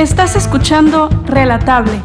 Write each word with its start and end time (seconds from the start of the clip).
Estás 0.00 0.34
escuchando 0.34 1.10
Relatable, 1.26 2.00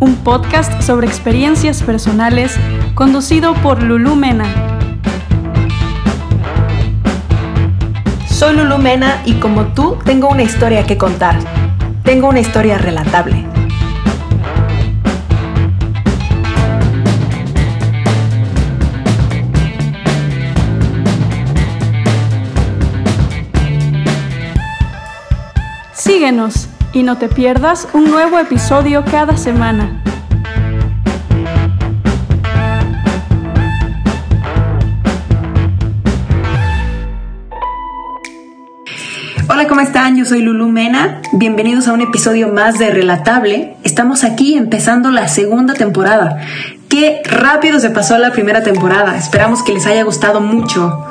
un 0.00 0.16
podcast 0.16 0.82
sobre 0.82 1.06
experiencias 1.06 1.82
personales 1.82 2.56
conducido 2.94 3.54
por 3.54 3.82
Lulu 3.82 4.16
Mena. 4.16 4.44
Soy 8.28 8.54
Lulu 8.54 8.76
Mena 8.76 9.22
y 9.24 9.32
como 9.40 9.68
tú 9.68 9.96
tengo 10.04 10.28
una 10.28 10.42
historia 10.42 10.84
que 10.84 10.98
contar. 10.98 11.38
Tengo 12.04 12.28
una 12.28 12.40
historia 12.40 12.76
relatable. 12.76 13.59
Síguenos 26.12 26.68
y 26.92 27.04
no 27.04 27.18
te 27.18 27.28
pierdas 27.28 27.86
un 27.92 28.10
nuevo 28.10 28.36
episodio 28.40 29.04
cada 29.04 29.36
semana. 29.36 30.02
Hola, 39.48 39.68
¿cómo 39.68 39.82
están? 39.82 40.16
Yo 40.16 40.24
soy 40.24 40.42
Lulu 40.42 40.66
Mena. 40.66 41.22
Bienvenidos 41.30 41.86
a 41.86 41.92
un 41.92 42.00
episodio 42.00 42.48
más 42.48 42.80
de 42.80 42.90
Relatable. 42.90 43.76
Estamos 43.84 44.24
aquí 44.24 44.58
empezando 44.58 45.12
la 45.12 45.28
segunda 45.28 45.74
temporada. 45.74 46.40
Qué 46.88 47.22
rápido 47.22 47.78
se 47.78 47.90
pasó 47.90 48.18
la 48.18 48.32
primera 48.32 48.64
temporada. 48.64 49.16
Esperamos 49.16 49.62
que 49.62 49.72
les 49.72 49.86
haya 49.86 50.02
gustado 50.02 50.40
mucho. 50.40 51.06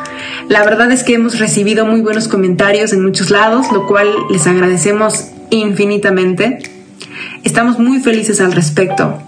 La 0.47 0.63
verdad 0.63 0.91
es 0.91 1.03
que 1.03 1.13
hemos 1.13 1.39
recibido 1.39 1.85
muy 1.85 2.01
buenos 2.01 2.27
comentarios 2.27 2.93
en 2.93 3.03
muchos 3.03 3.29
lados, 3.29 3.71
lo 3.71 3.87
cual 3.87 4.07
les 4.31 4.47
agradecemos 4.47 5.27
infinitamente. 5.49 6.59
Estamos 7.43 7.79
muy 7.79 7.99
felices 7.99 8.41
al 8.41 8.51
respecto. 8.51 9.21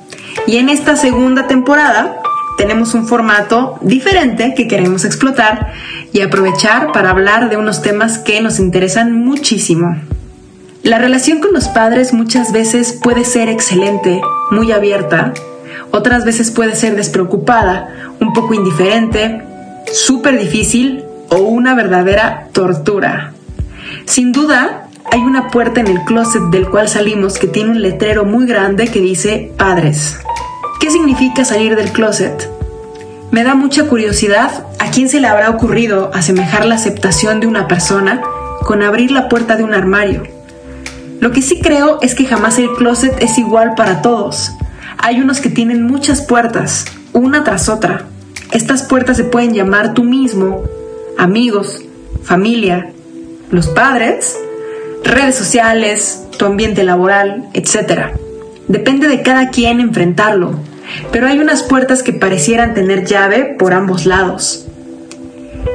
Y 0.47 0.57
en 0.57 0.69
esta 0.69 0.95
segunda 0.95 1.47
temporada 1.47 2.21
tenemos 2.57 2.93
un 2.93 3.07
formato 3.07 3.77
diferente 3.81 4.53
que 4.55 4.67
queremos 4.67 5.05
explotar 5.05 5.73
y 6.13 6.21
aprovechar 6.21 6.91
para 6.91 7.09
hablar 7.09 7.49
de 7.49 7.57
unos 7.57 7.81
temas 7.81 8.19
que 8.19 8.41
nos 8.41 8.59
interesan 8.59 9.13
muchísimo. 9.13 9.95
La 10.83 10.97
relación 10.97 11.39
con 11.39 11.53
los 11.53 11.67
padres 11.67 12.13
muchas 12.13 12.51
veces 12.51 12.93
puede 12.93 13.23
ser 13.23 13.49
excelente, 13.49 14.21
muy 14.49 14.71
abierta, 14.71 15.33
otras 15.91 16.25
veces 16.25 16.51
puede 16.51 16.75
ser 16.75 16.95
despreocupada, 16.95 18.13
un 18.19 18.33
poco 18.33 18.53
indiferente, 18.53 19.43
súper 19.93 20.39
difícil 20.39 21.03
o 21.29 21.37
una 21.37 21.75
verdadera 21.75 22.47
tortura. 22.51 23.33
Sin 24.05 24.31
duda, 24.31 24.87
hay 25.11 25.21
una 25.21 25.49
puerta 25.49 25.81
en 25.81 25.87
el 25.87 26.03
closet 26.03 26.43
del 26.51 26.69
cual 26.69 26.87
salimos 26.87 27.37
que 27.37 27.47
tiene 27.47 27.71
un 27.71 27.81
letrero 27.81 28.25
muy 28.25 28.45
grande 28.45 28.87
que 28.87 29.01
dice 29.01 29.51
padres. 29.57 30.17
¿Qué 30.79 30.89
significa 30.89 31.45
salir 31.45 31.75
del 31.75 31.91
closet? 31.91 32.49
Me 33.31 33.43
da 33.43 33.55
mucha 33.55 33.87
curiosidad 33.87 34.65
a 34.79 34.91
quién 34.91 35.07
se 35.07 35.21
le 35.21 35.27
habrá 35.27 35.49
ocurrido 35.49 36.11
asemejar 36.13 36.65
la 36.65 36.75
aceptación 36.75 37.39
de 37.39 37.47
una 37.47 37.67
persona 37.67 38.21
con 38.63 38.83
abrir 38.83 39.11
la 39.11 39.29
puerta 39.29 39.55
de 39.55 39.63
un 39.63 39.73
armario. 39.73 40.23
Lo 41.19 41.31
que 41.31 41.41
sí 41.41 41.61
creo 41.61 41.99
es 42.01 42.15
que 42.15 42.25
jamás 42.25 42.57
el 42.57 42.71
closet 42.73 43.15
es 43.21 43.37
igual 43.37 43.75
para 43.75 44.01
todos. 44.01 44.51
Hay 44.97 45.21
unos 45.21 45.39
que 45.39 45.49
tienen 45.49 45.83
muchas 45.83 46.21
puertas, 46.21 46.85
una 47.13 47.43
tras 47.43 47.69
otra. 47.69 48.05
Estas 48.51 48.83
puertas 48.83 49.17
se 49.17 49.23
pueden 49.23 49.53
llamar 49.53 49.93
tú 49.93 50.03
mismo, 50.03 50.63
amigos, 51.17 51.81
familia, 52.23 52.91
los 53.49 53.67
padres, 53.67 54.37
redes 55.03 55.35
sociales, 55.35 56.27
tu 56.37 56.45
ambiente 56.45 56.83
laboral, 56.83 57.49
etc. 57.53 58.13
Depende 58.67 59.07
de 59.07 59.21
cada 59.21 59.49
quien 59.49 59.79
enfrentarlo, 59.79 60.55
pero 61.11 61.27
hay 61.27 61.39
unas 61.39 61.63
puertas 61.63 62.03
que 62.03 62.11
parecieran 62.11 62.73
tener 62.73 63.05
llave 63.05 63.55
por 63.57 63.73
ambos 63.73 64.05
lados. 64.05 64.67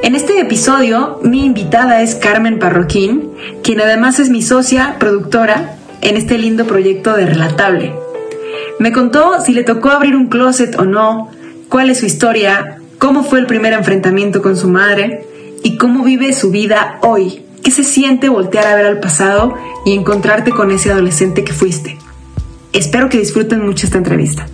En 0.03 0.15
este 0.15 0.39
episodio, 0.39 1.19
mi 1.23 1.45
invitada 1.45 2.01
es 2.01 2.13
Carmen 2.13 2.59
Parroquín, 2.59 3.31
quien 3.63 3.81
además 3.81 4.19
es 4.19 4.29
mi 4.29 4.41
socia, 4.43 4.97
productora, 4.99 5.77
en 6.01 6.15
este 6.15 6.37
lindo 6.37 6.65
proyecto 6.65 7.15
de 7.15 7.25
Relatable. 7.25 7.95
Me 8.79 8.91
contó 8.91 9.41
si 9.41 9.53
le 9.53 9.63
tocó 9.63 9.89
abrir 9.89 10.15
un 10.15 10.27
closet 10.27 10.77
o 10.77 10.85
no, 10.85 11.31
cuál 11.69 11.89
es 11.89 11.99
su 11.99 12.05
historia, 12.05 12.77
cómo 12.99 13.23
fue 13.23 13.39
el 13.39 13.47
primer 13.47 13.73
enfrentamiento 13.73 14.41
con 14.41 14.55
su 14.57 14.67
madre 14.67 15.25
y 15.63 15.77
cómo 15.77 16.03
vive 16.03 16.33
su 16.33 16.51
vida 16.51 16.99
hoy. 17.01 17.43
¿Qué 17.63 17.71
se 17.71 17.83
siente 17.83 18.29
voltear 18.29 18.67
a 18.67 18.75
ver 18.75 18.85
al 18.85 18.99
pasado 18.99 19.55
y 19.85 19.93
encontrarte 19.93 20.51
con 20.51 20.71
ese 20.71 20.91
adolescente 20.91 21.43
que 21.43 21.53
fuiste? 21.53 21.97
Espero 22.73 23.09
que 23.09 23.17
disfruten 23.17 23.65
mucho 23.65 23.85
esta 23.85 23.97
entrevista. 23.97 24.47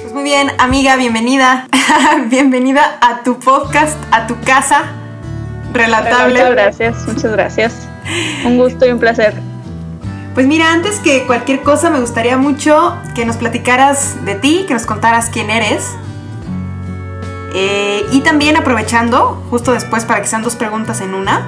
Pues 0.00 0.12
muy 0.12 0.22
bien, 0.22 0.50
amiga, 0.58 0.96
bienvenida. 0.96 1.66
bienvenida 2.30 2.98
a 3.00 3.22
tu 3.22 3.38
podcast, 3.38 3.98
a 4.12 4.26
tu 4.26 4.38
casa 4.40 4.84
relatable. 5.72 6.34
Muchas 6.34 6.50
gracias, 6.50 7.08
muchas 7.08 7.32
gracias. 7.32 7.88
Un 8.44 8.56
gusto 8.56 8.86
y 8.86 8.90
un 8.90 8.98
placer 8.98 9.49
pues 10.40 10.48
mira, 10.48 10.72
antes 10.72 11.00
que 11.00 11.26
cualquier 11.26 11.60
cosa 11.60 11.90
me 11.90 12.00
gustaría 12.00 12.38
mucho 12.38 12.96
que 13.14 13.26
nos 13.26 13.36
platicaras 13.36 14.24
de 14.24 14.36
ti, 14.36 14.64
que 14.66 14.72
nos 14.72 14.86
contaras 14.86 15.28
quién 15.28 15.50
eres. 15.50 15.84
Eh, 17.54 18.06
y 18.10 18.22
también 18.22 18.56
aprovechando, 18.56 19.44
justo 19.50 19.72
después 19.72 20.06
para 20.06 20.22
que 20.22 20.28
sean 20.28 20.42
dos 20.42 20.56
preguntas 20.56 21.02
en 21.02 21.12
una, 21.12 21.46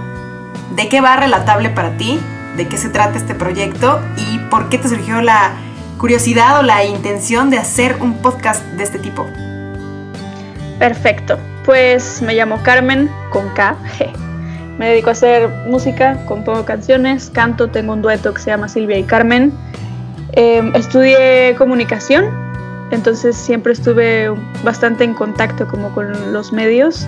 ¿de 0.76 0.90
qué 0.90 1.00
va 1.00 1.16
Relatable 1.16 1.70
para 1.70 1.96
ti? 1.96 2.20
¿De 2.58 2.68
qué 2.68 2.76
se 2.76 2.90
trata 2.90 3.16
este 3.16 3.34
proyecto? 3.34 3.98
¿Y 4.18 4.40
por 4.50 4.68
qué 4.68 4.76
te 4.76 4.90
surgió 4.90 5.22
la 5.22 5.52
curiosidad 5.96 6.58
o 6.58 6.62
la 6.62 6.84
intención 6.84 7.48
de 7.48 7.56
hacer 7.56 7.96
un 7.98 8.18
podcast 8.18 8.62
de 8.62 8.84
este 8.84 8.98
tipo? 8.98 9.26
Perfecto. 10.78 11.38
Pues 11.64 12.20
me 12.20 12.34
llamo 12.34 12.62
Carmen 12.62 13.10
con 13.30 13.48
K. 13.54 13.74
Me 14.78 14.88
dedico 14.88 15.10
a 15.10 15.12
hacer 15.12 15.48
música, 15.66 16.24
compongo 16.26 16.64
canciones, 16.64 17.30
canto, 17.30 17.68
tengo 17.68 17.92
un 17.92 18.02
dueto 18.02 18.32
que 18.32 18.40
se 18.40 18.50
llama 18.50 18.68
Silvia 18.68 18.98
y 18.98 19.04
Carmen. 19.04 19.52
Em, 20.32 20.74
estudié 20.74 21.54
comunicación, 21.58 22.26
entonces 22.90 23.36
siempre 23.36 23.72
estuve 23.72 24.32
bastante 24.64 25.04
en 25.04 25.14
contacto 25.14 25.66
como 25.68 25.92
con 25.94 26.32
los 26.32 26.52
medios 26.52 27.06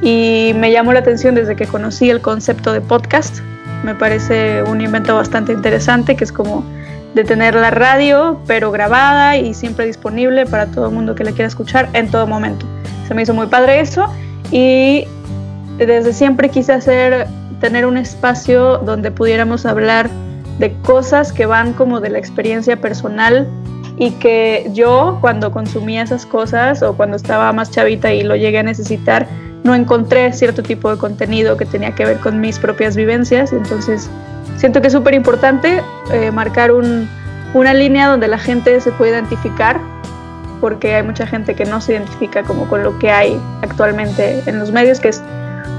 y 0.00 0.52
me 0.56 0.70
llamó 0.70 0.92
la 0.92 1.00
atención 1.00 1.34
desde 1.34 1.56
que 1.56 1.66
conocí 1.66 2.10
el 2.10 2.20
concepto 2.20 2.72
de 2.72 2.80
podcast. 2.80 3.40
Me 3.84 3.94
parece 3.94 4.62
un 4.62 4.80
invento 4.80 5.14
bastante 5.14 5.52
interesante 5.52 6.16
que 6.16 6.24
es 6.24 6.32
como 6.32 6.64
de 7.14 7.24
tener 7.24 7.54
la 7.54 7.70
radio 7.70 8.40
pero 8.46 8.70
grabada 8.70 9.36
y 9.36 9.54
siempre 9.54 9.86
disponible 9.86 10.46
para 10.46 10.66
todo 10.66 10.86
el 10.86 10.94
mundo 10.94 11.14
que 11.14 11.24
la 11.24 11.32
quiera 11.32 11.46
escuchar 11.46 11.88
en 11.92 12.10
todo 12.10 12.26
momento. 12.26 12.66
Se 13.08 13.14
me 13.14 13.22
hizo 13.22 13.34
muy 13.34 13.46
padre 13.46 13.80
eso 13.80 14.06
y 14.50 15.06
desde 15.78 16.12
siempre 16.12 16.48
quise 16.48 16.72
hacer, 16.72 17.26
tener 17.60 17.86
un 17.86 17.96
espacio 17.96 18.78
donde 18.78 19.10
pudiéramos 19.10 19.66
hablar 19.66 20.10
de 20.58 20.72
cosas 20.82 21.32
que 21.32 21.46
van 21.46 21.72
como 21.72 22.00
de 22.00 22.10
la 22.10 22.18
experiencia 22.18 22.80
personal 22.80 23.48
y 23.96 24.12
que 24.12 24.70
yo 24.72 25.18
cuando 25.20 25.52
consumía 25.52 26.02
esas 26.02 26.26
cosas 26.26 26.82
o 26.82 26.96
cuando 26.96 27.16
estaba 27.16 27.52
más 27.52 27.70
chavita 27.70 28.12
y 28.12 28.22
lo 28.22 28.36
llegué 28.36 28.58
a 28.58 28.62
necesitar, 28.62 29.26
no 29.64 29.74
encontré 29.74 30.32
cierto 30.32 30.62
tipo 30.62 30.90
de 30.90 30.98
contenido 30.98 31.56
que 31.56 31.66
tenía 31.66 31.94
que 31.94 32.04
ver 32.04 32.18
con 32.18 32.40
mis 32.40 32.58
propias 32.58 32.96
vivencias. 32.96 33.52
Entonces 33.52 34.10
siento 34.56 34.80
que 34.80 34.88
es 34.88 34.92
súper 34.92 35.14
importante 35.14 35.82
eh, 36.12 36.30
marcar 36.30 36.72
una 36.72 37.74
línea 37.74 38.08
donde 38.08 38.28
la 38.28 38.38
gente 38.38 38.80
se 38.80 38.92
pueda 38.92 39.12
identificar 39.12 39.80
porque 40.60 40.94
hay 40.94 41.02
mucha 41.02 41.26
gente 41.26 41.54
que 41.54 41.64
no 41.64 41.80
se 41.80 41.92
identifica 41.92 42.44
como 42.44 42.68
con 42.68 42.84
lo 42.84 42.96
que 43.00 43.10
hay 43.10 43.40
actualmente 43.62 44.42
en 44.46 44.60
los 44.60 44.70
medios, 44.70 45.00
que 45.00 45.08
es 45.08 45.20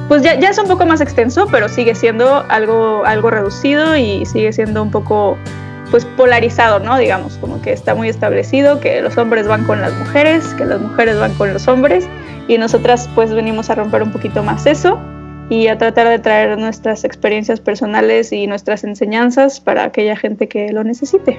pues 0.08 0.22
ya, 0.22 0.40
ya 0.40 0.50
es 0.50 0.58
un 0.58 0.68
poco 0.68 0.86
más 0.86 1.02
extenso, 1.02 1.48
pero 1.52 1.70
sigue 1.70 1.96
siendo 1.96 2.46
algo, 2.50 3.04
algo 3.06 3.30
reducido 3.30 3.96
y 3.96 4.26
sigue 4.26 4.52
siendo 4.54 4.84
un 4.84 4.92
poco 4.92 5.38
pues 5.92 6.06
polarizado, 6.06 6.80
¿no? 6.80 6.98
Digamos, 6.98 7.38
como 7.38 7.62
que 7.62 7.72
está 7.72 7.94
muy 7.94 8.10
establecido 8.10 8.80
que 8.80 9.02
los 9.02 9.16
hombres 9.18 9.48
van 9.48 9.64
con 9.66 9.80
las 9.80 9.94
mujeres, 9.94 10.44
que 10.56 10.66
las 10.66 10.82
mujeres 10.82 11.20
van 11.20 11.34
con 11.36 11.54
los 11.54 11.68
hombres 11.68 12.08
y 12.48 12.58
nosotras 12.58 13.10
pues 13.14 13.32
venimos 13.32 13.70
a 13.70 13.76
romper 13.76 14.02
un 14.04 14.12
poquito 14.12 14.44
más 14.44 14.66
eso 14.66 15.00
y 15.50 15.68
a 15.68 15.78
tratar 15.78 16.08
de 16.08 16.20
traer 16.20 16.58
nuestras 16.58 17.04
experiencias 17.04 17.60
personales 17.60 18.32
y 18.32 18.48
nuestras 18.48 18.84
enseñanzas 18.84 19.60
para 19.60 19.84
aquella 19.84 20.16
gente 20.16 20.48
que 20.48 20.72
lo 20.72 20.84
necesite. 20.84 21.38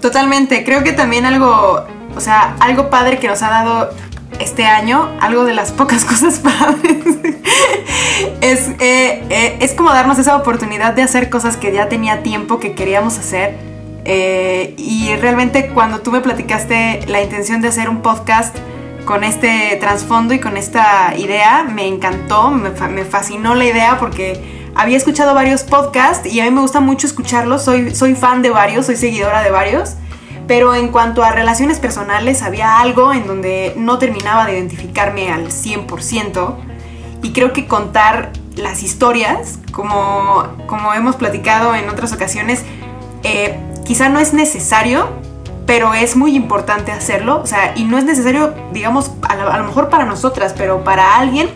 Totalmente, 0.00 0.64
creo 0.64 0.84
que 0.84 0.92
también 0.92 1.24
algo, 1.24 1.84
o 2.14 2.20
sea, 2.20 2.56
algo 2.60 2.90
padre 2.90 3.18
que 3.18 3.28
nos 3.28 3.42
ha 3.42 3.50
dado 3.50 3.90
este 4.42 4.66
año, 4.66 5.10
algo 5.20 5.44
de 5.44 5.54
las 5.54 5.72
pocas 5.72 6.04
cosas 6.06 6.38
padres, 6.38 6.96
es, 8.40 8.68
eh, 8.80 9.22
eh, 9.30 9.56
es 9.60 9.72
como 9.72 9.90
darnos 9.90 10.18
esa 10.18 10.36
oportunidad 10.36 10.94
de 10.94 11.02
hacer 11.02 11.30
cosas 11.30 11.56
que 11.56 11.72
ya 11.72 11.88
tenía 11.88 12.22
tiempo 12.22 12.58
que 12.58 12.74
queríamos 12.74 13.18
hacer. 13.18 13.56
Eh, 14.04 14.74
y 14.78 15.14
realmente 15.16 15.68
cuando 15.68 16.00
tú 16.00 16.10
me 16.10 16.20
platicaste 16.20 17.06
la 17.06 17.22
intención 17.22 17.60
de 17.60 17.68
hacer 17.68 17.88
un 17.88 18.02
podcast 18.02 18.56
con 19.04 19.22
este 19.22 19.76
trasfondo 19.80 20.34
y 20.34 20.40
con 20.40 20.56
esta 20.56 21.14
idea, 21.16 21.64
me 21.64 21.86
encantó, 21.86 22.50
me, 22.50 22.70
me 22.88 23.04
fascinó 23.04 23.54
la 23.54 23.64
idea 23.64 23.98
porque 23.98 24.70
había 24.74 24.96
escuchado 24.96 25.34
varios 25.34 25.62
podcasts 25.62 26.26
y 26.26 26.40
a 26.40 26.44
mí 26.44 26.50
me 26.50 26.60
gusta 26.60 26.80
mucho 26.80 27.06
escucharlos, 27.06 27.62
soy, 27.62 27.94
soy 27.94 28.14
fan 28.14 28.42
de 28.42 28.50
varios, 28.50 28.86
soy 28.86 28.96
seguidora 28.96 29.42
de 29.42 29.50
varios, 29.50 29.96
pero 30.46 30.74
en 30.74 30.88
cuanto 30.88 31.22
a 31.22 31.32
relaciones 31.32 31.78
personales 31.78 32.42
había 32.42 32.80
algo 32.80 33.12
en 33.12 33.26
donde 33.26 33.74
no 33.76 33.98
terminaba 33.98 34.46
de 34.46 34.54
identificarme 34.54 35.30
al 35.30 35.46
100% 35.48 36.56
y 37.22 37.32
creo 37.32 37.52
que 37.52 37.66
contar 37.66 38.32
las 38.56 38.82
historias, 38.82 39.58
como, 39.70 40.44
como 40.66 40.92
hemos 40.94 41.16
platicado 41.16 41.74
en 41.74 41.88
otras 41.88 42.12
ocasiones, 42.12 42.64
eh, 43.22 43.56
quizá 43.84 44.08
no 44.08 44.18
es 44.18 44.34
necesario, 44.34 45.08
pero 45.66 45.94
es 45.94 46.16
muy 46.16 46.34
importante 46.34 46.92
hacerlo, 46.92 47.40
o 47.40 47.46
sea, 47.46 47.72
y 47.76 47.84
no 47.84 47.96
es 47.96 48.04
necesario, 48.04 48.52
digamos, 48.72 49.12
a, 49.22 49.58
lo 49.58 49.64
mejor 49.64 49.88
para 49.88 50.04
nosotras, 50.04 50.54
pero 50.56 50.82
para 50.84 51.16
alguien, 51.16 51.48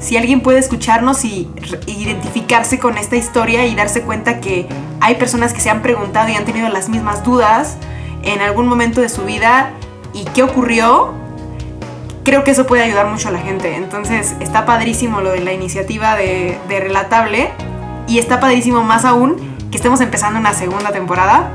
si 0.00 0.16
alguien 0.16 0.42
puede 0.42 0.58
escucharnos 0.58 1.24
y 1.24 1.48
identificarse 1.86 2.78
con 2.78 2.98
esta 2.98 3.16
historia 3.16 3.64
y 3.64 3.74
darse 3.74 4.02
cuenta 4.02 4.40
que 4.40 4.66
hay 5.00 5.14
personas 5.14 5.54
que 5.54 5.60
se 5.60 5.70
han 5.70 5.80
preguntado 5.80 6.28
y 6.28 6.34
han 6.34 6.44
tenido 6.44 6.68
las 6.68 6.88
mismas 6.88 7.22
dudas 7.24 7.78
en 8.24 8.40
algún 8.40 8.66
momento 8.66 9.00
de 9.00 9.08
su 9.08 9.24
vida 9.24 9.70
y 10.12 10.24
qué 10.24 10.42
ocurrió, 10.42 11.12
creo 12.24 12.42
que 12.42 12.50
eso 12.50 12.66
puede 12.66 12.82
ayudar 12.82 13.06
mucho 13.06 13.28
a 13.28 13.32
la 13.32 13.38
gente. 13.38 13.76
Entonces 13.76 14.34
está 14.40 14.66
padrísimo 14.66 15.20
lo 15.20 15.30
de 15.30 15.40
la 15.40 15.52
iniciativa 15.52 16.16
de, 16.16 16.58
Relatable 16.68 17.50
y 18.08 18.18
está 18.18 18.40
padrísimo 18.40 18.82
más 18.82 19.04
aún 19.04 19.36
que 19.70 19.76
estemos 19.76 20.00
empezando 20.00 20.40
una 20.40 20.54
segunda 20.54 20.90
temporada. 20.90 21.50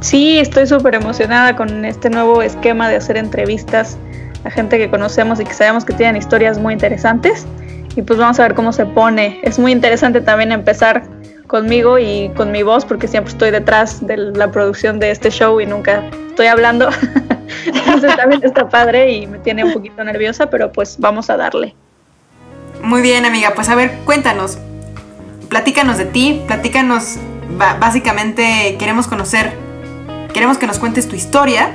Sí, 0.00 0.38
estoy 0.38 0.66
súper 0.66 0.94
emocionada 0.94 1.56
con 1.56 1.84
este 1.84 2.10
nuevo 2.10 2.42
esquema 2.42 2.88
de 2.88 2.96
hacer 2.96 3.16
entrevistas 3.16 3.96
a 4.44 4.50
gente 4.50 4.78
que 4.78 4.88
conocemos 4.88 5.40
y 5.40 5.44
que 5.44 5.54
sabemos 5.54 5.84
que 5.84 5.92
tienen 5.92 6.16
historias 6.16 6.58
muy 6.58 6.72
interesantes. 6.72 7.46
Y 7.96 8.02
pues 8.02 8.18
vamos 8.18 8.38
a 8.38 8.42
ver 8.44 8.54
cómo 8.54 8.72
se 8.72 8.86
pone. 8.86 9.40
Es 9.42 9.58
muy 9.58 9.72
interesante 9.72 10.20
también 10.20 10.52
empezar 10.52 11.02
conmigo 11.48 11.98
y 11.98 12.30
con 12.36 12.52
mi 12.52 12.62
voz 12.62 12.84
porque 12.84 13.08
siempre 13.08 13.32
estoy 13.32 13.50
detrás 13.50 14.06
de 14.06 14.16
la 14.16 14.52
producción 14.52 15.00
de 15.00 15.10
este 15.10 15.30
show 15.30 15.60
y 15.60 15.66
nunca 15.66 16.04
estoy 16.28 16.46
hablando. 16.46 16.88
Entonces 17.66 18.14
también 18.16 18.42
está 18.44 18.68
padre 18.68 19.10
y 19.10 19.26
me 19.26 19.38
tiene 19.38 19.64
un 19.64 19.72
poquito 19.72 20.04
nerviosa, 20.04 20.48
pero 20.48 20.70
pues 20.70 20.96
vamos 21.00 21.28
a 21.30 21.36
darle. 21.36 21.74
Muy 22.82 23.02
bien, 23.02 23.24
amiga. 23.24 23.52
Pues 23.54 23.68
a 23.68 23.74
ver, 23.74 23.92
cuéntanos. 24.04 24.58
Platícanos 25.48 25.98
de 25.98 26.04
ti, 26.04 26.42
platícanos. 26.46 27.16
Básicamente 27.80 28.76
queremos 28.78 29.08
conocer, 29.08 29.54
queremos 30.32 30.58
que 30.58 30.66
nos 30.66 30.78
cuentes 30.78 31.08
tu 31.08 31.16
historia. 31.16 31.72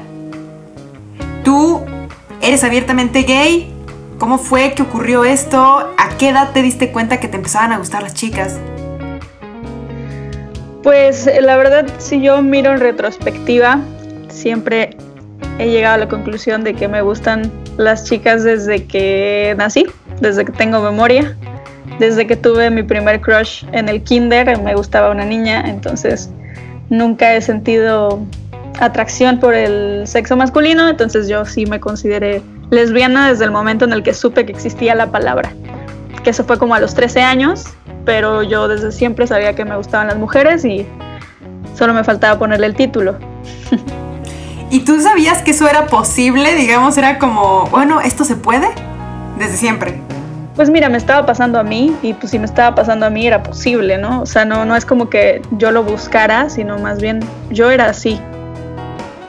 Tú 1.44 1.81
eres 2.42 2.64
abiertamente 2.64 3.24
gay. 3.24 3.69
¿Cómo 4.19 4.38
fue 4.38 4.74
que 4.76 4.84
ocurrió 4.84 5.26
esto? 5.26 5.92
¿A 5.98 6.10
qué 6.18 6.30
edad 6.30 6.52
te 6.54 6.62
diste 6.62 6.92
cuenta 6.92 7.19
que 7.19 7.28
te 7.28 7.36
empezaban 7.36 7.74
a 7.74 7.80
gustar 7.80 8.04
las 8.04 8.14
chicas? 8.14 8.60
Pues 10.83 11.30
la 11.41 11.56
verdad, 11.56 11.85
si 11.97 12.21
yo 12.21 12.41
miro 12.41 12.74
en 12.74 12.81
retrospectiva, 12.81 13.80
siempre 14.27 14.97
he 15.57 15.69
llegado 15.69 15.95
a 15.95 15.97
la 15.97 16.09
conclusión 16.09 16.65
de 16.65 16.74
que 16.74 16.89
me 16.89 17.01
gustan 17.01 17.50
las 17.77 18.03
chicas 18.03 18.44
desde 18.44 18.85
que 18.85 19.56
nací, 19.57 19.85
desde 20.19 20.44
que 20.44 20.51
tengo 20.51 20.81
memoria, 20.81 21.38
desde 22.00 22.27
que 22.27 22.35
tuve 22.35 22.69
mi 22.69 22.83
primer 22.83 23.21
crush 23.21 23.63
en 23.71 23.88
el 23.88 24.03
kinder, 24.03 24.59
me 24.62 24.75
gustaba 24.75 25.12
una 25.12 25.24
niña, 25.24 25.63
entonces 25.68 26.30
nunca 26.89 27.33
he 27.33 27.41
sentido 27.41 28.19
atracción 28.80 29.39
por 29.39 29.53
el 29.53 30.06
sexo 30.06 30.35
masculino, 30.35 30.89
entonces 30.89 31.30
yo 31.30 31.45
sí 31.45 31.65
me 31.65 31.80
consideré 31.80 32.41
lesbiana 32.71 33.30
desde 33.30 33.45
el 33.45 33.51
momento 33.51 33.85
en 33.85 33.94
el 33.94 34.03
que 34.03 34.13
supe 34.13 34.45
que 34.45 34.51
existía 34.51 34.95
la 34.95 35.12
palabra, 35.12 35.53
que 36.24 36.31
eso 36.31 36.44
fue 36.44 36.57
como 36.57 36.75
a 36.75 36.80
los 36.80 36.94
13 36.94 37.21
años, 37.21 37.65
pero 38.06 38.44
yo 38.44 38.68
desde 38.68 38.92
siempre 38.92 39.28
sabía 39.28 39.56
que 39.56 39.66
me 39.66 39.76
gustaban 39.76 40.08
las 40.08 40.18
mujeres 40.18 40.66
y 40.66 40.88
solo 41.76 41.94
me 41.94 42.04
faltaba 42.04 42.38
ponerle 42.38 42.68
el 42.68 42.76
título. 42.76 43.16
¿Y 44.70 44.80
tú 44.80 45.00
sabías 45.00 45.44
que 45.44 45.52
eso 45.52 45.68
era 45.68 45.86
posible? 45.86 46.56
Digamos, 46.56 46.98
era 46.98 47.20
como, 47.20 47.66
bueno, 47.68 48.02
¿esto 48.02 48.24
se 48.24 48.36
puede? 48.36 48.68
Desde 49.38 49.58
siempre. 49.58 50.00
Pues 50.56 50.70
mira, 50.70 50.90
me 50.90 50.98
estaba 50.98 51.26
pasando 51.26 51.60
a 51.60 51.64
mí 51.64 51.96
y 52.04 52.14
pues 52.14 52.32
si 52.32 52.40
me 52.40 52.46
estaba 52.46 52.76
pasando 52.76 53.06
a 53.06 53.10
mí 53.10 53.26
era 53.26 53.42
posible, 53.42 53.98
¿no? 53.98 54.22
O 54.22 54.26
sea, 54.26 54.46
no, 54.46 54.66
no 54.66 54.76
es 54.76 54.86
como 54.86 55.10
que 55.10 55.42
yo 55.52 55.72
lo 55.72 55.84
buscara, 55.84 56.50
sino 56.50 56.78
más 56.78 57.02
bien 57.02 57.20
yo 57.50 57.72
era 57.72 57.86
así. 57.86 58.20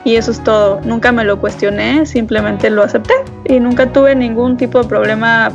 Y 0.03 0.17
eso 0.17 0.29
es 0.31 0.43
todo. 0.43 0.81
Nunca 0.81 1.11
me 1.11 1.23
lo 1.23 1.39
cuestioné, 1.39 2.05
simplemente 2.05 2.69
lo 2.69 2.83
acepté 2.83 3.13
y 3.45 3.59
nunca 3.59 3.91
tuve 3.91 4.15
ningún 4.15 4.55
tipo 4.57 4.81
de 4.81 4.87
problema 4.87 5.51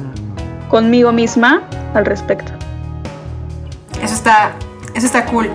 conmigo 0.69 1.13
misma 1.13 1.63
al 1.95 2.05
respecto. 2.05 2.60
Está, 4.21 4.53
eso 4.93 5.07
está 5.07 5.25
cool. 5.25 5.49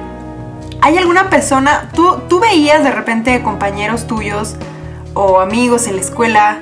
¿Hay 0.81 0.97
alguna 0.97 1.29
persona, 1.29 1.91
tú, 1.93 2.21
tú 2.27 2.39
veías 2.39 2.83
de 2.83 2.91
repente 2.91 3.43
compañeros 3.43 4.07
tuyos 4.07 4.55
o 5.13 5.39
amigos 5.39 5.85
en 5.85 5.97
la 5.97 6.01
escuela, 6.01 6.61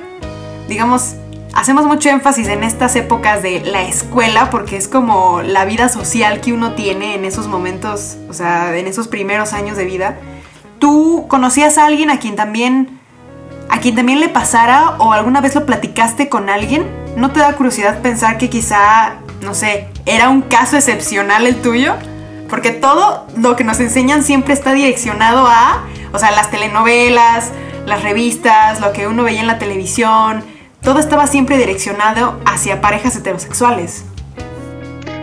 digamos, 0.68 1.14
hacemos 1.54 1.86
mucho 1.86 2.10
énfasis 2.10 2.48
en 2.48 2.62
estas 2.62 2.94
épocas 2.96 3.42
de 3.42 3.60
la 3.60 3.84
escuela 3.84 4.50
porque 4.50 4.76
es 4.76 4.86
como 4.86 5.40
la 5.40 5.64
vida 5.64 5.88
social 5.88 6.42
que 6.42 6.52
uno 6.52 6.74
tiene 6.74 7.14
en 7.14 7.24
esos 7.24 7.48
momentos, 7.48 8.18
o 8.28 8.34
sea, 8.34 8.76
en 8.76 8.86
esos 8.86 9.08
primeros 9.08 9.54
años 9.54 9.78
de 9.78 9.86
vida. 9.86 10.18
¿Tú 10.78 11.24
conocías 11.26 11.78
a 11.78 11.86
alguien 11.86 12.10
a 12.10 12.18
quien 12.18 12.36
también 12.36 13.00
a 13.70 13.78
quien 13.78 13.94
también 13.94 14.20
le 14.20 14.28
pasara 14.28 14.96
o 14.98 15.14
alguna 15.14 15.40
vez 15.40 15.54
lo 15.54 15.64
platicaste 15.64 16.28
con 16.28 16.50
alguien? 16.50 16.86
¿No 17.16 17.30
te 17.30 17.40
da 17.40 17.56
curiosidad 17.56 18.02
pensar 18.02 18.36
que 18.36 18.50
quizá, 18.50 19.14
no 19.44 19.54
sé, 19.54 19.88
era 20.06 20.28
un 20.28 20.42
caso 20.42 20.76
excepcional 20.76 21.46
el 21.46 21.56
tuyo? 21.56 21.94
Porque 22.48 22.70
todo 22.70 23.26
lo 23.36 23.56
que 23.56 23.64
nos 23.64 23.80
enseñan 23.80 24.22
siempre 24.22 24.54
está 24.54 24.72
direccionado 24.72 25.46
a, 25.46 25.84
o 26.12 26.18
sea, 26.18 26.30
las 26.32 26.50
telenovelas, 26.50 27.52
las 27.86 28.02
revistas, 28.02 28.80
lo 28.80 28.92
que 28.92 29.06
uno 29.06 29.22
veía 29.22 29.40
en 29.40 29.46
la 29.46 29.58
televisión, 29.58 30.42
todo 30.82 30.98
estaba 30.98 31.26
siempre 31.26 31.56
direccionado 31.56 32.38
hacia 32.44 32.80
parejas 32.80 33.16
heterosexuales. 33.16 34.04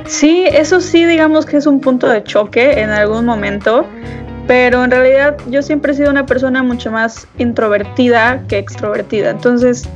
Sí, 0.05 0.45
eso 0.51 0.81
sí, 0.81 1.05
digamos 1.05 1.45
que 1.45 1.57
es 1.57 1.65
un 1.65 1.79
punto 1.79 2.07
de 2.07 2.23
choque 2.23 2.81
en 2.81 2.89
algún 2.89 3.25
momento, 3.25 3.85
pero 4.47 4.83
en 4.83 4.91
realidad 4.91 5.37
yo 5.47 5.61
siempre 5.61 5.93
he 5.93 5.95
sido 5.95 6.09
una 6.09 6.25
persona 6.25 6.63
mucho 6.63 6.91
más 6.91 7.27
introvertida 7.37 8.43
que 8.47 8.57
extrovertida, 8.57 9.29
entonces 9.29 9.87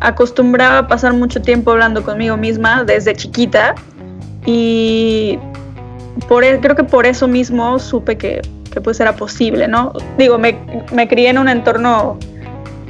acostumbraba 0.00 0.78
a 0.78 0.88
pasar 0.88 1.12
mucho 1.12 1.40
tiempo 1.40 1.70
hablando 1.70 2.02
conmigo 2.02 2.36
misma 2.36 2.84
desde 2.84 3.14
chiquita 3.14 3.74
y 4.46 5.38
por, 6.28 6.42
e, 6.42 6.58
creo 6.60 6.74
que 6.74 6.84
por 6.84 7.06
eso 7.06 7.28
mismo 7.28 7.78
supe 7.78 8.16
que, 8.16 8.40
que 8.72 8.80
pues 8.80 8.98
era 9.00 9.14
posible, 9.14 9.68
¿no? 9.68 9.92
Digo, 10.18 10.38
me, 10.38 10.58
me 10.92 11.06
crié 11.06 11.30
en 11.30 11.38
un 11.38 11.48
entorno 11.48 12.18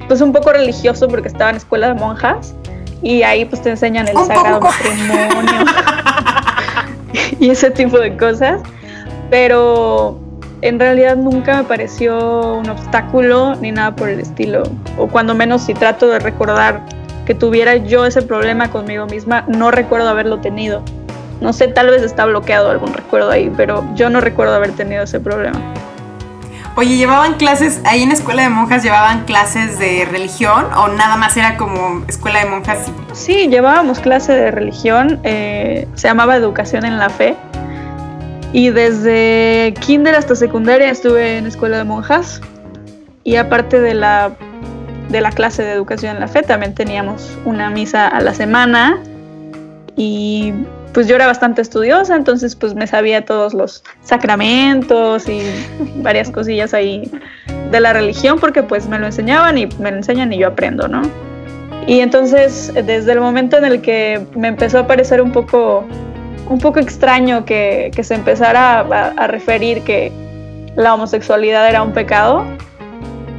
pues 0.09 0.21
un 0.21 0.33
poco 0.33 0.53
religioso 0.53 1.09
porque 1.09 1.29
estaba 1.29 1.51
en 1.51 1.57
escuela 1.57 1.89
de 1.89 1.95
monjas 1.95 2.55
y 3.03 3.23
ahí 3.23 3.45
pues 3.45 3.63
te 3.63 3.71
enseñan 3.71 4.09
el 4.09 4.17
sagrado 4.17 4.61
matrimonio 4.61 5.65
y 7.41 7.51
ese 7.51 7.71
tipo 7.71 7.99
de 7.99 8.17
cosas, 8.17 8.61
pero 9.31 10.19
en 10.63 10.79
realidad 10.79 11.17
nunca 11.17 11.57
me 11.57 11.65
pareció 11.65 12.55
un 12.55 12.69
obstáculo 12.69 13.55
ni 13.57 13.73
nada 13.73 13.97
por 13.97 14.09
el 14.09 14.21
estilo, 14.21 14.63
o 14.99 15.07
cuando 15.07 15.35
menos 15.35 15.63
si 15.63 15.75
trato 15.75 16.09
de 16.09 16.19
recordar 16.19 16.83
que 17.27 17.35
tuviera 17.35 17.77
yo 17.77 18.07
ese 18.07 18.23
problema 18.23 18.71
conmigo 18.71 19.07
misma, 19.07 19.45
no 19.49 19.71
recuerdo 19.71 20.09
haberlo 20.09 20.41
tenido. 20.41 20.83
No 21.41 21.53
sé, 21.53 21.69
tal 21.69 21.89
vez 21.89 22.03
está 22.03 22.27
bloqueado 22.27 22.71
algún 22.71 22.93
recuerdo 22.93 23.31
ahí, 23.31 23.53
pero 23.57 23.85
yo 23.95 24.11
no 24.11 24.21
recuerdo 24.21 24.55
haber 24.55 24.73
tenido 24.73 25.05
ese 25.05 25.21
problema. 25.21 25.59
Oye, 26.77 26.97
¿llevaban 26.97 27.35
clases, 27.35 27.81
ahí 27.85 28.03
en 28.03 28.13
escuela 28.13 28.43
de 28.43 28.49
monjas 28.49 28.83
llevaban 28.83 29.25
clases 29.25 29.79
de 29.79 30.07
religión 30.11 30.67
o 30.77 30.89
nada 30.89 31.17
más 31.17 31.37
era 31.37 31.57
como 31.57 32.05
escuela 32.07 32.45
de 32.45 32.49
monjas? 32.49 32.87
Sí, 33.13 33.49
llevábamos 33.49 33.99
clase 33.99 34.33
de 34.33 34.51
religión, 34.51 35.21
eh, 35.25 35.89
se 35.95 36.09
llamaba 36.09 36.37
educación 36.37 36.85
en 36.85 36.99
la 36.99 37.11
fe. 37.11 37.37
Y 38.53 38.71
desde 38.71 39.75
kinder 39.81 40.15
hasta 40.15 40.35
secundaria 40.35 40.91
estuve 40.91 41.39
en 41.39 41.47
escuela 41.47 41.79
de 41.79 41.85
monjas. 41.85 42.41
Y 43.25 43.37
aparte 43.37 43.81
de 43.81 43.95
la, 43.95 44.33
de 45.11 45.21
la 45.21 45.31
clase 45.33 45.63
de 45.63 45.73
educación 45.73 46.15
en 46.15 46.21
la 46.21 46.29
fe, 46.29 46.43
también 46.43 46.75
teníamos 46.75 47.37
una 47.45 47.69
misa 47.71 48.09
a 48.09 48.21
la 48.21 48.33
semana. 48.33 48.99
Y 49.97 50.55
pues 50.93 51.07
yo 51.07 51.17
era 51.17 51.27
bastante 51.27 51.63
estudiosa, 51.63 52.17
entonces 52.17 52.57
pues 52.57 52.75
me 52.75 52.87
sabía 52.87 53.25
todos 53.25 53.55
los 53.55 53.85
sacramentos 54.03 55.29
y 55.29 55.43
varias 55.97 56.31
cosillas 56.33 56.75
ahí 56.75 57.11
de 57.71 57.81
la 57.81 57.93
religión 57.93 58.39
porque 58.41 58.63
pues 58.63 58.89
me 58.89 58.99
lo 58.99 59.07
enseñaban 59.07 59.59
y 59.59 59.67
me 59.79 59.91
lo 59.91 59.99
enseñan 59.99 60.33
y 60.33 60.39
yo 60.39 60.49
aprendo, 60.49 60.89
¿no? 60.89 61.03
Y 61.87 62.01
entonces 62.01 62.73
desde 62.75 63.13
el 63.13 63.21
momento 63.21 63.57
en 63.57 63.65
el 63.65 63.81
que 63.81 64.27
me 64.37 64.49
empezó 64.49 64.81
a 64.81 64.87
parecer 64.87 65.21
un 65.21 65.33
poco, 65.33 65.85
un 66.49 66.59
poco 66.59 66.79
extraño 66.79 67.45
que, 67.45 67.91
se 68.03 68.15
empezara 68.15 68.81
a 68.81 69.27
referir 69.27 69.83
que 69.83 70.13
la 70.77 70.95
homosexualidad 70.95 71.69
era 71.69 71.83
un 71.83 71.93
pecado, 71.93 72.45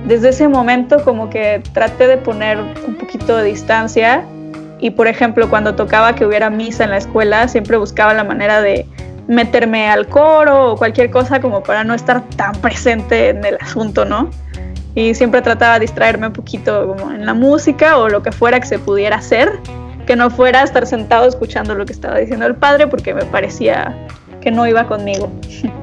desde 0.06 0.30
ese 0.30 0.48
momento 0.48 1.04
como 1.04 1.30
que 1.30 1.62
traté 1.74 2.08
de 2.08 2.18
poner 2.18 2.60
un 2.60 2.96
poquito 2.96 3.38
de 3.38 3.46
distancia 3.46 4.26
y 4.80 4.90
por 4.92 5.08
ejemplo 5.08 5.50
cuando 5.50 5.76
tocaba 5.76 6.16
que 6.16 6.26
hubiera 6.26 6.50
misa 6.50 6.84
en 6.84 6.90
la 6.90 6.98
escuela 6.98 7.48
siempre 7.48 7.78
buscaba 7.78 8.14
la 8.14 8.24
manera 8.24 8.62
de, 8.62 8.88
meterme 9.28 9.90
al 9.90 10.08
coro 10.08 10.74
o 10.74 10.78
cualquier 10.78 11.10
cosa 11.10 11.40
como 11.40 11.64
para 11.64 11.84
no 11.84 11.94
estar 11.94 12.22
tan 12.36 12.54
presente 12.54 13.30
en 13.30 13.46
el 13.46 13.58
asunto, 13.62 14.06
¿no? 14.06 14.30
Y 14.94 15.14
siempre 15.14 15.42
trataba 15.42 15.76
de 15.76 15.82
distraerme 15.82 16.28
un 16.28 16.34
poquito 16.34 16.88
como 16.88 17.12
en 17.12 17.26
la 17.26 17.34
música 17.34 17.98
o 17.98 18.10
lo 18.10 18.22
que 18.22 18.32
fuera 18.32 18.60
que 18.60 18.68
se 18.68 18.78
pudiera 18.78 19.18
hacer, 19.18 19.60
que 20.06 20.18
no 20.18 20.30
fuera 20.30 20.64
estar 20.64 20.86
sentado 20.86 21.28
escuchando 21.28 21.76
lo 21.76 21.86
que 21.86 21.94
estaba 21.94 22.18
diciendo 22.18 22.46
el 22.46 22.56
padre 22.56 22.88
porque 22.88 23.14
me 23.14 23.24
parecía 23.24 23.96
que 24.42 24.52
no 24.52 24.68
iba 24.68 24.86
conmigo. 24.86 25.32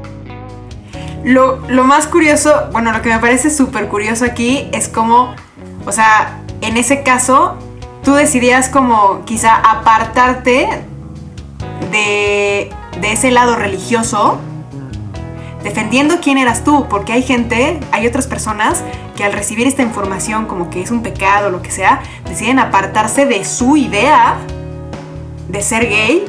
Lo, 1.25 1.59
lo 1.69 1.85
más 1.85 2.07
curioso, 2.07 2.69
bueno, 2.73 2.93
lo 2.93 3.03
que 3.03 3.11
me 3.11 3.19
parece 3.19 3.51
súper 3.51 3.89
curioso 3.89 4.25
aquí 4.25 4.69
es 4.73 4.89
como, 4.89 5.35
o 5.85 5.93
sea, 5.93 6.41
en 6.61 6.77
ese 6.77 7.03
caso, 7.03 7.57
tú 8.03 8.15
decidías 8.15 8.69
como 8.69 9.25
quizá 9.25 9.57
apartarte 9.57 10.69
de, 11.91 12.71
de 13.01 13.13
ese 13.13 13.31
lado 13.31 13.57
religioso, 13.57 14.39
defendiendo 15.63 16.21
quién 16.21 16.39
eras 16.39 16.65
tú, 16.65 16.87
porque 16.89 17.13
hay 17.13 17.23
gente, 17.23 17.81
hay 17.93 18.07
otras 18.07 18.27
personas 18.27 18.85
que 19.17 19.25
al 19.25 19.33
recibir 19.33 19.67
esta 19.67 19.83
información 19.83 20.47
como 20.47 20.71
que 20.71 20.81
es 20.81 20.91
un 20.91 21.03
pecado 21.03 21.51
lo 21.51 21.63
que 21.63 21.71
sea, 21.71 22.01
deciden 22.27 22.59
apartarse 22.59 23.27
de 23.27 23.45
su 23.45 23.77
idea 23.77 24.37
de 25.49 25.63
ser 25.63 25.89
gay, 25.89 26.25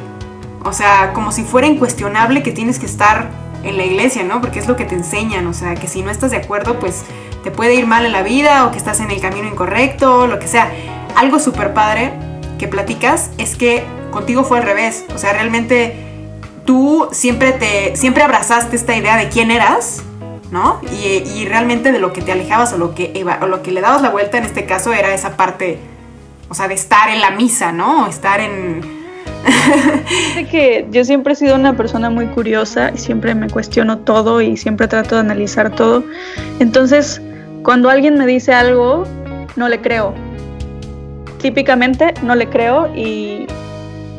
o 0.64 0.72
sea, 0.72 1.12
como 1.12 1.32
si 1.32 1.44
fuera 1.44 1.66
incuestionable 1.66 2.42
que 2.42 2.52
tienes 2.52 2.78
que 2.78 2.86
estar 2.86 3.30
en 3.62 3.76
la 3.76 3.84
iglesia, 3.84 4.22
¿no? 4.24 4.40
Porque 4.40 4.58
es 4.58 4.68
lo 4.68 4.76
que 4.76 4.84
te 4.84 4.94
enseñan, 4.94 5.46
o 5.46 5.52
sea, 5.52 5.74
que 5.74 5.88
si 5.88 6.02
no 6.02 6.10
estás 6.10 6.30
de 6.30 6.38
acuerdo, 6.38 6.78
pues 6.78 7.04
te 7.44 7.50
puede 7.50 7.74
ir 7.74 7.86
mal 7.86 8.04
en 8.04 8.12
la 8.12 8.22
vida 8.22 8.66
o 8.66 8.70
que 8.70 8.78
estás 8.78 9.00
en 9.00 9.10
el 9.10 9.20
camino 9.20 9.48
incorrecto, 9.48 10.26
lo 10.26 10.38
que 10.38 10.48
sea. 10.48 10.70
Algo 11.16 11.38
súper 11.38 11.74
padre 11.74 12.12
que 12.58 12.68
platicas 12.68 13.30
es 13.38 13.56
que 13.56 13.84
contigo 14.10 14.44
fue 14.44 14.58
al 14.58 14.64
revés, 14.64 15.04
o 15.14 15.18
sea, 15.18 15.32
realmente 15.32 15.94
tú 16.64 17.08
siempre 17.12 17.52
te 17.52 17.96
siempre 17.96 18.22
abrazaste 18.22 18.76
esta 18.76 18.96
idea 18.96 19.16
de 19.16 19.28
quién 19.28 19.50
eras, 19.50 20.02
¿no? 20.50 20.80
Y, 20.92 21.44
realmente 21.46 21.90
de 21.92 21.98
lo 21.98 22.12
que 22.12 22.22
te 22.22 22.32
alejabas 22.32 22.72
o 22.72 22.78
lo 22.78 22.94
que 22.94 23.24
o 23.40 23.46
lo 23.46 23.62
que 23.62 23.72
le 23.72 23.80
dabas 23.80 24.02
la 24.02 24.10
vuelta 24.10 24.38
en 24.38 24.44
este 24.44 24.66
caso 24.66 24.92
era 24.92 25.12
esa 25.14 25.36
parte, 25.36 25.78
o 26.48 26.54
sea, 26.54 26.68
de 26.68 26.74
estar 26.74 27.08
en 27.08 27.20
la 27.20 27.30
misa, 27.30 27.72
¿no? 27.72 28.06
Estar 28.06 28.40
en 28.40 28.99
que 30.50 30.86
yo 30.90 31.04
siempre 31.04 31.32
he 31.32 31.36
sido 31.36 31.54
una 31.54 31.76
persona 31.76 32.10
muy 32.10 32.26
curiosa 32.26 32.90
y 32.94 32.98
siempre 32.98 33.34
me 33.34 33.48
cuestiono 33.48 33.98
todo 33.98 34.40
y 34.40 34.56
siempre 34.56 34.88
trato 34.88 35.14
de 35.14 35.20
analizar 35.20 35.74
todo. 35.74 36.04
Entonces, 36.58 37.20
cuando 37.62 37.90
alguien 37.90 38.18
me 38.18 38.26
dice 38.26 38.52
algo, 38.52 39.04
no 39.56 39.68
le 39.68 39.80
creo. 39.80 40.14
Típicamente 41.40 42.14
no 42.22 42.34
le 42.34 42.48
creo 42.48 42.94
y 42.94 43.46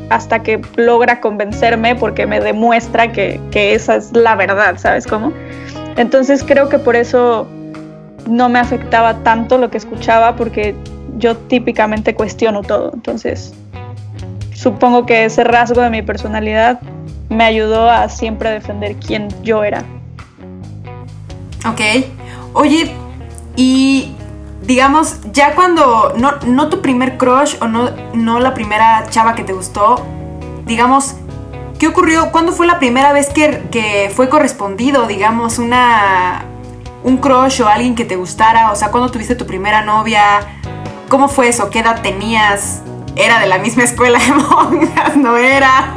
hasta 0.10 0.44
que 0.44 0.62
logra 0.76 1.22
convencerme 1.22 1.96
porque 1.96 2.26
me 2.26 2.42
demuestra 2.42 3.12
que, 3.12 3.40
que 3.52 3.74
esa 3.74 3.96
es 3.96 4.12
la 4.12 4.36
verdad, 4.36 4.76
¿sabes 4.78 5.08
cómo? 5.08 5.32
Entonces 5.98 6.44
creo 6.44 6.68
que 6.68 6.80
por 6.80 6.96
eso 6.96 7.48
no 8.28 8.50
me 8.50 8.60
afectaba 8.60 9.24
tanto 9.24 9.58
lo 9.58 9.70
que 9.70 9.78
escuchaba 9.78 10.36
porque 10.36 10.76
yo 11.18 11.38
típicamente 11.38 12.16
cuestiono 12.16 12.62
todo. 12.62 12.92
Entonces, 12.94 13.54
supongo 14.62 15.08
que 15.08 15.26
ese 15.26 15.44
rasgo 15.44 15.82
de 15.82 15.90
mi 15.90 16.04
personalidad 16.04 16.80
me 17.30 17.46
ayudó 17.46 17.90
a 17.90 18.08
siempre 18.10 18.52
defender 18.52 18.96
quién 18.96 19.28
yo 19.42 19.64
era. 19.64 19.84
Ok. 21.68 21.82
Oye, 22.54 22.94
y 23.56 24.14
digamos, 24.62 25.18
ya 25.32 25.56
cuando, 25.56 26.14
no, 26.16 26.34
no 26.46 26.70
tu 26.70 26.82
primer 26.82 27.18
crush 27.18 27.56
o 27.60 27.68
no, 27.68 27.90
no 28.14 28.40
la 28.40 28.54
primera 28.54 29.06
chava 29.10 29.34
que 29.34 29.44
te 29.44 29.54
gustó, 29.54 30.06
digamos, 30.68 31.16
¿qué 31.80 31.88
ocurrió? 31.88 32.32
¿Cuándo 32.32 32.52
fue 32.52 32.68
la 32.68 32.78
primera 32.78 33.14
vez 33.14 33.30
que, 33.30 33.64
que 33.72 34.12
fue 34.16 34.30
correspondido, 34.30 35.08
digamos, 35.08 35.58
una, 35.58 36.46
un 37.04 37.18
crush 37.18 37.64
o 37.64 37.68
alguien 37.68 37.96
que 37.96 38.06
te 38.06 38.16
gustara? 38.16 38.72
O 38.72 38.76
sea, 38.76 38.92
¿cuándo 38.92 39.10
tuviste 39.10 39.34
tu 39.34 39.48
primera 39.48 39.82
novia? 39.82 40.22
¿Cómo 41.10 41.30
fue 41.30 41.48
eso? 41.48 41.72
¿Qué 41.72 41.80
edad 41.80 42.04
tenías? 42.04 42.84
Era 43.16 43.40
de 43.40 43.48
la 43.48 43.58
misma 43.58 43.84
escuela 43.84 44.20
de 44.20 44.34
monjas, 44.34 45.16
no 45.16 45.38
era. 45.38 45.94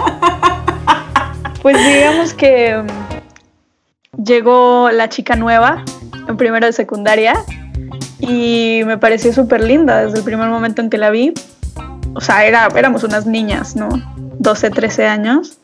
Pues 1.62 1.76
digamos 1.84 2.34
que 2.34 2.76
mm, 2.76 4.22
llegó 4.22 4.90
la 4.90 5.08
chica 5.08 5.36
nueva 5.36 5.82
en 6.28 6.36
primero 6.36 6.66
de 6.66 6.72
secundaria 6.72 7.36
y 8.20 8.82
me 8.84 8.98
pareció 8.98 9.32
súper 9.32 9.62
linda 9.62 10.04
desde 10.04 10.18
el 10.18 10.24
primer 10.24 10.48
momento 10.48 10.82
en 10.82 10.90
que 10.90 10.98
la 10.98 11.10
vi. 11.10 11.32
O 12.14 12.20
sea, 12.20 12.44
era, 12.44 12.68
éramos 12.76 13.02
unas 13.04 13.26
niñas, 13.26 13.76
¿no? 13.76 13.88
12, 14.38 14.70
13 14.70 15.06
años. 15.06 15.58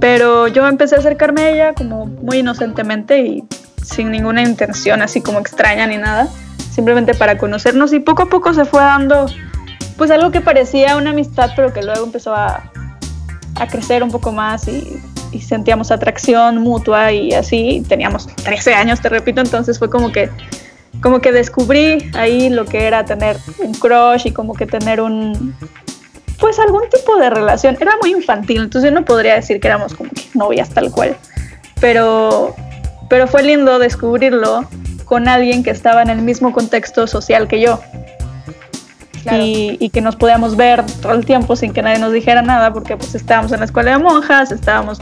Pero 0.00 0.48
yo 0.48 0.66
empecé 0.66 0.96
a 0.96 0.98
acercarme 0.98 1.42
a 1.42 1.50
ella 1.50 1.72
como 1.74 2.06
muy 2.06 2.38
inocentemente 2.38 3.20
y 3.20 3.44
sin 3.82 4.10
ninguna 4.10 4.42
intención 4.42 5.02
así 5.02 5.20
como 5.20 5.38
extraña 5.38 5.86
ni 5.86 5.98
nada. 5.98 6.28
Simplemente 6.72 7.14
para 7.14 7.38
conocernos 7.38 7.92
y 7.92 8.00
poco 8.00 8.24
a 8.24 8.26
poco 8.26 8.52
se 8.54 8.64
fue 8.64 8.80
dando 8.80 9.26
pues 9.96 10.10
algo 10.10 10.30
que 10.30 10.40
parecía 10.40 10.96
una 10.96 11.10
amistad, 11.10 11.50
pero 11.56 11.72
que 11.72 11.82
luego 11.82 12.04
empezó 12.04 12.34
a, 12.34 12.70
a 13.56 13.66
crecer 13.66 14.02
un 14.02 14.10
poco 14.10 14.32
más 14.32 14.68
y, 14.68 15.00
y, 15.32 15.40
sentíamos 15.40 15.90
atracción 15.90 16.58
mutua 16.58 17.12
y 17.12 17.32
así. 17.32 17.84
Teníamos 17.88 18.26
13 18.26 18.74
años, 18.74 19.00
te 19.00 19.08
repito, 19.08 19.40
entonces 19.40 19.78
fue 19.78 19.90
como 19.90 20.12
que, 20.12 20.30
como 21.02 21.20
que 21.20 21.32
descubrí 21.32 22.10
ahí 22.14 22.48
lo 22.48 22.64
que 22.64 22.86
era 22.86 23.04
tener 23.04 23.36
un 23.58 23.74
crush 23.74 24.26
y 24.26 24.32
como 24.32 24.54
que 24.54 24.66
tener 24.66 25.00
un, 25.00 25.54
pues 26.42 26.58
algún 26.58 26.82
tipo 26.90 27.16
de 27.16 27.30
relación. 27.30 27.76
Era 27.80 27.92
muy 28.00 28.10
infantil, 28.10 28.62
entonces 28.62 28.90
yo 28.90 28.94
no 28.94 29.04
podría 29.04 29.34
decir 29.34 29.60
que 29.60 29.68
éramos 29.68 29.94
como 29.94 30.10
que 30.10 30.22
novias 30.34 30.68
tal 30.70 30.90
cual, 30.90 31.16
pero, 31.80 32.54
pero 33.08 33.26
fue 33.26 33.44
lindo 33.44 33.78
descubrirlo 33.78 34.68
con 35.04 35.28
alguien 35.28 35.62
que 35.62 35.70
estaba 35.70 36.02
en 36.02 36.10
el 36.10 36.22
mismo 36.22 36.52
contexto 36.52 37.06
social 37.06 37.46
que 37.46 37.60
yo 37.60 37.80
y, 39.30 39.90
que 39.90 40.00
nos 40.00 40.16
podíamos 40.16 40.56
ver 40.56 40.84
todo 41.00 41.12
el 41.12 41.24
tiempo 41.24 41.54
sin 41.56 41.72
que 41.72 41.82
nadie 41.82 41.98
nos 41.98 42.12
dijera 42.12 42.42
nada, 42.42 42.72
porque 42.72 42.96
pues 42.96 43.14
estábamos 43.14 43.52
en 43.52 43.60
la 43.60 43.66
escuela 43.66 43.92
de 43.92 43.98
monjas, 43.98 44.50
estábamos 44.52 45.00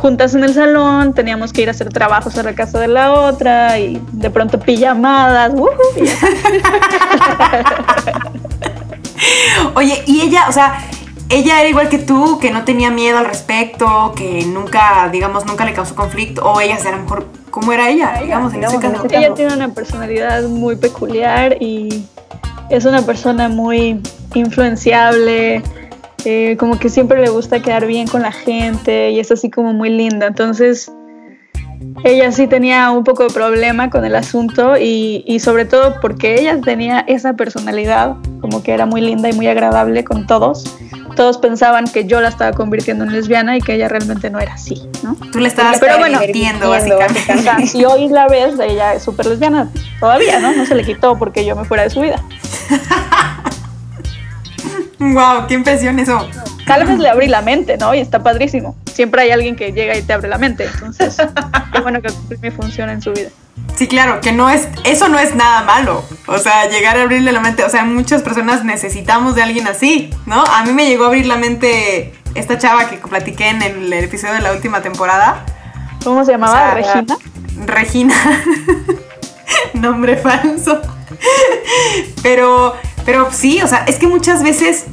juntas 0.00 0.34
en 0.34 0.44
el 0.44 0.54
salón, 0.54 1.14
teníamos 1.14 1.52
que 1.52 1.62
ir 1.62 1.68
a 1.68 1.70
hacer 1.72 1.88
trabajos 1.88 2.36
a 2.38 2.42
la 2.42 2.54
casa 2.54 2.78
de 2.78 2.88
la 2.88 3.12
otra 3.12 3.78
y 3.78 4.02
de 4.12 4.30
pronto 4.30 4.58
pijamadas. 4.60 5.52
Oye, 9.74 10.02
y 10.06 10.20
ella, 10.20 10.46
o 10.48 10.52
sea, 10.52 10.84
ella 11.28 11.60
era 11.60 11.68
igual 11.68 11.88
que 11.88 11.98
tú, 11.98 12.38
que 12.38 12.50
no 12.50 12.64
tenía 12.64 12.90
miedo 12.90 13.18
al 13.18 13.26
respecto, 13.26 14.12
que 14.14 14.44
nunca, 14.46 15.08
digamos, 15.10 15.44
nunca 15.46 15.64
le 15.64 15.72
causó 15.72 15.94
conflicto, 15.94 16.44
o 16.44 16.60
ella, 16.60 16.76
a 16.76 16.90
lo 16.90 16.98
mejor, 16.98 17.26
¿cómo 17.50 17.72
era 17.72 17.88
ella? 17.88 18.20
Digamos, 18.22 18.54
en 18.54 18.64
ese 18.64 18.78
caso. 18.78 19.06
Ella 19.10 19.34
tiene 19.34 19.54
una 19.54 19.70
personalidad 19.70 20.44
muy 20.44 20.76
peculiar 20.76 21.56
y 21.60 22.06
es 22.70 22.84
una 22.84 23.02
persona 23.02 23.48
muy 23.48 24.00
influenciable, 24.34 25.62
eh, 26.24 26.56
como 26.58 26.78
que 26.78 26.88
siempre 26.88 27.20
le 27.20 27.28
gusta 27.28 27.60
quedar 27.60 27.86
bien 27.86 28.08
con 28.08 28.22
la 28.22 28.32
gente 28.32 29.10
y 29.10 29.20
es 29.20 29.30
así 29.30 29.50
como 29.50 29.72
muy 29.72 29.90
linda. 29.90 30.26
Entonces, 30.26 30.90
ella 32.04 32.32
sí 32.32 32.46
tenía 32.46 32.90
un 32.90 33.04
poco 33.04 33.24
de 33.24 33.30
problema 33.32 33.90
con 33.90 34.04
el 34.04 34.14
asunto 34.14 34.76
y, 34.76 35.24
y, 35.26 35.40
sobre 35.40 35.64
todo 35.64 36.00
porque 36.00 36.40
ella 36.40 36.60
tenía 36.60 37.00
esa 37.00 37.34
personalidad, 37.34 38.16
como 38.40 38.62
que 38.62 38.72
era 38.72 38.86
muy 38.86 39.00
linda 39.00 39.28
y 39.28 39.32
muy 39.32 39.46
agradable 39.46 40.04
con 40.04 40.26
todos. 40.26 40.76
Todos 41.14 41.38
pensaban 41.38 41.86
que 41.86 42.04
yo 42.04 42.20
la 42.20 42.28
estaba 42.28 42.52
convirtiendo 42.52 43.04
en 43.04 43.12
lesbiana 43.12 43.56
y 43.56 43.60
que 43.62 43.74
ella 43.74 43.88
realmente 43.88 44.28
no 44.28 44.38
era 44.38 44.54
así, 44.54 44.82
¿no? 45.02 45.16
Tú 45.32 45.38
le 45.38 45.48
estabas 45.48 45.78
Pero 45.78 45.98
bueno, 45.98 46.18
básicamente. 46.68 47.66
Si 47.66 47.84
hoy 47.84 48.08
la 48.10 48.28
ves, 48.28 48.58
ella 48.60 48.94
es 48.94 49.02
súper 49.02 49.26
lesbiana 49.26 49.70
todavía, 49.98 50.40
¿no? 50.40 50.52
No 50.52 50.66
se 50.66 50.74
le 50.74 50.84
quitó 50.84 51.18
porque 51.18 51.46
yo 51.46 51.56
me 51.56 51.64
fuera 51.64 51.84
de 51.84 51.90
su 51.90 52.00
vida. 52.00 52.22
wow, 54.98 55.46
qué 55.46 55.54
impresión 55.54 55.98
eso. 55.98 56.28
Tal 56.66 56.84
vez 56.84 56.98
le 56.98 57.08
abrí 57.08 57.28
la 57.28 57.42
mente, 57.42 57.78
¿no? 57.78 57.94
Y 57.94 57.98
está 57.98 58.22
padrísimo. 58.22 58.76
Siempre 58.92 59.22
hay 59.22 59.30
alguien 59.30 59.54
que 59.54 59.72
llega 59.72 59.96
y 59.96 60.02
te 60.02 60.12
abre 60.12 60.28
la 60.28 60.38
mente. 60.38 60.64
Entonces, 60.64 61.16
qué 61.72 61.80
bueno 61.80 62.00
que 62.02 62.08
mi 62.42 62.50
funciona 62.50 62.92
en 62.92 63.00
su 63.00 63.12
vida. 63.12 63.28
Sí, 63.76 63.88
claro, 63.88 64.20
que 64.20 64.32
no 64.32 64.50
es, 64.50 64.68
eso 64.84 65.08
no 65.08 65.18
es 65.18 65.34
nada 65.34 65.62
malo. 65.62 66.04
O 66.26 66.38
sea, 66.38 66.68
llegar 66.68 66.96
a 66.96 67.02
abrirle 67.02 67.32
la 67.32 67.40
mente, 67.40 67.62
o 67.62 67.68
sea, 67.68 67.84
muchas 67.84 68.22
personas 68.22 68.64
necesitamos 68.64 69.34
de 69.34 69.42
alguien 69.42 69.68
así, 69.68 70.10
¿no? 70.26 70.42
A 70.42 70.64
mí 70.64 70.72
me 70.72 70.86
llegó 70.86 71.04
a 71.04 71.06
abrir 71.08 71.26
la 71.26 71.36
mente 71.36 72.14
esta 72.34 72.58
chava 72.58 72.88
que 72.88 72.96
platiqué 72.96 73.48
en 73.48 73.62
el, 73.62 73.92
episodio 73.92 74.34
de 74.34 74.40
la 74.40 74.52
última 74.52 74.82
temporada. 74.82 75.44
¿Cómo 76.02 76.24
se 76.24 76.32
llamaba? 76.32 76.74
Regina. 76.74 77.16
Regina. 77.66 78.14
Nombre 79.74 80.16
falso. 80.16 80.80
pero, 82.22 82.74
pero 83.04 83.32
sí, 83.32 83.60
o 83.62 83.68
sea, 83.68 83.84
es 83.86 83.96
que 83.96 84.06
muchas 84.06 84.42
veces 84.42 84.84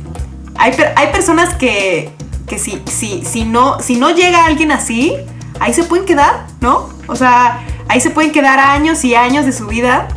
hay, 0.55 0.73
hay 0.95 1.11
personas 1.11 1.55
que, 1.55 2.11
que 2.47 2.59
si, 2.59 2.81
si, 2.85 3.23
si, 3.25 3.45
no, 3.45 3.79
si 3.79 3.95
no 3.95 4.11
llega 4.11 4.45
alguien 4.45 4.71
así, 4.71 5.15
ahí 5.59 5.73
se 5.73 5.83
pueden 5.83 6.05
quedar, 6.05 6.45
¿no? 6.61 6.89
O 7.07 7.15
sea, 7.15 7.63
ahí 7.87 7.99
se 7.99 8.09
pueden 8.09 8.31
quedar 8.31 8.59
años 8.59 9.03
y 9.03 9.15
años 9.15 9.45
de 9.45 9.51
su 9.51 9.67
vida. 9.67 10.07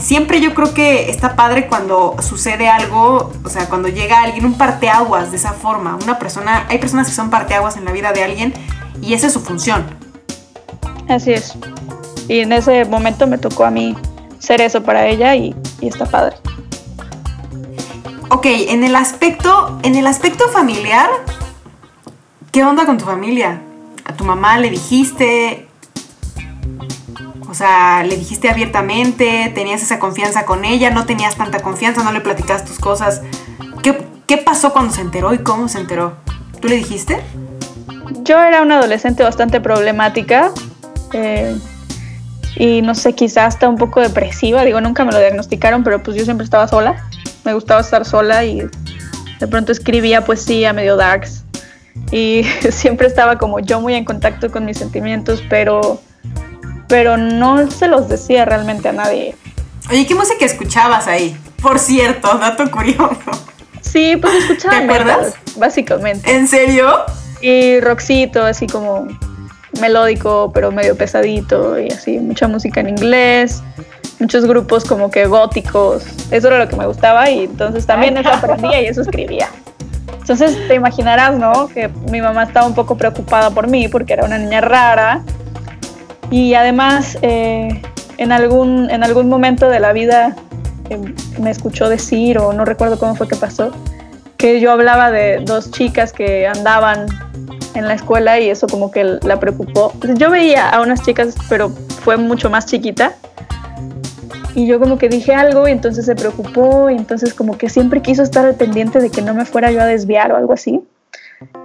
Siempre 0.00 0.40
yo 0.40 0.54
creo 0.54 0.74
que 0.74 1.10
está 1.10 1.36
padre 1.36 1.66
cuando 1.66 2.16
sucede 2.20 2.68
algo, 2.68 3.32
o 3.42 3.48
sea, 3.48 3.66
cuando 3.66 3.88
llega 3.88 4.22
alguien, 4.22 4.44
un 4.44 4.58
parteaguas 4.58 5.30
de 5.30 5.36
esa 5.36 5.52
forma. 5.52 5.96
Una 6.02 6.18
persona, 6.18 6.66
hay 6.68 6.78
personas 6.78 7.08
que 7.08 7.14
son 7.14 7.30
parteaguas 7.30 7.76
en 7.76 7.84
la 7.84 7.92
vida 7.92 8.12
de 8.12 8.22
alguien 8.22 8.52
y 9.00 9.14
esa 9.14 9.28
es 9.28 9.32
su 9.32 9.40
función. 9.40 9.84
Así 11.08 11.32
es. 11.32 11.54
Y 12.28 12.40
en 12.40 12.52
ese 12.52 12.84
momento 12.84 13.26
me 13.26 13.38
tocó 13.38 13.64
a 13.64 13.70
mí 13.70 13.96
ser 14.44 14.60
eso 14.60 14.82
para 14.82 15.06
ella 15.06 15.34
y, 15.34 15.54
y 15.80 15.88
está 15.88 16.06
padre. 16.06 16.36
Ok, 18.30 18.46
en 18.46 18.84
el 18.84 18.96
aspecto, 18.96 19.78
en 19.82 19.94
el 19.94 20.06
aspecto 20.06 20.48
familiar, 20.48 21.08
¿qué 22.50 22.64
onda 22.64 22.86
con 22.86 22.98
tu 22.98 23.04
familia? 23.04 23.62
¿A 24.04 24.14
tu 24.14 24.24
mamá 24.24 24.58
le 24.58 24.70
dijiste? 24.70 25.68
O 27.48 27.54
sea, 27.54 28.02
¿le 28.02 28.16
dijiste 28.16 28.50
abiertamente? 28.50 29.52
¿Tenías 29.54 29.82
esa 29.82 29.98
confianza 29.98 30.44
con 30.44 30.64
ella? 30.64 30.90
¿No 30.90 31.06
tenías 31.06 31.36
tanta 31.36 31.60
confianza? 31.60 32.02
¿No 32.02 32.10
le 32.10 32.20
platicas 32.20 32.64
tus 32.64 32.78
cosas? 32.78 33.22
¿Qué, 33.82 34.04
qué 34.26 34.38
pasó 34.38 34.72
cuando 34.72 34.92
se 34.92 35.02
enteró 35.02 35.32
y 35.32 35.38
cómo 35.38 35.68
se 35.68 35.78
enteró? 35.78 36.16
¿Tú 36.60 36.68
le 36.68 36.76
dijiste? 36.76 37.22
Yo 38.22 38.40
era 38.40 38.62
una 38.62 38.78
adolescente 38.78 39.22
bastante 39.22 39.60
problemática. 39.60 40.50
Eh, 41.12 41.56
y 42.56 42.82
no 42.82 42.94
sé, 42.94 43.14
quizás 43.14 43.54
hasta 43.54 43.68
un 43.68 43.76
poco 43.76 44.00
depresiva. 44.00 44.64
Digo, 44.64 44.80
nunca 44.80 45.04
me 45.04 45.12
lo 45.12 45.18
diagnosticaron, 45.18 45.82
pero 45.84 46.02
pues 46.02 46.16
yo 46.16 46.24
siempre 46.24 46.44
estaba 46.44 46.68
sola. 46.68 47.04
Me 47.44 47.52
gustaba 47.52 47.80
estar 47.80 48.04
sola 48.04 48.44
y 48.44 48.62
de 49.40 49.48
pronto 49.48 49.72
escribía 49.72 50.24
poesía 50.24 50.72
medio 50.72 50.96
darks. 50.96 51.44
Y 52.10 52.44
siempre 52.70 53.06
estaba 53.06 53.38
como 53.38 53.60
yo 53.60 53.80
muy 53.80 53.94
en 53.94 54.04
contacto 54.04 54.50
con 54.50 54.64
mis 54.64 54.78
sentimientos, 54.78 55.42
pero, 55.48 56.00
pero 56.88 57.16
no 57.16 57.70
se 57.70 57.88
los 57.88 58.08
decía 58.08 58.44
realmente 58.44 58.88
a 58.88 58.92
nadie. 58.92 59.34
Oye, 59.90 60.06
¿qué 60.06 60.14
música 60.14 60.44
escuchabas 60.44 61.06
ahí? 61.06 61.36
Por 61.60 61.78
cierto, 61.78 62.38
dato 62.38 62.70
curioso. 62.70 63.18
Sí, 63.80 64.16
pues 64.16 64.34
escuchaba 64.34 64.78
¿Te 64.78 64.84
acuerdas? 64.84 65.18
metal, 65.18 65.34
básicamente. 65.56 66.34
¿En 66.34 66.48
serio? 66.48 67.04
Y 67.42 67.80
rockcito, 67.80 68.44
así 68.44 68.66
como 68.66 69.06
melódico, 69.80 70.50
pero 70.52 70.70
medio 70.70 70.96
pesadito, 70.96 71.78
y 71.78 71.88
así, 71.90 72.18
mucha 72.18 72.48
música 72.48 72.80
en 72.80 72.90
inglés, 72.90 73.62
muchos 74.18 74.46
grupos 74.46 74.84
como 74.84 75.10
que 75.10 75.26
góticos. 75.26 76.04
Eso 76.30 76.48
era 76.48 76.58
lo 76.58 76.68
que 76.68 76.76
me 76.76 76.86
gustaba, 76.86 77.30
y 77.30 77.44
entonces 77.44 77.86
también 77.86 78.16
eso 78.16 78.30
aprendía 78.30 78.80
y 78.80 78.86
eso 78.86 79.02
escribía. 79.02 79.48
Entonces 80.24 80.56
te 80.68 80.74
imaginarás, 80.74 81.36
¿no? 81.36 81.68
Que 81.68 81.88
mi 82.10 82.22
mamá 82.22 82.44
estaba 82.44 82.66
un 82.66 82.74
poco 82.74 82.96
preocupada 82.96 83.50
por 83.50 83.68
mí 83.68 83.88
porque 83.88 84.14
era 84.14 84.24
una 84.24 84.38
niña 84.38 84.62
rara. 84.62 85.22
Y 86.30 86.54
además, 86.54 87.18
eh, 87.20 87.82
en, 88.16 88.32
algún, 88.32 88.88
en 88.90 89.04
algún 89.04 89.28
momento 89.28 89.68
de 89.68 89.80
la 89.80 89.92
vida 89.92 90.34
eh, 90.88 90.98
me 91.38 91.50
escuchó 91.50 91.90
decir, 91.90 92.38
o 92.38 92.54
no 92.54 92.64
recuerdo 92.64 92.98
cómo 92.98 93.14
fue 93.14 93.28
que 93.28 93.36
pasó, 93.36 93.72
que 94.38 94.60
yo 94.60 94.72
hablaba 94.72 95.10
de 95.10 95.40
dos 95.44 95.70
chicas 95.70 96.14
que 96.14 96.46
andaban 96.46 97.06
en 97.74 97.88
la 97.88 97.94
escuela 97.94 98.38
y 98.40 98.48
eso 98.48 98.66
como 98.66 98.90
que 98.90 99.18
la 99.22 99.40
preocupó. 99.40 99.92
Yo 100.16 100.30
veía 100.30 100.68
a 100.70 100.80
unas 100.80 101.02
chicas, 101.02 101.34
pero 101.48 101.70
fue 101.70 102.16
mucho 102.16 102.50
más 102.50 102.66
chiquita. 102.66 103.14
Y 104.54 104.66
yo 104.66 104.78
como 104.78 104.98
que 104.98 105.08
dije 105.08 105.34
algo 105.34 105.66
y 105.66 105.72
entonces 105.72 106.06
se 106.06 106.14
preocupó 106.14 106.88
y 106.88 106.94
entonces 106.94 107.34
como 107.34 107.58
que 107.58 107.68
siempre 107.68 108.02
quiso 108.02 108.22
estar 108.22 108.46
al 108.46 108.54
pendiente 108.54 109.00
de 109.00 109.10
que 109.10 109.20
no 109.20 109.34
me 109.34 109.44
fuera 109.44 109.72
yo 109.72 109.80
a 109.80 109.86
desviar 109.86 110.30
o 110.32 110.36
algo 110.36 110.52
así. 110.52 110.80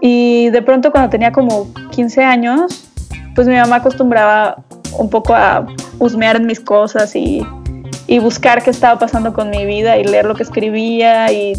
Y 0.01 0.49
de 0.49 0.61
pronto 0.63 0.91
cuando 0.91 1.09
tenía 1.09 1.31
como 1.31 1.71
15 1.91 2.23
años, 2.23 2.89
pues 3.35 3.47
mi 3.47 3.55
mamá 3.55 3.77
acostumbraba 3.77 4.63
un 4.97 5.09
poco 5.09 5.35
a 5.35 5.67
husmear 5.99 6.37
en 6.37 6.47
mis 6.47 6.59
cosas 6.59 7.15
y, 7.15 7.45
y 8.07 8.17
buscar 8.17 8.63
qué 8.63 8.71
estaba 8.71 8.97
pasando 8.97 9.33
con 9.33 9.51
mi 9.51 9.65
vida 9.65 9.97
y 9.97 10.03
leer 10.03 10.25
lo 10.25 10.33
que 10.33 10.43
escribía 10.43 11.31
y 11.31 11.53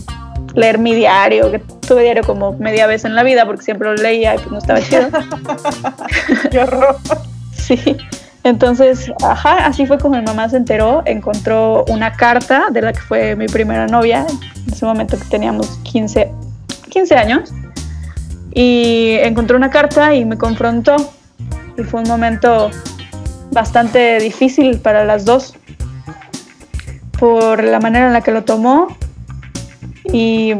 leer 0.54 0.78
mi 0.78 0.95
diario, 0.95 1.50
que 1.50 1.59
tuve 1.59 2.02
diario 2.02 2.25
como 2.25 2.52
media 2.54 2.87
vez 2.87 3.04
en 3.04 3.14
la 3.14 3.23
vida 3.23 3.47
porque 3.47 3.62
siempre 3.62 3.88
lo 3.88 3.95
leía 3.95 4.35
y 4.35 4.38
pues 4.38 4.50
no 4.50 4.59
estaba 4.59 4.80
chido. 4.80 5.09
¡Qué 6.50 6.58
horror! 6.58 6.97
Sí. 7.52 7.97
Entonces, 8.43 9.13
ajá, 9.23 9.67
así 9.67 9.86
fue 9.86 9.99
como 9.99 10.17
mi 10.17 10.23
mamá 10.23 10.49
se 10.49 10.56
enteró, 10.56 11.02
encontró 11.04 11.84
una 11.89 12.13
carta 12.13 12.69
de 12.71 12.80
la 12.80 12.93
que 12.93 13.00
fue 13.00 13.36
mi 13.36 13.47
primera 13.47 13.86
novia, 13.86 14.26
en 14.67 14.73
ese 14.73 14.86
momento 14.86 15.19
que 15.19 15.25
teníamos 15.25 15.69
15, 15.82 16.32
15 16.89 17.15
años, 17.17 17.52
y 18.54 19.17
encontró 19.21 19.58
una 19.58 19.69
carta 19.69 20.15
y 20.15 20.25
me 20.25 20.39
confrontó, 20.39 20.97
y 21.76 21.82
fue 21.82 22.00
un 22.00 22.08
momento 22.08 22.71
bastante 23.50 24.19
difícil 24.19 24.78
para 24.78 25.04
las 25.04 25.26
dos, 25.26 25.54
por 27.19 27.63
la 27.63 27.78
manera 27.78 28.06
en 28.06 28.15
la 28.15 28.23
que 28.23 28.30
lo 28.30 28.45
tomó, 28.45 28.97
y, 30.04 30.54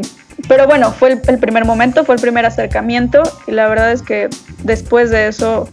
pero 0.47 0.67
bueno, 0.67 0.91
fue 0.91 1.13
el, 1.13 1.21
el 1.27 1.39
primer 1.39 1.65
momento, 1.65 2.05
fue 2.05 2.15
el 2.15 2.21
primer 2.21 2.45
acercamiento, 2.45 3.23
y 3.47 3.51
la 3.51 3.67
verdad 3.67 3.91
es 3.91 4.01
que 4.01 4.29
después 4.63 5.09
de 5.09 5.27
eso 5.27 5.67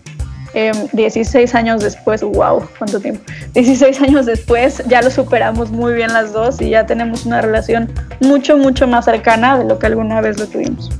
eh, 0.54 0.72
16 0.92 1.54
años 1.54 1.82
después, 1.82 2.22
wow, 2.22 2.66
cuánto 2.78 3.00
tiempo. 3.00 3.22
16 3.54 4.00
años 4.02 4.26
después 4.26 4.82
ya 4.86 5.02
lo 5.02 5.10
superamos 5.10 5.70
muy 5.70 5.94
bien 5.94 6.12
las 6.12 6.32
dos 6.32 6.60
y 6.60 6.70
ya 6.70 6.86
tenemos 6.86 7.26
una 7.26 7.40
relación 7.42 7.92
mucho, 8.20 8.56
mucho 8.56 8.86
más 8.86 9.04
cercana 9.04 9.58
de 9.58 9.64
lo 9.64 9.78
que 9.78 9.86
alguna 9.86 10.20
vez 10.20 10.38
lo 10.38 10.46
tuvimos. 10.46 10.90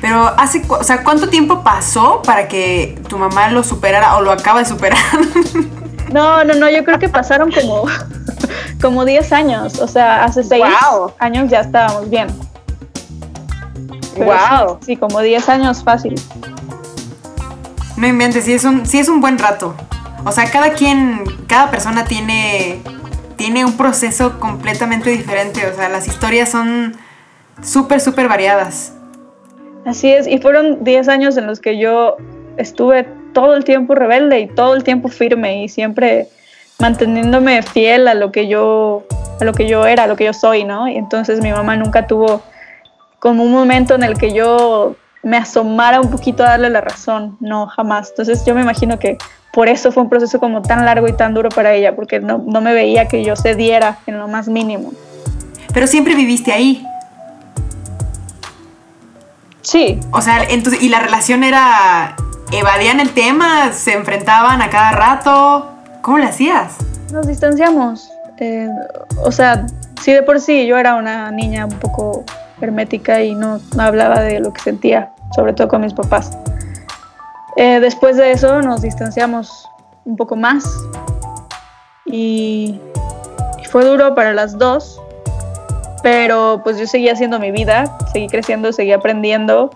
Pero 0.00 0.32
hace, 0.38 0.62
o 0.68 0.84
sea, 0.84 1.02
¿cuánto 1.02 1.28
tiempo 1.28 1.64
pasó 1.64 2.22
para 2.22 2.46
que 2.46 2.98
tu 3.08 3.18
mamá 3.18 3.50
lo 3.50 3.64
superara 3.64 4.16
o 4.16 4.22
lo 4.22 4.30
acaba 4.30 4.60
de 4.60 4.66
superar? 4.66 4.98
No, 6.12 6.44
no, 6.44 6.54
no, 6.54 6.70
yo 6.70 6.84
creo 6.84 7.00
que 7.00 7.08
pasaron 7.08 7.50
como, 7.50 7.84
como 8.80 9.04
10 9.04 9.32
años, 9.32 9.80
o 9.80 9.88
sea, 9.88 10.24
hace 10.24 10.42
6 10.42 10.62
Wow. 10.90 11.12
años 11.18 11.50
ya 11.50 11.60
estábamos 11.60 12.08
bien. 12.10 12.28
Pero 14.14 14.26
Wow. 14.26 14.78
Sí, 14.80 14.86
sí, 14.86 14.96
como 14.96 15.20
10 15.20 15.48
años 15.48 15.82
fácil. 15.84 16.14
no 17.96 18.06
inventes, 18.06 18.44
sí 18.44 18.52
es 18.52 18.64
un, 18.64 18.86
sí 18.86 18.98
es 18.98 19.08
un 19.08 19.20
buen 19.20 19.38
rato. 19.38 19.74
O 20.24 20.32
sea, 20.32 20.50
cada 20.50 20.70
quien, 20.70 21.22
cada 21.46 21.70
persona 21.70 22.04
tiene, 22.04 22.80
tiene 23.36 23.64
un 23.64 23.76
proceso 23.76 24.38
completamente 24.40 25.10
diferente. 25.10 25.66
O 25.66 25.74
sea, 25.76 25.88
las 25.88 26.06
historias 26.08 26.50
son 26.50 26.96
súper, 27.62 28.00
súper 28.00 28.28
variadas. 28.28 28.92
Así 29.86 30.10
es, 30.10 30.26
y 30.26 30.38
fueron 30.38 30.82
10 30.82 31.08
años 31.08 31.36
en 31.36 31.46
los 31.46 31.60
que 31.60 31.78
yo 31.78 32.16
estuve 32.56 33.06
todo 33.32 33.54
el 33.54 33.64
tiempo 33.64 33.94
rebelde 33.94 34.40
y 34.40 34.46
todo 34.48 34.74
el 34.74 34.82
tiempo 34.82 35.08
firme 35.08 35.62
y 35.62 35.68
siempre 35.68 36.28
manteniéndome 36.78 37.62
fiel 37.62 38.08
a 38.08 38.14
lo 38.14 38.32
que 38.32 38.48
yo 38.48 39.04
a 39.40 39.44
lo 39.44 39.52
que 39.52 39.68
yo 39.68 39.86
era, 39.86 40.04
a 40.04 40.06
lo 40.06 40.16
que 40.16 40.24
yo 40.24 40.32
soy, 40.32 40.64
¿no? 40.64 40.88
Y 40.88 40.96
entonces 40.96 41.40
mi 41.40 41.52
mamá 41.52 41.76
nunca 41.76 42.06
tuvo 42.06 42.42
como 43.18 43.44
un 43.44 43.52
momento 43.52 43.94
en 43.94 44.02
el 44.02 44.16
que 44.16 44.32
yo 44.32 44.96
me 45.22 45.36
asomara 45.36 46.00
un 46.00 46.10
poquito 46.10 46.44
a 46.44 46.50
darle 46.50 46.70
la 46.70 46.80
razón, 46.80 47.36
no, 47.40 47.66
jamás. 47.66 48.10
Entonces 48.10 48.44
yo 48.46 48.54
me 48.54 48.62
imagino 48.62 48.98
que 48.98 49.18
por 49.52 49.68
eso 49.68 49.90
fue 49.90 50.02
un 50.02 50.08
proceso 50.08 50.38
como 50.38 50.62
tan 50.62 50.84
largo 50.84 51.08
y 51.08 51.12
tan 51.12 51.34
duro 51.34 51.48
para 51.48 51.74
ella, 51.74 51.96
porque 51.96 52.20
no, 52.20 52.38
no 52.46 52.60
me 52.60 52.72
veía 52.72 53.08
que 53.08 53.24
yo 53.24 53.36
cediera 53.36 53.98
en 54.06 54.18
lo 54.18 54.28
más 54.28 54.48
mínimo. 54.48 54.92
Pero 55.74 55.86
siempre 55.86 56.14
viviste 56.14 56.52
ahí. 56.52 56.86
Sí, 59.62 59.98
O 60.12 60.22
sea, 60.22 60.44
entonces, 60.44 60.80
y 60.80 60.88
la 60.88 61.00
relación 61.00 61.42
era. 61.42 62.14
evadían 62.52 63.00
el 63.00 63.10
tema, 63.10 63.72
se 63.72 63.94
enfrentaban 63.94 64.62
a 64.62 64.70
cada 64.70 64.92
rato. 64.92 65.75
¿Cómo 66.06 66.18
le 66.18 66.26
hacías? 66.26 66.76
Nos 67.12 67.26
distanciamos. 67.26 68.12
Eh, 68.38 68.68
o 69.24 69.32
sea, 69.32 69.66
sí 70.00 70.12
de 70.12 70.22
por 70.22 70.38
sí 70.38 70.64
yo 70.64 70.78
era 70.78 70.94
una 70.94 71.32
niña 71.32 71.66
un 71.66 71.76
poco 71.80 72.22
hermética 72.60 73.24
y 73.24 73.34
no, 73.34 73.58
hablaba 73.76 74.20
de 74.20 74.38
lo 74.38 74.52
que 74.52 74.60
sentía, 74.60 75.10
sobre 75.34 75.52
todo 75.52 75.66
con 75.66 75.80
mis 75.80 75.92
papás. 75.92 76.30
Eh, 77.56 77.80
después 77.80 78.16
de 78.16 78.30
eso 78.30 78.62
nos 78.62 78.82
distanciamos 78.82 79.68
un 80.04 80.14
poco 80.14 80.36
más 80.36 80.64
y, 82.04 82.80
y 83.60 83.64
fue 83.64 83.84
duro 83.84 84.14
para 84.14 84.32
las 84.32 84.56
dos, 84.56 85.02
pero 86.04 86.60
pues 86.62 86.78
yo 86.78 86.86
seguía 86.86 87.14
haciendo 87.14 87.40
mi 87.40 87.50
vida, 87.50 87.98
seguí 88.12 88.28
creciendo, 88.28 88.72
seguí 88.72 88.92
aprendiendo 88.92 89.70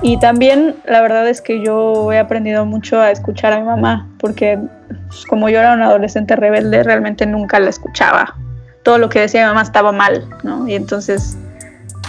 y 0.00 0.16
también 0.18 0.76
la 0.84 1.00
verdad 1.00 1.28
es 1.28 1.40
que 1.40 1.60
yo 1.60 2.12
he 2.12 2.18
aprendido 2.20 2.66
mucho 2.66 3.00
a 3.00 3.12
escuchar 3.12 3.52
a 3.52 3.60
mi 3.60 3.66
mamá, 3.66 4.08
porque 4.18 4.60
como 5.28 5.48
yo 5.48 5.58
era 5.58 5.74
una 5.74 5.86
adolescente 5.86 6.36
rebelde, 6.36 6.82
realmente 6.82 7.26
nunca 7.26 7.58
la 7.60 7.70
escuchaba. 7.70 8.36
Todo 8.82 8.98
lo 8.98 9.08
que 9.08 9.20
decía 9.20 9.42
mi 9.42 9.48
mamá 9.48 9.62
estaba 9.62 9.92
mal, 9.92 10.28
¿no? 10.42 10.66
Y 10.66 10.74
entonces 10.74 11.36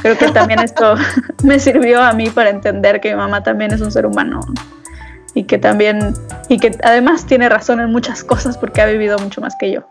creo 0.01 0.17
que 0.17 0.31
también 0.31 0.59
esto 0.63 0.95
me 1.43 1.59
sirvió 1.59 2.01
a 2.01 2.13
mí 2.13 2.29
para 2.29 2.49
entender 2.49 3.01
que 3.01 3.11
mi 3.11 3.17
mamá 3.17 3.43
también 3.43 3.73
es 3.73 3.81
un 3.81 3.91
ser 3.91 4.05
humano 4.05 4.41
y 5.33 5.45
que 5.45 5.57
también, 5.57 6.13
y 6.47 6.59
que 6.59 6.77
además 6.83 7.25
tiene 7.25 7.49
razón 7.49 7.79
en 7.79 7.91
muchas 7.91 8.23
cosas 8.23 8.57
porque 8.57 8.81
ha 8.81 8.85
vivido 8.85 9.17
mucho 9.17 9.41
más 9.41 9.55
que 9.59 9.71
yo. 9.71 9.81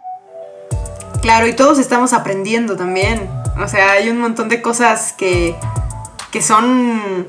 Claro, 1.20 1.46
y 1.46 1.52
todos 1.52 1.78
estamos 1.78 2.12
aprendiendo 2.12 2.76
también. 2.76 3.28
O 3.62 3.68
sea, 3.68 3.92
hay 3.92 4.08
un 4.08 4.18
montón 4.18 4.48
de 4.48 4.60
cosas 4.62 5.12
que, 5.12 5.54
que 6.30 6.42
son. 6.42 7.26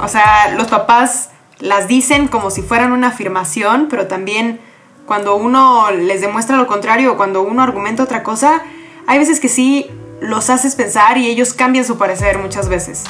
O 0.00 0.08
sea, 0.08 0.54
los 0.56 0.68
papás 0.68 1.30
las 1.58 1.88
dicen 1.88 2.28
como 2.28 2.50
si 2.50 2.62
fueran 2.62 2.92
una 2.92 3.08
afirmación, 3.08 3.88
pero 3.88 4.06
también 4.06 4.60
cuando 5.10 5.34
uno 5.34 5.90
les 5.90 6.20
demuestra 6.20 6.56
lo 6.56 6.68
contrario 6.68 7.14
o 7.14 7.16
cuando 7.16 7.42
uno 7.42 7.64
argumenta 7.64 8.04
otra 8.04 8.22
cosa, 8.22 8.62
hay 9.08 9.18
veces 9.18 9.40
que 9.40 9.48
sí 9.48 9.90
los 10.20 10.50
haces 10.50 10.76
pensar 10.76 11.18
y 11.18 11.26
ellos 11.26 11.52
cambian 11.52 11.84
su 11.84 11.98
parecer 11.98 12.38
muchas 12.38 12.68
veces. 12.68 13.02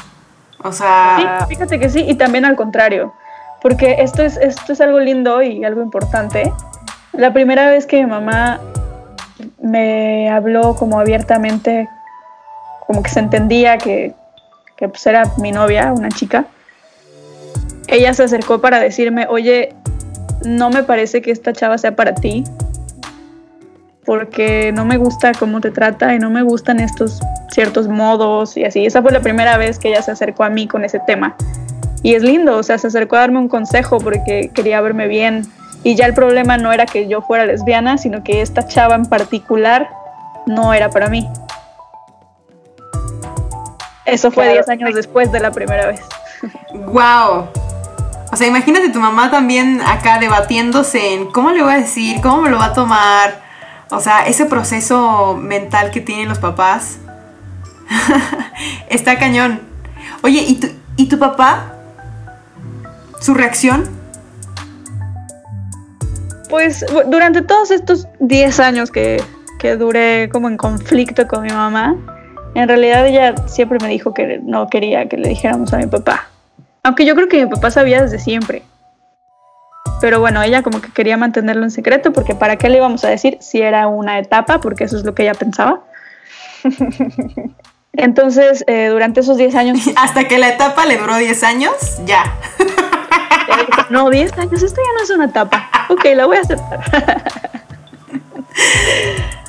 O 0.65 0.73
sea, 0.73 1.41
Sí, 1.47 1.55
fíjate 1.55 1.79
que 1.79 1.91
sí, 1.91 2.07
y 2.09 2.15
también 2.15 2.47
al 2.47 2.57
contrario. 2.57 3.13
porque 3.61 3.97
esto 3.99 4.23
es, 4.23 4.39
esto 4.39 4.73
es 4.73 4.81
algo 4.81 4.99
lindo 4.99 5.43
y 5.43 5.63
algo 5.63 5.83
importante. 5.83 6.51
La 7.13 7.35
primera 7.35 7.69
vez 7.69 7.85
que 7.85 8.03
mi 8.03 8.07
mamá 8.11 8.61
me 9.63 10.31
habló 10.31 10.77
como 10.77 11.01
abiertamente, 11.01 11.87
como 12.87 13.03
que 13.03 13.11
se 13.11 13.21
entendía 13.21 13.77
que, 13.77 14.15
que 14.79 14.89
pues 14.89 15.07
era 15.07 15.25
mi 15.37 15.53
novia, 15.53 15.93
una 15.93 16.09
chica, 16.09 16.47
ella 17.89 18.15
se 18.15 18.23
acercó 18.23 18.63
para 18.63 18.81
decirme, 18.81 19.27
oye, 19.29 19.75
no 20.45 20.71
me 20.71 20.83
parece 20.83 21.23
que 21.23 21.31
esta 21.31 21.53
chava 21.53 21.79
sea 21.79 21.97
para 21.97 22.15
ti, 22.15 22.45
porque 24.05 24.73
no 24.73 24.85
me 24.85 24.97
gusta 24.97 25.33
cómo 25.39 25.61
te 25.61 25.71
trata 25.71 26.15
y 26.15 26.19
no 26.19 26.31
me 26.31 26.43
gustan 26.43 26.81
estos 26.81 27.21
ciertos 27.51 27.89
modos 27.89 28.57
y 28.57 28.65
así. 28.65 28.87
Esa 28.87 29.03
fue 29.03 29.13
la 29.13 29.21
primera 29.21 29.57
vez 29.57 29.79
que 29.79 29.89
ella 29.89 30.03
se 30.03 30.11
acercó 30.11 30.45
a 30.45 30.51
mí 30.51 30.67
con 30.67 30.85
ese 30.85 31.01
tema. 31.07 31.37
Y 32.03 32.15
es 32.15 32.23
lindo, 32.23 32.57
o 32.57 32.63
sea, 32.63 32.79
se 32.79 32.87
acercó 32.87 33.17
a 33.17 33.21
darme 33.21 33.39
un 33.39 33.49
consejo 33.49 33.99
porque 33.99 34.51
quería 34.55 34.81
verme 34.81 35.07
bien. 35.07 35.43
Y 35.83 35.95
ya 35.95 36.07
el 36.07 36.15
problema 36.15 36.57
no 36.57 36.73
era 36.73 36.87
que 36.87 37.09
yo 37.09 37.23
fuera 37.23 37.45
lesbiana, 37.45 37.99
sino 37.99 38.23
que 38.23 38.43
esta 38.43 38.67
chava 38.67 38.95
en 38.95 39.07
particular 39.07 39.89
no 40.47 40.73
era 40.75 40.91
para 40.91 41.09
mí. 41.09 41.29
Eso 44.07 44.31
fue 44.31 44.51
10 44.51 44.69
años 44.71 44.95
después 44.95 45.31
de 45.31 45.41
la 45.41 45.51
primera 45.53 45.87
vez. 45.87 46.01
¡Wow! 46.73 47.49
O 48.33 48.37
sea, 48.37 48.47
imagínate 48.47 48.91
tu 48.91 49.01
mamá 49.01 49.31
también 49.31 49.81
acá 49.81 50.19
debatiéndose 50.19 51.15
en 51.15 51.27
cómo 51.27 51.51
le 51.51 51.63
voy 51.63 51.73
a 51.73 51.79
decir, 51.79 52.21
cómo 52.21 52.43
me 52.43 52.51
lo 52.51 52.59
va 52.59 52.67
a 52.67 52.73
tomar. 52.73 53.43
O 53.91 54.01
sea, 54.01 54.27
ese 54.27 54.47
proceso 54.47 55.37
mental 55.37 55.91
que 55.91 56.01
tienen 56.01 56.29
los 56.29 56.39
papás 56.39 56.99
está 58.89 59.19
cañón. 59.19 59.61
Oye, 60.23 60.45
¿y 60.47 60.55
tu, 60.61 60.69
¿y 60.97 61.09
tu 61.09 61.19
papá? 61.19 61.75
¿Su 63.21 63.35
reacción? 63.35 63.89
Pues 66.49 66.85
durante 67.07 67.43
todos 67.43 67.71
estos 67.71 68.07
10 68.21 68.61
años 68.61 68.91
que, 68.91 69.23
que 69.59 69.77
duré 69.77 70.29
como 70.31 70.49
en 70.49 70.57
conflicto 70.57 71.27
con 71.27 71.43
mi 71.43 71.51
mamá, 71.51 71.97
en 72.55 72.69
realidad 72.69 73.07
ella 73.07 73.35
siempre 73.47 73.79
me 73.81 73.89
dijo 73.89 74.15
que 74.15 74.41
no 74.43 74.69
quería 74.69 75.09
que 75.09 75.17
le 75.17 75.29
dijéramos 75.29 75.73
a 75.73 75.79
mi 75.79 75.87
papá. 75.87 76.30
Aunque 76.83 77.05
yo 77.05 77.15
creo 77.15 77.29
que 77.29 77.45
mi 77.45 77.51
papá 77.51 77.71
sabía 77.71 78.03
desde 78.03 78.19
siempre. 78.19 78.63
Pero 80.01 80.21
bueno, 80.21 80.43
ella 80.43 80.63
como 80.63 80.81
que 80.81 80.91
quería 80.93 81.17
mantenerlo 81.17 81.65
en 81.65 81.71
secreto 81.71 82.13
porque 82.13 82.35
para 82.35 82.57
qué 82.57 82.69
le 82.69 82.79
íbamos 82.79 83.05
a 83.05 83.09
decir 83.09 83.37
si 83.41 83.61
era 83.61 83.87
una 83.87 84.19
etapa, 84.19 84.61
porque 84.61 84.85
eso 84.85 84.97
es 84.97 85.05
lo 85.05 85.15
que 85.15 85.23
ella 85.23 85.35
pensaba. 85.35 85.83
Entonces, 87.93 88.65
eh, 88.67 88.89
durante 88.89 89.21
esos 89.21 89.37
10 89.37 89.55
años... 89.57 89.79
Hasta 89.97 90.25
que 90.25 90.39
la 90.39 90.49
etapa 90.49 90.87
le 90.87 90.97
duró 90.97 91.17
10 91.17 91.43
años, 91.43 91.73
ya. 92.07 92.23
no, 93.91 94.09
10 94.09 94.39
años, 94.39 94.63
esto 94.63 94.81
ya 94.81 94.93
no 94.97 95.03
es 95.03 95.11
una 95.11 95.25
etapa. 95.27 95.69
Ok, 95.89 96.05
la 96.15 96.27
voy 96.27 96.39
a 96.39 96.41
aceptar. 96.41 96.81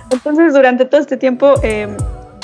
Entonces, 0.09 0.53
durante 0.53 0.85
todo 0.85 0.99
este 0.99 1.17
tiempo, 1.17 1.53
eh, 1.63 1.95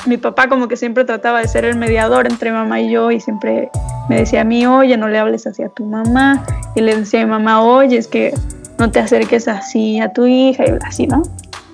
mi 0.06 0.16
papá 0.16 0.48
como 0.48 0.68
que 0.68 0.76
siempre 0.76 1.04
trataba 1.04 1.40
de 1.40 1.48
ser 1.48 1.64
el 1.64 1.76
mediador 1.76 2.26
entre 2.26 2.52
mamá 2.52 2.80
y 2.80 2.90
yo 2.90 3.10
y 3.10 3.20
siempre 3.20 3.70
me 4.08 4.16
decía 4.16 4.42
a 4.42 4.44
mí, 4.44 4.66
oye, 4.66 4.96
no 4.96 5.08
le 5.08 5.18
hables 5.18 5.46
así 5.46 5.62
a 5.62 5.68
tu 5.68 5.84
mamá. 5.84 6.44
Y 6.74 6.80
le 6.80 6.96
decía 6.96 7.22
a 7.22 7.24
mi 7.24 7.30
mamá, 7.30 7.62
oye, 7.62 7.96
es 7.96 8.08
que 8.08 8.34
no 8.78 8.90
te 8.90 9.00
acerques 9.00 9.48
así 9.48 10.00
a 10.00 10.12
tu 10.12 10.26
hija 10.26 10.64
y 10.66 10.72
así, 10.86 11.06
¿no? 11.06 11.22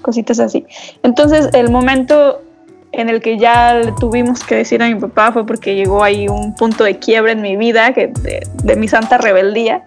Cositas 0.02 0.40
así. 0.40 0.66
Entonces, 1.02 1.48
el 1.52 1.70
momento 1.70 2.40
en 2.92 3.08
el 3.08 3.20
que 3.20 3.38
ya 3.38 3.74
le 3.74 3.92
tuvimos 3.92 4.44
que 4.44 4.56
decir 4.56 4.82
a 4.82 4.88
mi 4.88 4.94
papá 4.94 5.32
fue 5.32 5.46
porque 5.46 5.74
llegó 5.74 6.02
ahí 6.02 6.28
un 6.28 6.54
punto 6.54 6.84
de 6.84 6.98
quiebre 6.98 7.32
en 7.32 7.42
mi 7.42 7.56
vida, 7.56 7.92
que 7.92 8.12
de, 8.62 8.76
mi 8.76 8.88
santa 8.88 9.18
rebeldía. 9.18 9.82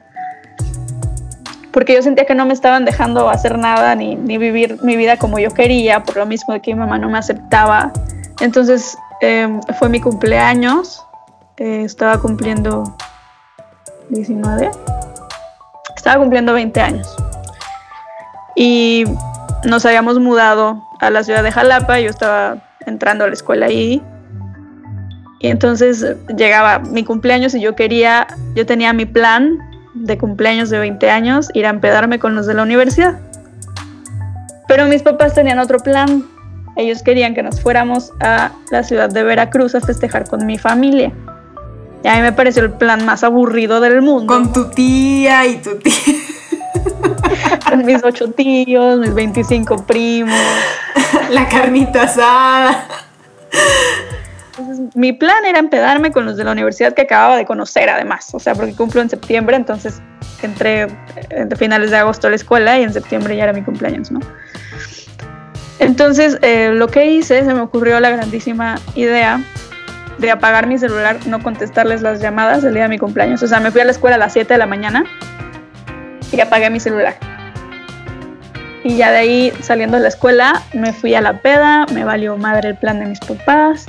Porque 1.72 1.94
yo 1.94 2.02
sentía 2.02 2.26
que 2.26 2.36
no 2.36 2.46
me 2.46 2.54
estaban 2.54 2.86
dejando 2.86 3.30
hacer 3.30 3.58
nada 3.58 3.96
ni, 3.96 4.16
ni, 4.16 4.38
vivir 4.38 4.78
mi 4.84 4.96
vida 4.96 5.18
como 5.18 5.38
yo 5.40 5.52
quería, 5.52 6.04
por 6.04 6.18
lo 6.18 6.26
mismo 6.26 6.54
de 6.54 6.62
que 6.62 6.74
mi 6.74 6.80
mamá 6.80 6.98
no 6.98 7.10
me 7.10 7.18
aceptaba. 7.18 7.94
Entonces 8.40 8.98
em, 9.22 9.62
fue 9.80 9.90
mi 9.90 10.00
cumpleaños, 10.00 11.04
eh, 11.58 11.84
estaba 11.84 12.20
cumpliendo 12.20 12.96
19, 14.10 14.72
estaba 15.96 16.20
cumpliendo 16.22 16.54
20 16.54 16.80
años. 16.82 17.16
Y 18.56 19.06
nos 19.66 19.86
habíamos 19.86 20.20
mudado 20.20 20.84
a 21.00 21.10
la 21.10 21.24
ciudad 21.24 21.44
de 21.44 21.52
Jalapa, 21.52 22.00
yo 22.00 22.10
estaba 22.10 22.58
entrando 22.86 23.24
a 23.24 23.28
la 23.28 23.34
escuela 23.34 23.68
ahí. 23.68 24.02
Y 25.40 25.50
entonces 25.50 26.16
llegaba 26.36 26.80
mi 26.80 27.04
cumpleaños 27.04 27.54
y 27.54 27.62
yo 27.62 27.76
quería, 27.76 28.28
yo 28.56 28.66
tenía 28.66 28.94
mi 28.94 29.06
plan 29.06 29.60
de 29.94 30.18
cumpleaños 30.18 30.70
de 30.70 30.80
20 30.80 31.10
años, 31.10 31.50
ir 31.54 31.66
a 31.66 31.70
empedarme 31.70 32.20
con 32.20 32.36
los 32.36 32.46
de 32.48 32.54
la 32.54 32.64
universidad. 32.64 33.20
Pero 34.68 34.86
mis 34.86 35.02
papás 35.02 35.34
tenían 35.34 35.60
otro 35.60 35.80
plan. 35.80 36.26
Ellos 36.78 37.02
querían 37.02 37.34
que 37.34 37.42
nos 37.42 37.60
fuéramos 37.60 38.14
a 38.20 38.52
la 38.70 38.84
ciudad 38.84 39.10
de 39.10 39.24
Veracruz 39.24 39.74
a 39.74 39.82
festejar 39.82 40.30
con 40.30 40.46
mi 40.46 40.60
familia. 40.60 41.12
Y 42.04 42.08
a 42.08 42.16
mí 42.16 42.22
me 42.22 42.32
pareció 42.32 42.64
el 42.64 42.72
plan 42.72 43.04
más 43.04 43.24
aburrido 43.24 43.82
del 43.82 44.04
mundo. 44.04 44.32
Con 44.32 44.54
tu 44.54 44.70
tía 44.70 45.48
y 45.48 45.58
tu 45.58 45.76
tía. 45.80 45.94
Con 47.70 47.84
mis 47.84 48.04
ocho 48.04 48.32
tíos, 48.32 49.00
mis 49.00 49.14
25 49.14 49.86
primos. 49.86 50.40
La 51.32 51.50
carnita 51.50 52.04
asada. 52.04 52.88
mi 54.94 55.14
plan 55.14 55.44
era 55.46 55.60
empedarme 55.60 56.12
con 56.12 56.26
los 56.26 56.38
de 56.38 56.44
la 56.44 56.52
universidad 56.52 56.94
que 56.94 57.02
acababa 57.02 57.36
de 57.36 57.46
conocer, 57.46 57.90
además. 57.90 58.30
O 58.34 58.40
sea, 58.40 58.56
porque 58.56 58.74
cumplo 58.74 59.02
en 59.02 59.10
septiembre, 59.10 59.56
entonces 59.56 60.02
entré 60.42 60.88
entre 61.30 61.58
finales 61.58 61.92
de 61.92 61.98
agosto 61.98 62.28
a 62.28 62.30
la 62.30 62.36
escuela 62.38 62.80
y 62.80 62.84
en 62.84 62.94
septiembre 62.94 63.36
ya 63.36 63.44
era 63.44 63.54
mi 63.54 63.64
cumpleaños, 63.64 64.12
¿no? 64.12 64.20
Entonces, 65.80 66.40
eh, 66.42 66.72
lo 66.74 66.88
que 66.88 67.06
hice, 67.06 67.44
se 67.44 67.54
me 67.54 67.62
ocurrió 67.62 68.00
la 68.00 68.10
grandísima 68.10 68.80
idea 68.96 69.42
de 70.18 70.32
apagar 70.32 70.66
mi 70.66 70.78
celular, 70.78 71.18
no 71.28 71.44
contestarles 71.44 72.02
las 72.02 72.22
llamadas 72.22 72.64
el 72.64 72.74
día 72.74 72.84
de 72.84 72.90
mi 72.90 72.98
cumpleaños. 72.98 73.44
O 73.44 73.48
sea, 73.48 73.60
me 73.60 73.72
fui 73.72 73.82
a 73.82 73.86
la 73.86 73.92
escuela 73.92 74.16
a 74.16 74.20
las 74.20 74.34
7 74.34 74.54
de 74.54 74.58
la 74.58 74.66
mañana 74.66 75.04
y 76.32 76.40
apagué 76.40 76.70
mi 76.70 76.80
celular. 76.80 77.16
Y 78.84 78.98
ya 78.98 79.12
de 79.12 79.18
ahí, 79.18 79.54
saliendo 79.62 79.98
de 79.98 80.04
la 80.04 80.10
escuela, 80.10 80.62
me 80.74 80.94
fui 80.94 81.14
a 81.14 81.22
la 81.22 81.42
peda, 81.42 81.86
me 81.94 82.04
valió 82.04 82.38
madre 82.38 82.70
el 82.70 82.78
plan 82.78 83.00
de 83.00 83.06
mis 83.06 83.20
papás, 83.20 83.86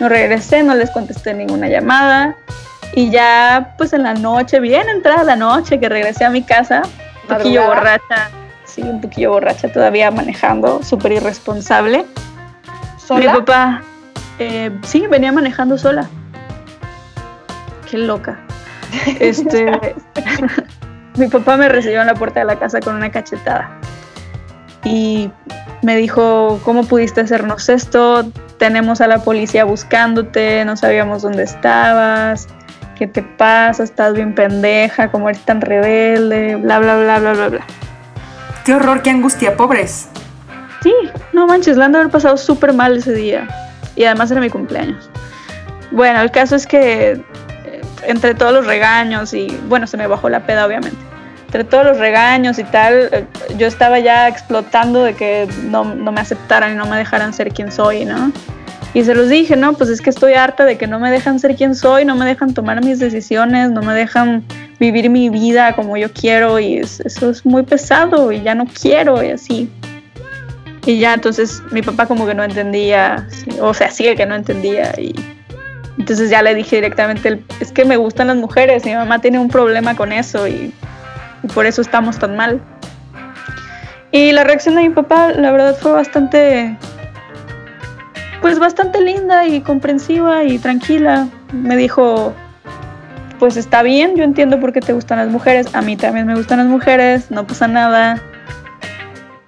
no 0.00 0.08
regresé, 0.08 0.62
no 0.62 0.74
les 0.74 0.90
contesté 0.90 1.34
ninguna 1.34 1.68
llamada. 1.68 2.34
Y 2.94 3.10
ya, 3.10 3.74
pues 3.76 3.92
en 3.92 4.02
la 4.04 4.14
noche, 4.14 4.58
bien 4.60 4.88
entrada 4.88 5.22
la 5.22 5.36
noche, 5.36 5.78
que 5.78 5.88
regresé 5.88 6.24
a 6.24 6.30
mi 6.30 6.42
casa, 6.42 6.82
un 7.28 7.36
poquillo 7.36 7.66
borracha, 7.66 8.30
un 8.82 9.00
poquillo 9.00 9.32
borracha 9.32 9.72
todavía 9.72 10.10
manejando, 10.10 10.82
súper 10.82 11.12
irresponsable. 11.12 12.04
Mi 13.10 13.26
papá, 13.26 13.82
eh, 14.38 14.70
sí, 14.82 15.06
venía 15.06 15.32
manejando 15.32 15.78
sola. 15.78 16.08
Qué 17.90 17.98
loca. 17.98 18.38
Este, 19.20 19.70
mi 21.16 21.28
papá 21.28 21.56
me 21.56 21.68
recibió 21.68 22.00
en 22.00 22.06
la 22.06 22.14
puerta 22.14 22.40
de 22.40 22.46
la 22.46 22.58
casa 22.58 22.80
con 22.80 22.94
una 22.94 23.10
cachetada 23.10 23.78
y 24.84 25.30
me 25.82 25.96
dijo, 25.96 26.60
¿cómo 26.64 26.84
pudiste 26.84 27.20
hacernos 27.20 27.68
esto? 27.68 28.30
Tenemos 28.58 29.00
a 29.00 29.06
la 29.06 29.18
policía 29.18 29.64
buscándote, 29.64 30.64
no 30.64 30.76
sabíamos 30.76 31.22
dónde 31.22 31.44
estabas, 31.44 32.48
¿qué 32.96 33.06
te 33.06 33.22
pasa? 33.22 33.84
Estás 33.84 34.14
bien 34.14 34.34
pendeja, 34.34 35.10
¿cómo 35.10 35.28
eres 35.28 35.42
tan 35.44 35.60
rebelde? 35.60 36.56
Bla, 36.56 36.78
bla, 36.78 36.96
bla, 36.96 37.18
bla, 37.18 37.32
bla, 37.32 37.48
bla. 37.48 37.66
Qué 38.68 38.74
horror, 38.74 39.00
qué 39.00 39.08
angustia, 39.08 39.56
pobres. 39.56 40.10
Sí, 40.82 40.92
no 41.32 41.46
manches, 41.46 41.78
la 41.78 41.86
han 41.86 41.92
de 41.92 42.00
haber 42.00 42.10
pasado 42.10 42.36
súper 42.36 42.74
mal 42.74 42.98
ese 42.98 43.14
día. 43.14 43.48
Y 43.96 44.04
además 44.04 44.30
era 44.30 44.42
mi 44.42 44.50
cumpleaños. 44.50 45.08
Bueno, 45.90 46.20
el 46.20 46.30
caso 46.30 46.54
es 46.54 46.66
que 46.66 47.12
eh, 47.12 47.80
entre 48.02 48.34
todos 48.34 48.52
los 48.52 48.66
regaños 48.66 49.32
y 49.32 49.58
bueno, 49.70 49.86
se 49.86 49.96
me 49.96 50.06
bajó 50.06 50.28
la 50.28 50.44
peda 50.44 50.66
obviamente 50.66 50.98
entre 51.48 51.64
todos 51.64 51.86
los 51.86 51.96
regaños 51.96 52.58
y 52.58 52.64
tal, 52.64 53.08
eh, 53.10 53.24
yo 53.56 53.66
estaba 53.66 54.00
ya 54.00 54.28
explotando 54.28 55.02
de 55.02 55.14
que 55.14 55.48
no, 55.64 55.82
me 55.86 56.20
aceptaran 56.20 56.74
y 56.74 56.76
no 56.76 56.84
me 56.84 56.98
dejaran 56.98 57.32
ser 57.32 57.54
quien 57.54 57.72
soy, 57.72 58.04
¿no? 58.04 58.32
Y 58.94 59.04
se 59.04 59.14
los 59.14 59.28
dije, 59.28 59.54
no, 59.54 59.74
pues 59.74 59.90
es 59.90 60.00
que 60.00 60.10
estoy 60.10 60.32
harta 60.32 60.64
de 60.64 60.78
que 60.78 60.86
no 60.86 60.98
me 60.98 61.10
dejan 61.10 61.38
ser 61.38 61.56
quien 61.56 61.74
soy, 61.74 62.04
no 62.04 62.16
me 62.16 62.24
dejan 62.24 62.54
tomar 62.54 62.82
mis 62.84 62.98
decisiones, 62.98 63.70
no 63.70 63.82
me 63.82 63.92
dejan 63.92 64.44
vivir 64.80 65.10
mi 65.10 65.28
vida 65.28 65.74
como 65.74 65.96
yo 65.96 66.12
quiero 66.12 66.58
y 66.58 66.78
eso 66.78 67.30
es 67.30 67.44
muy 67.44 67.62
pesado 67.64 68.32
y 68.32 68.42
ya 68.42 68.54
no 68.54 68.64
quiero 68.66 69.22
y 69.22 69.30
así. 69.30 69.70
Y 70.86 70.98
ya 70.98 71.14
entonces 71.14 71.62
mi 71.70 71.82
papá 71.82 72.06
como 72.06 72.26
que 72.26 72.34
no 72.34 72.42
entendía, 72.42 73.28
o 73.60 73.74
sea, 73.74 73.90
sigue 73.90 74.16
que 74.16 74.24
no 74.24 74.34
entendía 74.34 74.98
y 74.98 75.14
entonces 75.98 76.30
ya 76.30 76.42
le 76.42 76.54
dije 76.54 76.76
directamente, 76.76 77.42
es 77.60 77.72
que 77.72 77.84
me 77.84 77.96
gustan 77.96 78.28
las 78.28 78.36
mujeres, 78.36 78.86
mi 78.86 78.94
mamá 78.94 79.20
tiene 79.20 79.38
un 79.38 79.48
problema 79.48 79.94
con 79.94 80.12
eso 80.12 80.48
y 80.48 80.72
y 81.42 81.48
por 81.48 81.66
eso 81.66 81.82
estamos 81.82 82.18
tan 82.18 82.36
mal. 82.36 82.60
Y 84.10 84.32
la 84.32 84.44
reacción 84.44 84.74
de 84.74 84.82
mi 84.82 84.90
papá, 84.90 85.32
la 85.32 85.50
verdad, 85.52 85.76
fue 85.78 85.92
bastante, 85.92 86.76
pues 88.40 88.58
bastante 88.58 89.00
linda 89.00 89.46
y 89.46 89.60
comprensiva 89.60 90.44
y 90.44 90.58
tranquila. 90.58 91.28
Me 91.52 91.76
dijo, 91.76 92.34
pues 93.38 93.56
está 93.56 93.82
bien, 93.82 94.16
yo 94.16 94.24
entiendo 94.24 94.60
por 94.60 94.72
qué 94.72 94.80
te 94.80 94.92
gustan 94.92 95.18
las 95.18 95.28
mujeres, 95.28 95.74
a 95.74 95.82
mí 95.82 95.96
también 95.96 96.26
me 96.26 96.34
gustan 96.34 96.58
las 96.58 96.66
mujeres, 96.66 97.30
no 97.30 97.46
pasa 97.46 97.68
nada, 97.68 98.20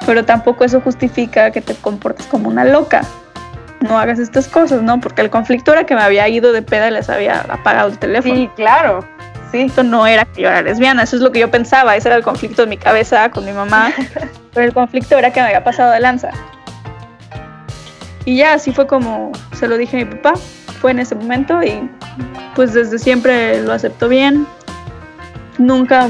pero 0.06 0.24
tampoco 0.24 0.64
eso 0.64 0.80
justifica 0.80 1.50
que 1.50 1.60
te 1.60 1.74
comportes 1.74 2.26
como 2.26 2.48
una 2.48 2.64
loca. 2.64 3.02
No 3.80 3.98
hagas 3.98 4.18
estas 4.18 4.46
cosas, 4.46 4.82
¿no? 4.82 5.00
Porque 5.00 5.22
el 5.22 5.30
conflicto 5.30 5.72
era 5.72 5.84
que 5.84 5.94
me 5.94 6.02
había 6.02 6.28
ido 6.28 6.52
de 6.52 6.60
peda 6.60 6.88
y 6.88 6.90
les 6.90 7.08
había 7.08 7.40
apagado 7.48 7.88
el 7.88 7.98
teléfono. 7.98 8.34
Sí, 8.34 8.50
claro. 8.54 9.04
Sí. 9.50 9.62
Esto 9.62 9.82
no 9.82 10.06
era 10.06 10.26
que 10.26 10.42
yo 10.42 10.48
era 10.48 10.62
lesbiana, 10.62 11.02
eso 11.02 11.16
es 11.16 11.22
lo 11.22 11.32
que 11.32 11.40
yo 11.40 11.50
pensaba, 11.50 11.96
ese 11.96 12.08
era 12.08 12.16
el 12.16 12.22
conflicto 12.22 12.62
en 12.62 12.68
mi 12.68 12.76
cabeza 12.76 13.30
con 13.30 13.44
mi 13.44 13.52
mamá, 13.52 13.92
pero 14.54 14.66
el 14.66 14.72
conflicto 14.72 15.18
era 15.18 15.32
que 15.32 15.40
me 15.40 15.46
había 15.46 15.64
pasado 15.64 15.90
de 15.90 16.00
lanza. 16.00 16.30
Y 18.24 18.36
ya 18.36 18.54
así 18.54 18.72
fue 18.72 18.86
como 18.86 19.32
se 19.54 19.66
lo 19.66 19.76
dije 19.76 20.00
a 20.00 20.04
mi 20.04 20.14
papá, 20.16 20.34
fue 20.80 20.90
en 20.90 20.98
ese 20.98 21.14
momento 21.14 21.62
y 21.62 21.88
pues 22.54 22.74
desde 22.74 22.98
siempre 22.98 23.62
lo 23.62 23.72
aceptó 23.72 24.08
bien. 24.08 24.46
Nunca 25.58 26.08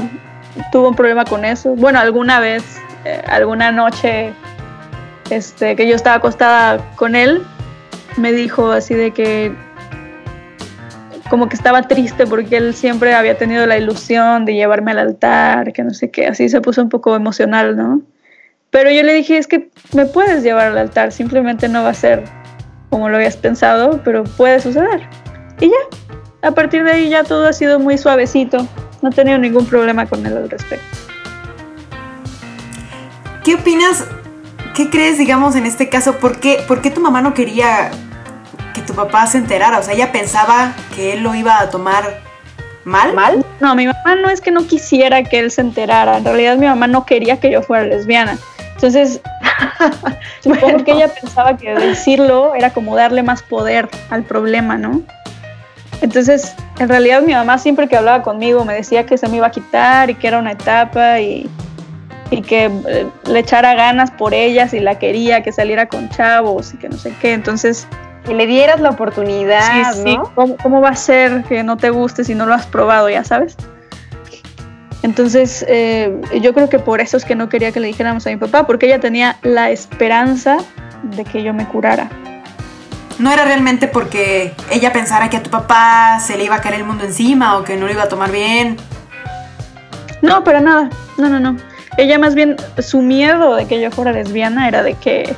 tuvo 0.71 0.89
un 0.89 0.95
problema 0.95 1.25
con 1.25 1.45
eso. 1.45 1.75
Bueno, 1.75 1.99
alguna 1.99 2.39
vez, 2.39 2.63
eh, 3.05 3.21
alguna 3.27 3.71
noche 3.71 4.33
este, 5.29 5.75
que 5.75 5.87
yo 5.87 5.95
estaba 5.95 6.17
acostada 6.17 6.79
con 6.95 7.15
él, 7.15 7.41
me 8.17 8.33
dijo 8.33 8.71
así 8.71 8.93
de 8.93 9.11
que 9.11 9.55
como 11.29 11.47
que 11.47 11.55
estaba 11.55 11.83
triste 11.83 12.27
porque 12.27 12.57
él 12.57 12.73
siempre 12.73 13.13
había 13.13 13.37
tenido 13.37 13.65
la 13.65 13.77
ilusión 13.77 14.43
de 14.43 14.53
llevarme 14.53 14.91
al 14.91 14.99
altar, 14.99 15.71
que 15.71 15.81
no 15.81 15.93
sé 15.93 16.11
qué, 16.11 16.27
así 16.27 16.49
se 16.49 16.59
puso 16.59 16.81
un 16.81 16.89
poco 16.89 17.15
emocional, 17.15 17.77
¿no? 17.77 18.01
Pero 18.71 18.89
yo 18.89 19.03
le 19.03 19.13
dije, 19.13 19.37
es 19.37 19.47
que 19.47 19.69
me 19.93 20.05
puedes 20.05 20.43
llevar 20.43 20.67
al 20.67 20.77
altar, 20.77 21.11
simplemente 21.11 21.67
no 21.67 21.83
va 21.83 21.89
a 21.89 21.93
ser 21.93 22.23
como 22.89 23.09
lo 23.09 23.17
habías 23.17 23.35
pensado, 23.35 24.01
pero 24.03 24.23
puede 24.23 24.61
suceder. 24.61 25.07
Y 25.59 25.67
ya, 25.67 26.47
a 26.47 26.51
partir 26.51 26.83
de 26.83 26.91
ahí 26.91 27.09
ya 27.09 27.23
todo 27.23 27.47
ha 27.47 27.53
sido 27.53 27.79
muy 27.79 27.97
suavecito, 27.97 28.65
no 29.01 29.09
he 29.09 29.11
tenido 29.11 29.37
ningún 29.37 29.65
problema 29.65 30.05
con 30.05 30.25
él 30.25 30.37
al 30.37 30.49
respecto. 30.49 30.85
¿Qué 33.43 33.55
opinas? 33.55 34.05
¿Qué 34.73 34.89
crees, 34.89 35.17
digamos, 35.17 35.55
en 35.55 35.65
este 35.65 35.89
caso? 35.89 36.17
¿Por 36.17 36.39
qué, 36.39 36.63
¿Por 36.65 36.81
qué 36.81 36.91
tu 36.91 37.01
mamá 37.01 37.21
no 37.21 37.33
quería 37.33 37.91
que 38.73 38.81
tu 38.81 38.93
papá 38.93 39.27
se 39.27 39.37
enterara? 39.37 39.79
O 39.79 39.83
sea, 39.83 39.93
ella 39.93 40.13
pensaba 40.13 40.73
que 40.95 41.13
él 41.13 41.23
lo 41.23 41.35
iba 41.35 41.59
a 41.59 41.69
tomar 41.69 42.21
mal. 42.85 43.13
¿Mal? 43.13 43.45
No, 43.59 43.75
mi 43.75 43.87
mamá 43.87 44.15
no 44.15 44.29
es 44.29 44.39
que 44.39 44.51
no 44.51 44.65
quisiera 44.65 45.23
que 45.23 45.39
él 45.39 45.51
se 45.51 45.61
enterara. 45.61 46.17
En 46.17 46.23
realidad 46.23 46.57
mi 46.57 46.67
mamá 46.67 46.87
no 46.87 47.05
quería 47.05 47.39
que 47.39 47.51
yo 47.51 47.61
fuera 47.61 47.83
lesbiana. 47.83 48.37
Entonces, 48.81 49.21
supongo 50.39 50.83
que 50.83 50.93
ella 50.93 51.07
pensaba 51.07 51.55
que 51.55 51.71
decirlo 51.75 52.55
era 52.55 52.71
como 52.71 52.95
darle 52.95 53.21
más 53.21 53.43
poder 53.43 53.87
al 54.09 54.23
problema, 54.23 54.75
¿no? 54.75 55.03
Entonces, 56.01 56.55
en 56.79 56.89
realidad 56.89 57.21
mi 57.21 57.33
mamá 57.33 57.59
siempre 57.59 57.87
que 57.87 57.95
hablaba 57.95 58.23
conmigo 58.23 58.65
me 58.65 58.73
decía 58.73 59.05
que 59.05 59.19
se 59.19 59.27
me 59.27 59.37
iba 59.37 59.45
a 59.45 59.51
quitar 59.51 60.09
y 60.09 60.15
que 60.15 60.27
era 60.27 60.39
una 60.39 60.53
etapa 60.53 61.19
y, 61.19 61.47
y 62.31 62.41
que 62.41 62.71
eh, 62.87 63.07
le 63.27 63.39
echara 63.39 63.75
ganas 63.75 64.09
por 64.09 64.33
ella 64.33 64.67
si 64.67 64.79
la 64.79 64.97
quería, 64.97 65.43
que 65.43 65.51
saliera 65.51 65.87
con 65.87 66.09
chavos 66.09 66.73
y 66.73 66.77
que 66.77 66.89
no 66.89 66.97
sé 66.97 67.13
qué. 67.21 67.33
Entonces, 67.33 67.87
que 68.25 68.33
le 68.33 68.47
dieras 68.47 68.79
la 68.81 68.89
oportunidad, 68.89 69.93
sí, 69.93 69.99
¿no? 69.99 70.25
Sí. 70.25 70.31
¿Cómo, 70.33 70.57
¿Cómo, 70.57 70.81
va 70.81 70.89
a 70.89 70.95
ser 70.95 71.43
que 71.43 71.61
no 71.61 71.77
te 71.77 71.91
guste 71.91 72.23
si 72.23 72.33
no 72.33 72.47
lo 72.47 72.55
has 72.55 72.65
probado, 72.65 73.11
ya 73.11 73.23
sabes? 73.23 73.55
Entonces, 75.03 75.65
eh, 75.67 76.15
yo 76.41 76.53
creo 76.53 76.69
que 76.69 76.79
por 76.79 77.01
eso 77.01 77.17
es 77.17 77.25
que 77.25 77.35
no 77.35 77.49
quería 77.49 77.71
que 77.71 77.79
le 77.79 77.87
dijéramos 77.87 78.27
a 78.27 78.29
mi 78.29 78.37
papá, 78.37 78.67
porque 78.67 78.85
ella 78.85 78.99
tenía 78.99 79.37
la 79.41 79.71
esperanza 79.71 80.57
de 81.03 81.25
que 81.25 81.41
yo 81.41 81.53
me 81.53 81.67
curara. 81.67 82.09
No 83.17 83.31
era 83.31 83.45
realmente 83.45 83.87
porque 83.87 84.53
ella 84.71 84.93
pensara 84.93 85.29
que 85.29 85.37
a 85.37 85.43
tu 85.43 85.49
papá 85.49 86.19
se 86.19 86.37
le 86.37 86.45
iba 86.45 86.55
a 86.55 86.61
caer 86.61 86.75
el 86.75 86.83
mundo 86.83 87.03
encima 87.03 87.57
o 87.57 87.63
que 87.63 87.77
no 87.77 87.85
lo 87.85 87.91
iba 87.91 88.03
a 88.03 88.09
tomar 88.09 88.31
bien. 88.31 88.77
No, 90.21 90.43
para 90.43 90.61
nada. 90.61 90.89
No, 91.17 91.29
no, 91.29 91.39
no. 91.39 91.57
Ella 91.97 92.17
más 92.19 92.35
bien, 92.35 92.55
su 92.79 93.01
miedo 93.01 93.55
de 93.55 93.65
que 93.65 93.81
yo 93.81 93.91
fuera 93.91 94.11
lesbiana 94.11 94.67
era 94.67 94.81
de 94.81 94.93
que 94.93 95.35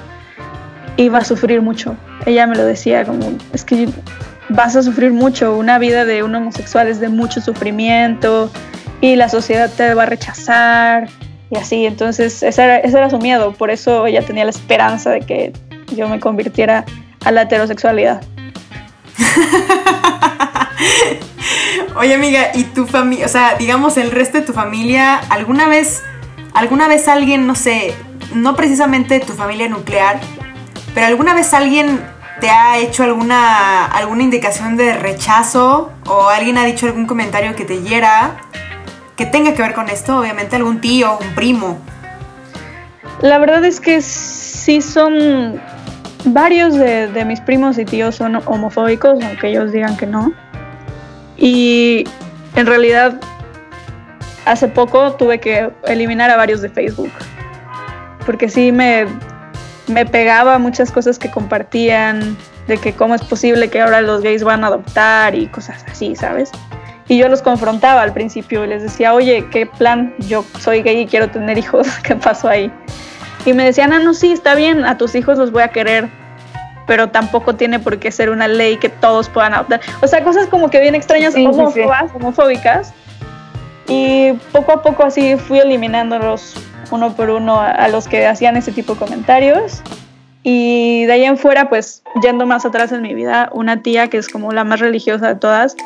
iba 0.97 1.19
a 1.19 1.25
sufrir 1.25 1.61
mucho. 1.61 1.95
Ella 2.25 2.47
me 2.47 2.55
lo 2.55 2.63
decía 2.63 3.05
como, 3.05 3.37
es 3.53 3.63
que 3.63 3.89
vas 4.49 4.75
a 4.75 4.83
sufrir 4.83 5.11
mucho. 5.11 5.57
Una 5.57 5.79
vida 5.79 6.05
de 6.05 6.23
un 6.23 6.35
homosexual 6.35 6.87
es 6.87 6.99
de 6.99 7.09
mucho 7.09 7.41
sufrimiento 7.41 8.51
y 9.03 9.15
la 9.17 9.27
sociedad 9.27 9.69
te 9.69 9.93
va 9.93 10.03
a 10.03 10.05
rechazar 10.05 11.09
y 11.49 11.57
así. 11.57 11.85
Entonces, 11.85 12.41
ese 12.41 12.63
era, 12.63 13.09
su 13.09 13.17
miedo. 13.17 13.51
Por 13.51 13.69
eso 13.69 14.07
ella 14.07 14.25
tenía 14.25 14.45
la 14.45 14.51
esperanza 14.51 15.09
de 15.09 15.19
que 15.19 15.51
yo 15.93 16.07
me 16.07 16.21
convirtiera 16.21 16.85
a 17.25 17.31
la 17.31 17.41
heterosexualidad. 17.41 18.23
Oye, 21.97 22.13
amiga, 22.13 22.51
¿y 22.53 22.63
tu 22.63 22.87
familia, 22.87 23.25
o 23.25 23.29
sea, 23.29 23.55
digamos 23.55 23.97
el 23.97 24.09
resto 24.09 24.37
de 24.37 24.45
tu 24.45 24.53
familia, 24.53 25.17
alguna 25.29 25.67
vez, 25.67 26.01
alguna 26.53 26.87
vez 26.87 27.09
alguien, 27.09 27.45
no 27.45 27.55
sé, 27.55 27.93
no 28.33 28.55
precisamente 28.55 29.19
tu 29.19 29.33
familia 29.33 29.67
nuclear, 29.67 30.21
pero 30.95 31.07
alguna 31.07 31.33
vez 31.33 31.53
alguien 31.53 31.99
te 32.39 32.49
ha 32.49 32.77
hecho 32.77 33.03
alguna, 33.03 33.85
alguna 33.85 34.23
indicación 34.23 34.77
de 34.77 34.93
rechazo 34.93 35.91
o 36.07 36.29
alguien 36.29 36.57
ha 36.57 36.63
dicho 36.63 36.85
algún 36.85 37.05
comentario 37.05 37.53
que 37.53 37.65
te 37.65 37.81
hiera 37.81 38.37
tenga 39.25 39.53
que 39.53 39.61
ver 39.61 39.73
con 39.73 39.89
esto, 39.89 40.19
obviamente 40.19 40.55
algún 40.55 40.81
tío, 40.81 41.17
un 41.19 41.35
primo. 41.35 41.79
La 43.21 43.37
verdad 43.37 43.63
es 43.65 43.79
que 43.79 44.01
sí 44.01 44.81
son 44.81 45.61
varios 46.25 46.75
de, 46.75 47.07
de, 47.07 47.25
mis 47.25 47.41
primos 47.41 47.77
y 47.77 47.85
tíos 47.85 48.15
son 48.15 48.35
homofóbicos, 48.35 49.23
aunque 49.23 49.49
ellos 49.49 49.71
digan 49.71 49.97
que 49.97 50.05
no. 50.05 50.33
Y 51.37 52.05
en 52.55 52.65
realidad 52.65 53.19
hace 54.45 54.67
poco 54.67 55.13
tuve 55.13 55.39
que 55.39 55.71
eliminar 55.85 56.29
a 56.29 56.37
varios 56.37 56.61
de 56.61 56.69
Facebook, 56.69 57.11
porque 58.25 58.49
sí 58.49 58.71
me, 58.71 59.05
me 59.87 60.05
pegaba 60.05 60.57
muchas 60.59 60.91
cosas 60.91 61.17
que 61.19 61.31
compartían, 61.31 62.37
de 62.67 62.77
que 62.77 62.93
cómo 62.93 63.15
es 63.15 63.21
posible 63.23 63.69
que 63.69 63.81
ahora 63.81 64.01
los 64.01 64.21
gays 64.21 64.43
van 64.43 64.63
a 64.63 64.67
adoptar 64.67 65.35
y 65.35 65.47
cosas 65.47 65.83
así, 65.89 66.15
¿sabes? 66.15 66.51
Y 67.13 67.17
yo 67.19 67.27
los 67.27 67.43
confrontaba 67.43 68.01
al 68.01 68.11
principio 68.11 68.63
y 68.65 68.67
les 68.69 68.81
decía, 68.81 69.13
oye, 69.13 69.45
¿qué 69.51 69.67
plan? 69.67 70.15
Yo 70.27 70.43
soy 70.59 70.81
gay 70.81 71.01
y 71.01 71.05
quiero 71.05 71.29
tener 71.29 71.59
hijos, 71.59 71.87
¿qué 72.03 72.15
pasó 72.15 72.49
ahí? 72.49 72.71
Y 73.45 73.53
me 73.53 73.63
decían, 73.63 73.93
ah, 73.93 73.99
no, 73.99 74.15
sí, 74.15 74.31
está 74.31 74.55
bien, 74.55 74.83
a 74.83 74.97
tus 74.97 75.13
hijos 75.13 75.37
los 75.37 75.51
voy 75.51 75.61
a 75.61 75.67
querer, 75.67 76.09
pero 76.87 77.09
tampoco 77.09 77.53
tiene 77.53 77.79
por 77.79 77.99
qué 77.99 78.09
ser 78.09 78.31
una 78.31 78.47
ley 78.47 78.77
que 78.77 78.89
todos 78.89 79.29
puedan 79.29 79.53
adoptar. 79.53 79.81
O 80.01 80.07
sea, 80.07 80.23
cosas 80.23 80.47
como 80.47 80.71
que 80.71 80.79
bien 80.79 80.95
extrañas, 80.95 81.35
sí, 81.35 81.45
homófobas, 81.45 82.05
sí, 82.05 82.07
sí. 82.09 82.13
homofóbicas. 82.15 82.93
Y 83.87 84.31
poco 84.51 84.71
a 84.71 84.81
poco 84.81 85.03
así 85.03 85.35
fui 85.35 85.59
eliminándolos 85.59 86.55
uno 86.89 87.15
por 87.15 87.29
uno 87.29 87.59
a, 87.59 87.69
a 87.69 87.89
los 87.89 88.07
que 88.07 88.25
hacían 88.25 88.57
ese 88.57 88.71
tipo 88.71 88.95
de 88.95 88.99
comentarios. 89.01 89.83
Y 90.41 91.05
de 91.05 91.13
ahí 91.13 91.25
en 91.25 91.37
fuera, 91.37 91.69
pues 91.69 92.01
yendo 92.23 92.47
más 92.47 92.65
atrás 92.65 92.91
en 92.91 93.03
mi 93.03 93.13
vida, 93.13 93.51
una 93.53 93.83
tía 93.83 94.09
que 94.09 94.17
es 94.17 94.29
como 94.29 94.51
la 94.51 94.63
más 94.63 94.79
religiosa 94.79 95.27
de 95.27 95.35
todas, 95.35 95.77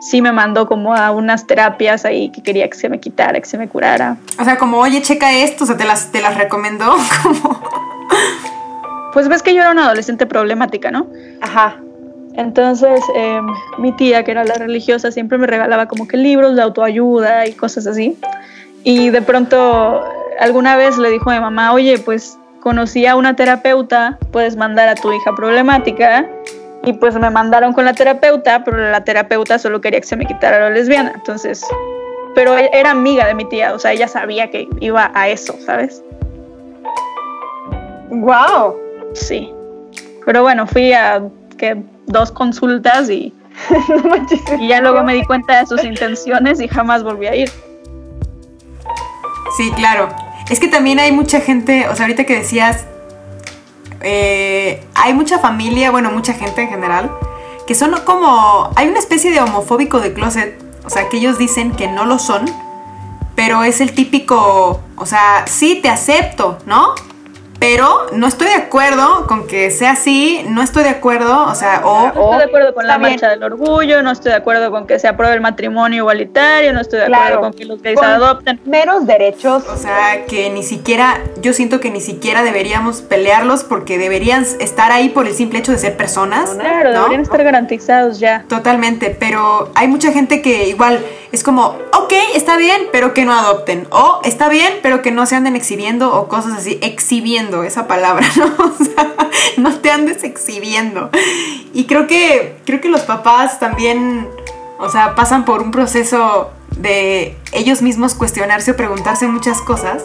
sí 0.00 0.22
me 0.22 0.32
mandó 0.32 0.66
como 0.66 0.94
a 0.94 1.10
unas 1.10 1.46
terapias 1.46 2.04
ahí 2.04 2.30
que 2.30 2.42
quería 2.42 2.68
que 2.68 2.76
se 2.76 2.88
me 2.88 2.98
quitara, 2.98 3.38
que 3.38 3.46
se 3.46 3.58
me 3.58 3.68
curara. 3.68 4.16
O 4.38 4.44
sea, 4.44 4.58
como, 4.58 4.78
oye, 4.78 5.02
checa 5.02 5.32
esto, 5.32 5.64
o 5.64 5.66
sea, 5.66 5.76
te 5.76 5.84
las, 5.84 6.10
te 6.10 6.20
las 6.20 6.36
recomendó, 6.36 6.96
como... 7.22 7.60
Pues 9.12 9.28
ves 9.28 9.42
que 9.42 9.54
yo 9.54 9.60
era 9.60 9.72
una 9.72 9.86
adolescente 9.86 10.26
problemática, 10.26 10.90
¿no? 10.90 11.06
Ajá. 11.40 11.76
Entonces, 12.34 13.00
eh, 13.14 13.40
mi 13.78 13.92
tía, 13.92 14.24
que 14.24 14.30
era 14.30 14.44
la 14.44 14.54
religiosa, 14.54 15.10
siempre 15.10 15.36
me 15.36 15.46
regalaba 15.46 15.86
como 15.86 16.06
que 16.06 16.16
libros 16.16 16.54
de 16.54 16.62
autoayuda 16.62 17.46
y 17.46 17.52
cosas 17.52 17.86
así. 17.86 18.16
Y 18.84 19.10
de 19.10 19.20
pronto, 19.20 20.02
alguna 20.38 20.76
vez 20.76 20.96
le 20.96 21.10
dijo 21.10 21.30
a 21.30 21.34
mi 21.34 21.40
mamá, 21.40 21.72
oye, 21.72 21.98
pues 21.98 22.38
conocí 22.60 23.04
a 23.06 23.16
una 23.16 23.34
terapeuta, 23.34 24.18
puedes 24.30 24.56
mandar 24.56 24.88
a 24.88 24.94
tu 24.94 25.12
hija 25.12 25.34
problemática 25.34 26.26
y 26.90 26.92
pues 26.92 27.14
me 27.14 27.30
mandaron 27.30 27.72
con 27.72 27.84
la 27.84 27.94
terapeuta, 27.94 28.64
pero 28.64 28.76
la 28.76 29.04
terapeuta 29.04 29.58
solo 29.58 29.80
quería 29.80 30.00
que 30.00 30.06
se 30.06 30.16
me 30.16 30.26
quitara 30.26 30.58
la 30.58 30.70
lesbiana. 30.70 31.12
Entonces, 31.14 31.64
pero 32.34 32.56
era 32.56 32.90
amiga 32.90 33.26
de 33.26 33.34
mi 33.34 33.44
tía, 33.44 33.72
o 33.74 33.78
sea, 33.78 33.92
ella 33.92 34.08
sabía 34.08 34.50
que 34.50 34.68
iba 34.80 35.10
a 35.14 35.28
eso, 35.28 35.54
¿sabes? 35.64 36.02
¡Wow! 38.10 38.76
Sí. 39.14 39.52
Pero 40.26 40.42
bueno, 40.42 40.66
fui 40.66 40.92
a 40.92 41.22
que 41.56 41.80
dos 42.06 42.32
consultas 42.32 43.08
y, 43.08 43.32
y 44.58 44.68
ya 44.68 44.80
luego 44.80 45.04
me 45.04 45.14
di 45.14 45.24
cuenta 45.24 45.60
de 45.60 45.66
sus 45.66 45.84
intenciones 45.84 46.60
y 46.60 46.66
jamás 46.66 47.04
volví 47.04 47.26
a 47.26 47.36
ir. 47.36 47.50
Sí, 49.56 49.70
claro. 49.76 50.08
Es 50.50 50.58
que 50.58 50.66
también 50.66 50.98
hay 50.98 51.12
mucha 51.12 51.40
gente, 51.40 51.86
o 51.88 51.94
sea, 51.94 52.06
ahorita 52.06 52.24
que 52.24 52.36
decías 52.36 52.86
eh, 54.00 54.84
hay 54.94 55.14
mucha 55.14 55.38
familia, 55.38 55.90
bueno, 55.90 56.10
mucha 56.10 56.32
gente 56.32 56.62
en 56.62 56.68
general, 56.68 57.10
que 57.66 57.74
son 57.74 57.94
como. 58.04 58.70
Hay 58.76 58.88
una 58.88 58.98
especie 58.98 59.30
de 59.30 59.40
homofóbico 59.40 60.00
de 60.00 60.12
closet. 60.12 60.58
O 60.84 60.90
sea, 60.90 61.08
que 61.08 61.18
ellos 61.18 61.38
dicen 61.38 61.72
que 61.72 61.88
no 61.88 62.06
lo 62.06 62.18
son, 62.18 62.46
pero 63.34 63.62
es 63.62 63.80
el 63.80 63.92
típico. 63.92 64.80
O 64.96 65.06
sea, 65.06 65.44
sí, 65.46 65.80
te 65.82 65.88
acepto, 65.88 66.58
¿no? 66.66 66.94
Pero 67.60 68.06
no 68.12 68.26
estoy 68.26 68.48
de 68.48 68.54
acuerdo 68.54 69.26
con 69.26 69.46
que 69.46 69.70
sea 69.70 69.92
así, 69.92 70.42
no 70.48 70.62
estoy 70.62 70.82
de 70.82 70.88
acuerdo, 70.88 71.44
o 71.46 71.54
sea, 71.54 71.82
o... 71.84 72.00
No 72.00 72.08
estoy 72.08 72.38
de 72.38 72.44
acuerdo 72.44 72.74
con 72.74 72.86
la 72.86 72.96
bien. 72.96 73.10
marcha 73.12 73.28
del 73.28 73.42
orgullo, 73.42 74.02
no 74.02 74.10
estoy 74.10 74.30
de 74.32 74.38
acuerdo 74.38 74.70
con 74.70 74.86
que 74.86 74.98
se 74.98 75.06
apruebe 75.06 75.34
el 75.34 75.42
matrimonio 75.42 75.98
igualitario, 75.98 76.72
no 76.72 76.80
estoy 76.80 77.00
de 77.00 77.06
Claro. 77.06 77.24
acuerdo 77.36 77.40
con 77.42 77.52
que 77.52 77.64
los 77.66 77.82
gays 77.82 77.98
Con- 77.98 78.08
adopten. 78.08 78.60
Meros 78.64 79.06
derechos. 79.06 79.64
O 79.68 79.76
sea, 79.76 80.24
que 80.26 80.48
ni 80.48 80.62
siquiera, 80.62 81.20
yo 81.42 81.52
siento 81.52 81.80
que 81.80 81.90
ni 81.90 82.00
siquiera 82.00 82.42
deberíamos 82.42 83.02
pelearlos 83.02 83.62
porque 83.64 83.98
deberían 83.98 84.46
estar 84.58 84.90
ahí 84.90 85.10
por 85.10 85.26
el 85.26 85.34
simple 85.34 85.58
hecho 85.58 85.72
de 85.72 85.78
ser 85.78 85.98
personas. 85.98 86.50
Claro, 86.54 86.90
¿no? 86.92 86.96
deberían 87.00 87.20
estar 87.20 87.44
garantizados 87.44 88.18
ya. 88.20 88.44
Totalmente, 88.48 89.14
pero 89.20 89.70
hay 89.74 89.86
mucha 89.86 90.12
gente 90.12 90.40
que 90.40 90.66
igual 90.68 91.04
es 91.30 91.44
como, 91.44 91.76
ok, 91.92 92.12
está 92.34 92.56
bien, 92.56 92.88
pero 92.90 93.12
que 93.12 93.24
no 93.26 93.32
adopten. 93.34 93.86
O 93.90 94.20
está 94.24 94.48
bien, 94.48 94.72
pero 94.82 95.02
que 95.02 95.10
no 95.10 95.26
se 95.26 95.36
anden 95.36 95.56
exhibiendo 95.56 96.12
o 96.14 96.26
cosas 96.26 96.54
así. 96.54 96.78
Exhibiendo, 96.82 97.49
esa 97.64 97.86
palabra, 97.86 98.26
¿no? 98.36 98.46
O 98.64 98.84
sea, 98.84 99.14
no 99.56 99.78
te 99.78 99.90
andes 99.90 100.24
exhibiendo. 100.24 101.10
Y 101.72 101.84
creo 101.84 102.06
que, 102.06 102.56
creo 102.64 102.80
que 102.80 102.88
los 102.88 103.02
papás 103.02 103.58
también, 103.58 104.28
o 104.78 104.88
sea, 104.88 105.14
pasan 105.14 105.44
por 105.44 105.62
un 105.62 105.70
proceso 105.70 106.50
de 106.76 107.36
ellos 107.52 107.82
mismos 107.82 108.14
cuestionarse 108.14 108.72
o 108.72 108.76
preguntarse 108.76 109.26
muchas 109.26 109.60
cosas. 109.60 110.04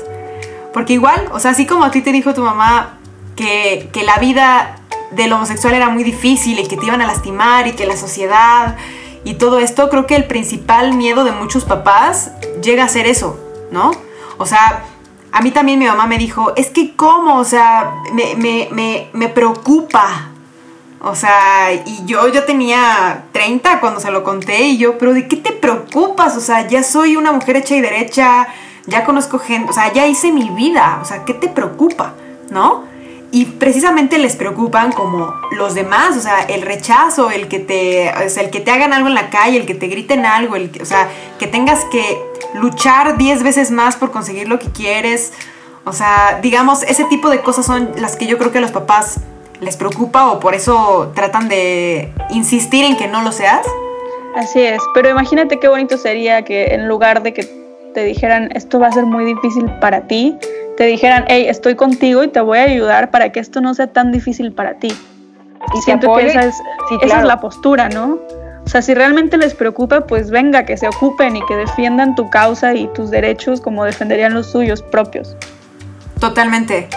Porque 0.74 0.94
igual, 0.94 1.30
o 1.32 1.40
sea, 1.40 1.52
así 1.52 1.66
como 1.66 1.86
a 1.86 1.92
ti 1.92 2.02
te 2.02 2.12
dijo 2.12 2.34
tu 2.34 2.42
mamá 2.42 2.98
que, 3.36 3.90
que 3.94 4.04
la 4.04 4.18
vida 4.18 4.78
del 5.12 5.32
homosexual 5.32 5.74
era 5.74 5.90
muy 5.90 6.04
difícil 6.04 6.60
y 6.60 6.68
que 6.68 6.76
te 6.76 6.86
iban 6.86 7.02
a 7.02 7.08
lastimar 7.08 7.68
y 7.68 7.74
que 7.74 7.86
la 7.86 7.96
sociedad 7.96 8.76
y 9.26 9.34
todo 9.34 9.60
esto, 9.60 9.90
creo 9.90 10.06
que 10.06 10.16
el 10.16 10.26
principal 10.26 10.94
miedo 10.94 11.24
de 11.24 11.32
muchos 11.32 11.66
papás 11.66 12.32
llega 12.62 12.84
a 12.84 12.88
ser 12.88 13.08
eso, 13.08 13.40
¿no? 13.72 13.92
O 14.38 14.46
sea, 14.46 14.86
a 15.36 15.42
mí 15.42 15.52
también 15.52 15.80
mi 15.80 15.86
mamá 15.86 16.08
me 16.08 16.18
dijo, 16.18 16.54
es 16.56 16.70
que 16.70 16.96
cómo, 16.96 17.36
o 17.36 17.44
sea, 17.44 17.92
me, 18.14 18.36
me, 18.38 18.70
me, 18.72 19.10
me 19.12 19.28
preocupa. 19.28 20.30
O 21.02 21.14
sea, 21.14 21.74
y 21.74 22.06
yo, 22.06 22.30
yo 22.30 22.46
tenía 22.46 23.26
30 23.34 23.82
cuando 23.82 24.00
se 24.00 24.12
lo 24.12 24.24
conté 24.24 24.62
y 24.62 24.78
yo, 24.78 24.98
pero 24.98 25.14
¿de 25.14 25.28
qué 25.28 25.36
te 25.36 25.52
preocupas? 25.52 26.38
O 26.38 26.40
sea, 26.40 26.66
ya 26.70 26.84
soy 26.84 27.18
una 27.18 27.34
mujer 27.34 27.58
hecha 27.58 27.76
y 27.76 27.82
derecha, 27.82 28.48
ya 28.88 29.04
conozco 29.04 29.38
gente, 29.38 29.70
o 29.70 29.74
sea, 29.74 29.92
ya 29.92 30.08
hice 30.08 30.32
mi 30.32 30.50
vida, 30.52 31.00
o 31.02 31.06
sea, 31.06 31.26
¿qué 31.26 31.34
te 31.34 31.50
preocupa? 31.50 32.14
¿No? 32.50 32.86
Y 33.32 33.44
precisamente 33.44 34.18
les 34.20 34.38
preocupan 34.38 34.94
como 34.94 35.34
los 35.52 35.76
demás, 35.76 36.16
o 36.16 36.22
sea, 36.22 36.44
el 36.44 36.62
rechazo, 36.62 37.30
el 37.30 37.50
que 37.50 37.60
te, 37.60 38.10
o 38.26 38.30
sea, 38.30 38.42
el 38.42 38.52
que 38.52 38.62
te 38.62 38.72
hagan 38.72 38.94
algo 38.94 39.10
en 39.10 39.16
la 39.16 39.30
calle, 39.30 39.58
el 39.58 39.66
que 39.66 39.76
te 39.76 39.88
griten 39.88 40.26
algo, 40.26 40.56
el 40.56 40.72
que, 40.72 40.82
o 40.82 40.86
sea, 40.86 41.10
que 41.38 41.48
tengas 41.48 41.84
que 41.92 42.35
luchar 42.56 43.18
10 43.18 43.44
veces 43.44 43.72
más 43.72 43.96
por 43.96 44.12
conseguir 44.12 44.48
lo 44.48 44.60
que 44.60 44.68
quieres. 44.72 45.34
O 45.86 45.94
sea, 45.94 46.40
digamos, 46.42 46.84
ese 46.84 47.06
tipo 47.06 47.30
de 47.30 47.42
cosas 47.42 47.66
son 47.66 47.92
las 47.98 48.16
que 48.16 48.26
yo 48.26 48.38
creo 48.38 48.52
que 48.52 48.58
a 48.58 48.62
los 48.62 48.72
papás 48.72 49.20
les 49.60 49.78
preocupa 49.78 50.32
o 50.32 50.40
por 50.40 50.56
eso 50.56 51.12
tratan 51.16 51.48
de 51.48 52.12
insistir 52.30 52.84
en 52.86 52.98
que 52.98 53.08
no 53.08 53.22
lo 53.22 53.32
seas. 53.32 53.66
Así 54.36 54.62
es, 54.62 54.82
pero 54.94 55.10
imagínate 55.10 55.60
qué 55.60 55.68
bonito 55.68 55.98
sería 55.98 56.44
que 56.44 56.74
en 56.74 56.88
lugar 56.90 57.24
de 57.24 57.34
que 57.34 57.44
te 57.94 58.04
dijeran 58.04 58.50
esto 58.54 58.80
va 58.80 58.88
a 58.88 58.92
ser 58.92 59.06
muy 59.06 59.24
difícil 59.24 59.66
para 59.80 60.02
ti, 60.08 60.38
te 60.76 60.84
dijeran, 60.86 61.24
hey, 61.30 61.46
estoy 61.48 61.76
contigo 61.76 62.24
y 62.24 62.28
te 62.28 62.42
voy 62.42 62.58
a 62.58 62.64
ayudar 62.64 63.12
para 63.12 63.32
que 63.32 63.40
esto 63.40 63.62
no 63.62 63.74
sea 63.74 63.88
tan 63.88 64.12
difícil 64.12 64.52
para 64.52 64.74
ti. 64.74 64.90
Y 65.74 65.82
Siento 65.82 66.14
que 66.16 66.28
esa 66.28 66.46
es, 66.46 66.56
Sí, 66.90 66.96
esa 66.96 67.06
claro. 67.06 67.22
es 67.22 67.28
la 67.28 67.40
postura, 67.40 67.90
¿no? 67.90 68.20
O 68.66 68.68
sea, 68.68 68.82
si 68.82 68.94
realmente 68.96 69.38
les 69.38 69.54
preocupa, 69.54 70.02
pues 70.08 70.32
venga, 70.32 70.66
que 70.66 70.76
se 70.76 70.88
ocupen 70.88 71.36
y 71.38 71.46
que 71.46 71.56
defiendan 71.56 72.16
tu 72.16 72.30
causa 72.30 72.74
y 72.74 72.88
tus 72.88 73.12
derechos 73.12 73.62
como 73.62 73.84
defenderían 73.86 74.34
los 74.34 74.52
suyos 74.52 74.82
propios. 74.82 75.36
Totalmente. 76.20 76.90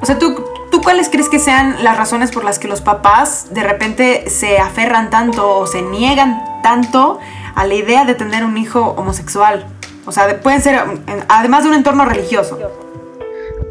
O 0.00 0.06
sea, 0.06 0.18
¿tú, 0.18 0.44
¿tú 0.70 0.80
cuáles 0.82 1.08
crees 1.08 1.28
que 1.28 1.38
sean 1.38 1.76
las 1.84 1.96
razones 1.96 2.32
por 2.32 2.44
las 2.44 2.58
que 2.58 2.66
los 2.68 2.80
papás 2.80 3.54
de 3.54 3.62
repente 3.62 4.28
se 4.28 4.58
aferran 4.58 5.08
tanto 5.10 5.58
o 5.58 5.66
se 5.66 5.80
niegan 5.82 6.42
tanto 6.62 7.18
a 7.54 7.66
la 7.66 7.74
idea 7.74 8.04
de 8.04 8.14
tener 8.14 8.44
un 8.44 8.56
hijo 8.58 8.80
homosexual? 8.98 9.64
O 10.06 10.12
sea, 10.12 10.26
de- 10.26 10.34
pueden 10.34 10.60
ser, 10.60 10.80
además 11.28 11.62
de 11.62 11.70
un 11.70 11.76
entorno 11.76 12.04
religioso. 12.04 12.58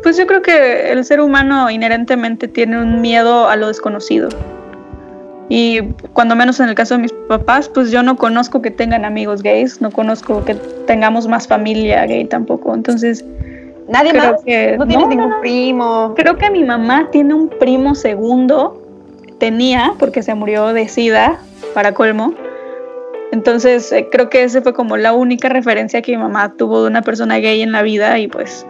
Pues 0.03 0.17
yo 0.17 0.25
creo 0.25 0.41
que 0.41 0.91
el 0.91 1.03
ser 1.03 1.19
humano 1.19 1.69
inherentemente 1.69 2.47
tiene 2.47 2.77
un 2.81 3.01
miedo 3.01 3.49
a 3.49 3.55
lo 3.55 3.67
desconocido. 3.67 4.29
Y 5.47 5.81
cuando 6.13 6.35
menos 6.35 6.59
en 6.59 6.69
el 6.69 6.75
caso 6.75 6.95
de 6.95 7.01
mis 7.01 7.13
papás, 7.27 7.69
pues 7.69 7.91
yo 7.91 8.01
no 8.01 8.17
conozco 8.17 8.61
que 8.61 8.71
tengan 8.71 9.05
amigos 9.05 9.43
gays, 9.43 9.79
no 9.79 9.91
conozco 9.91 10.43
que 10.43 10.55
tengamos 10.87 11.27
más 11.27 11.47
familia 11.47 12.05
gay 12.05 12.25
tampoco. 12.25 12.73
Entonces, 12.73 13.23
Nadie 13.87 14.11
creo 14.11 14.31
más. 14.31 14.43
que 14.43 14.77
no 14.77 14.87
tienes 14.87 15.05
no, 15.05 15.09
ningún 15.09 15.29
no. 15.29 15.41
primo. 15.41 16.13
Creo 16.15 16.37
que 16.37 16.49
mi 16.49 16.63
mamá 16.63 17.09
tiene 17.11 17.33
un 17.33 17.49
primo 17.49 17.93
segundo, 17.93 18.81
tenía, 19.37 19.93
porque 19.99 20.23
se 20.23 20.33
murió 20.33 20.73
de 20.73 20.87
sida, 20.87 21.39
para 21.73 21.93
colmo. 21.93 22.33
Entonces, 23.31 23.91
eh, 23.91 24.07
creo 24.11 24.29
que 24.29 24.43
esa 24.43 24.61
fue 24.61 24.73
como 24.73 24.97
la 24.97 25.13
única 25.13 25.49
referencia 25.49 26.01
que 26.01 26.13
mi 26.13 26.17
mamá 26.17 26.53
tuvo 26.57 26.81
de 26.81 26.87
una 26.87 27.01
persona 27.01 27.37
gay 27.37 27.61
en 27.61 27.71
la 27.71 27.81
vida 27.81 28.17
y 28.17 28.27
pues... 28.27 28.65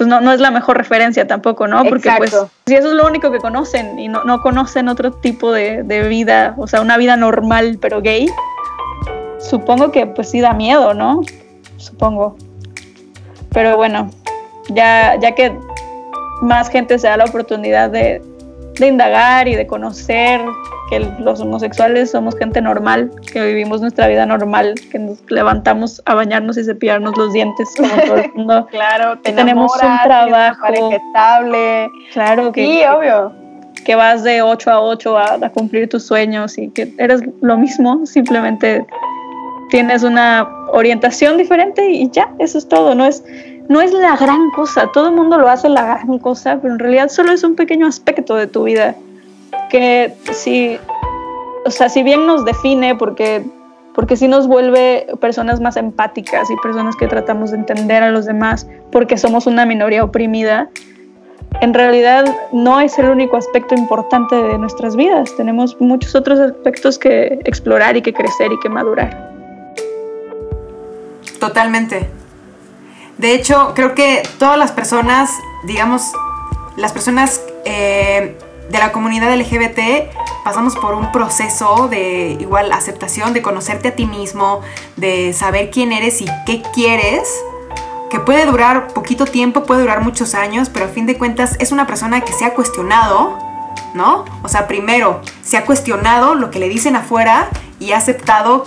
Pues 0.00 0.08
no, 0.08 0.22
no 0.22 0.32
es 0.32 0.40
la 0.40 0.50
mejor 0.50 0.78
referencia 0.78 1.26
tampoco, 1.26 1.68
¿no? 1.68 1.84
Porque 1.84 2.10
pues 2.16 2.34
si 2.64 2.74
eso 2.74 2.88
es 2.88 2.94
lo 2.94 3.06
único 3.06 3.30
que 3.30 3.36
conocen 3.36 3.98
y 3.98 4.08
no, 4.08 4.24
no 4.24 4.40
conocen 4.40 4.88
otro 4.88 5.12
tipo 5.12 5.52
de, 5.52 5.82
de 5.82 6.08
vida, 6.08 6.54
o 6.56 6.66
sea, 6.66 6.80
una 6.80 6.96
vida 6.96 7.18
normal 7.18 7.76
pero 7.78 8.00
gay, 8.00 8.26
supongo 9.38 9.92
que 9.92 10.06
pues 10.06 10.30
sí 10.30 10.40
da 10.40 10.54
miedo, 10.54 10.94
¿no? 10.94 11.20
Supongo. 11.76 12.38
Pero 13.52 13.76
bueno, 13.76 14.10
ya, 14.70 15.16
ya 15.20 15.34
que 15.34 15.54
más 16.40 16.70
gente 16.70 16.98
se 16.98 17.06
da 17.06 17.18
la 17.18 17.26
oportunidad 17.26 17.90
de, 17.90 18.22
de 18.80 18.86
indagar 18.88 19.46
y 19.46 19.54
de 19.54 19.66
conocer 19.66 20.40
que 20.88 20.98
los 21.20 21.40
homosexuales 21.40 22.10
somos 22.10 22.36
gente 22.36 22.60
normal, 22.60 23.10
que 23.32 23.40
vivimos 23.46 23.80
nuestra 23.80 24.08
vida 24.08 24.26
normal, 24.26 24.74
que 24.90 24.98
nos 24.98 25.18
levantamos 25.30 26.02
a 26.06 26.14
bañarnos 26.14 26.56
y 26.58 26.64
cepillarnos 26.64 27.16
los 27.16 27.32
dientes 27.32 27.68
como 27.76 27.88
todo 27.94 28.16
el 28.16 28.32
mundo. 28.34 28.66
Claro, 28.70 29.18
te 29.20 29.32
tenemos 29.32 29.72
un 29.80 29.86
una 29.88 30.02
trabajo. 30.02 30.66
estable. 30.90 31.88
Claro 32.12 32.50
que, 32.50 32.64
Sí, 32.66 32.82
obvio. 32.84 33.32
que 33.84 33.94
vas 33.94 34.24
de 34.24 34.42
8 34.42 34.70
a 34.70 34.80
8 34.80 35.16
a, 35.18 35.34
a 35.34 35.50
cumplir 35.50 35.88
tus 35.88 36.04
sueños 36.04 36.58
y 36.58 36.70
que 36.70 36.92
eres 36.98 37.20
lo 37.40 37.56
mismo, 37.56 38.04
simplemente 38.06 38.84
tienes 39.70 40.02
una 40.02 40.48
orientación 40.72 41.36
diferente 41.36 41.88
y 41.90 42.10
ya, 42.10 42.28
eso 42.40 42.58
es 42.58 42.68
todo, 42.68 42.96
no 42.96 43.04
es, 43.06 43.22
no 43.70 43.80
es 43.80 43.92
la 43.92 44.16
gran 44.16 44.50
cosa, 44.50 44.88
todo 44.92 45.10
el 45.10 45.14
mundo 45.14 45.38
lo 45.38 45.48
hace 45.48 45.68
la 45.68 45.82
gran 45.84 46.18
cosa, 46.18 46.58
pero 46.60 46.74
en 46.74 46.80
realidad 46.80 47.08
solo 47.08 47.30
es 47.30 47.44
un 47.44 47.54
pequeño 47.54 47.86
aspecto 47.86 48.34
de 48.34 48.48
tu 48.48 48.64
vida 48.64 48.96
que 49.70 50.12
si, 50.32 50.76
o 51.64 51.70
sea, 51.70 51.88
si 51.88 52.02
bien 52.02 52.26
nos 52.26 52.44
define 52.44 52.96
porque 52.96 53.44
porque 53.94 54.16
sí 54.16 54.26
nos 54.26 54.48
vuelve 54.48 55.06
personas 55.20 55.60
más 55.60 55.76
empáticas 55.76 56.50
y 56.50 56.56
personas 56.56 56.96
que 56.96 57.06
tratamos 57.06 57.52
de 57.52 57.58
entender 57.58 58.02
a 58.02 58.10
los 58.10 58.26
demás 58.26 58.66
porque 58.90 59.16
somos 59.16 59.46
una 59.46 59.64
minoría 59.66 60.02
oprimida, 60.02 60.68
en 61.60 61.72
realidad 61.72 62.24
no 62.52 62.80
es 62.80 62.98
el 62.98 63.08
único 63.08 63.36
aspecto 63.36 63.76
importante 63.76 64.34
de 64.34 64.58
nuestras 64.58 64.96
vidas. 64.96 65.32
Tenemos 65.36 65.80
muchos 65.80 66.16
otros 66.16 66.40
aspectos 66.40 66.98
que 66.98 67.38
explorar 67.44 67.96
y 67.96 68.02
que 68.02 68.12
crecer 68.12 68.50
y 68.50 68.58
que 68.58 68.68
madurar. 68.68 69.30
Totalmente. 71.38 72.08
De 73.20 73.34
hecho, 73.34 73.72
creo 73.74 73.94
que 73.94 74.22
todas 74.38 74.56
las 74.56 74.72
personas, 74.72 75.30
digamos, 75.64 76.10
las 76.76 76.90
personas 76.92 77.42
eh, 77.66 78.38
de 78.70 78.78
la 78.78 78.92
comunidad 78.92 79.36
LGBT 79.36 80.10
pasamos 80.42 80.74
por 80.74 80.94
un 80.94 81.12
proceso 81.12 81.88
de 81.88 82.38
igual 82.40 82.72
aceptación, 82.72 83.34
de 83.34 83.42
conocerte 83.42 83.88
a 83.88 83.94
ti 83.94 84.06
mismo, 84.06 84.62
de 84.96 85.34
saber 85.34 85.68
quién 85.68 85.92
eres 85.92 86.22
y 86.22 86.26
qué 86.46 86.62
quieres, 86.72 87.28
que 88.08 88.20
puede 88.20 88.46
durar 88.46 88.88
poquito 88.94 89.26
tiempo, 89.26 89.64
puede 89.64 89.82
durar 89.82 90.00
muchos 90.00 90.34
años, 90.34 90.70
pero 90.70 90.86
a 90.86 90.88
fin 90.88 91.04
de 91.04 91.18
cuentas 91.18 91.56
es 91.60 91.72
una 91.72 91.86
persona 91.86 92.22
que 92.22 92.32
se 92.32 92.46
ha 92.46 92.54
cuestionado, 92.54 93.36
¿no? 93.92 94.24
O 94.42 94.48
sea, 94.48 94.66
primero, 94.66 95.20
se 95.42 95.58
ha 95.58 95.66
cuestionado 95.66 96.34
lo 96.34 96.50
que 96.50 96.58
le 96.58 96.70
dicen 96.70 96.96
afuera 96.96 97.50
y 97.78 97.92
ha 97.92 97.98
aceptado 97.98 98.64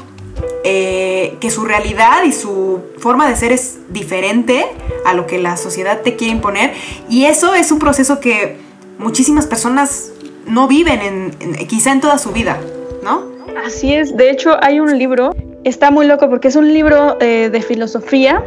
eh, 0.64 1.38
que 1.40 1.50
su 1.50 1.66
realidad 1.66 2.24
y 2.26 2.32
su 2.32 2.80
forma 2.98 3.28
de 3.28 3.36
ser 3.36 3.52
es 3.52 3.80
diferente 3.90 4.66
a 5.06 5.14
lo 5.14 5.28
que 5.28 5.38
la 5.38 5.58
sociedad 5.58 6.02
te 6.02 6.16
quiere 6.16 6.34
imponer. 6.34 6.74
Y 7.10 7.26
eso 7.26 7.54
es 7.54 7.72
un 7.72 7.80
proceso 7.80 8.20
que 8.20 8.58
muchísimas 8.98 9.46
personas 9.46 10.12
no 10.48 10.68
viven, 10.68 11.34
en, 11.40 11.68
quizá 11.68 11.92
en 11.92 12.02
toda 12.02 12.18
su 12.18 12.32
vida, 12.32 12.60
¿no? 13.04 13.24
Así 13.66 13.94
es, 13.94 14.16
de 14.16 14.30
hecho 14.30 14.58
hay 14.62 14.80
un 14.80 14.98
libro, 14.98 15.36
está 15.64 15.92
muy 15.92 16.08
loco 16.08 16.30
porque 16.30 16.48
es 16.48 16.56
un 16.56 16.74
libro 16.74 17.18
eh, 17.22 17.50
de 17.52 17.62
filosofía 17.62 18.44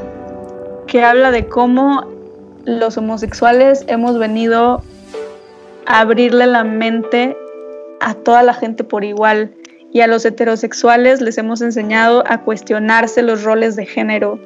que 0.87 1.03
habla 1.03 1.31
de 1.31 1.47
cómo 1.47 2.05
los 2.65 2.97
homosexuales 2.97 3.85
hemos 3.89 4.19
venido 4.19 4.83
a 5.87 6.01
abrirle 6.01 6.47
la 6.47 6.65
mente 6.65 7.37
a 8.01 8.15
toda 8.15 8.43
la 8.43 8.55
gente 8.55 8.85
por 8.85 9.05
igual 9.05 9.53
y 9.93 10.01
a 10.01 10.07
los 10.07 10.25
heterosexuales 10.25 11.21
les 11.21 11.39
hemos 11.39 11.61
enseñado 11.63 12.25
a 12.27 12.43
cuestionarse 12.43 13.23
los 13.23 13.45
roles 13.45 13.77
de 13.77 13.87
género 13.87 14.39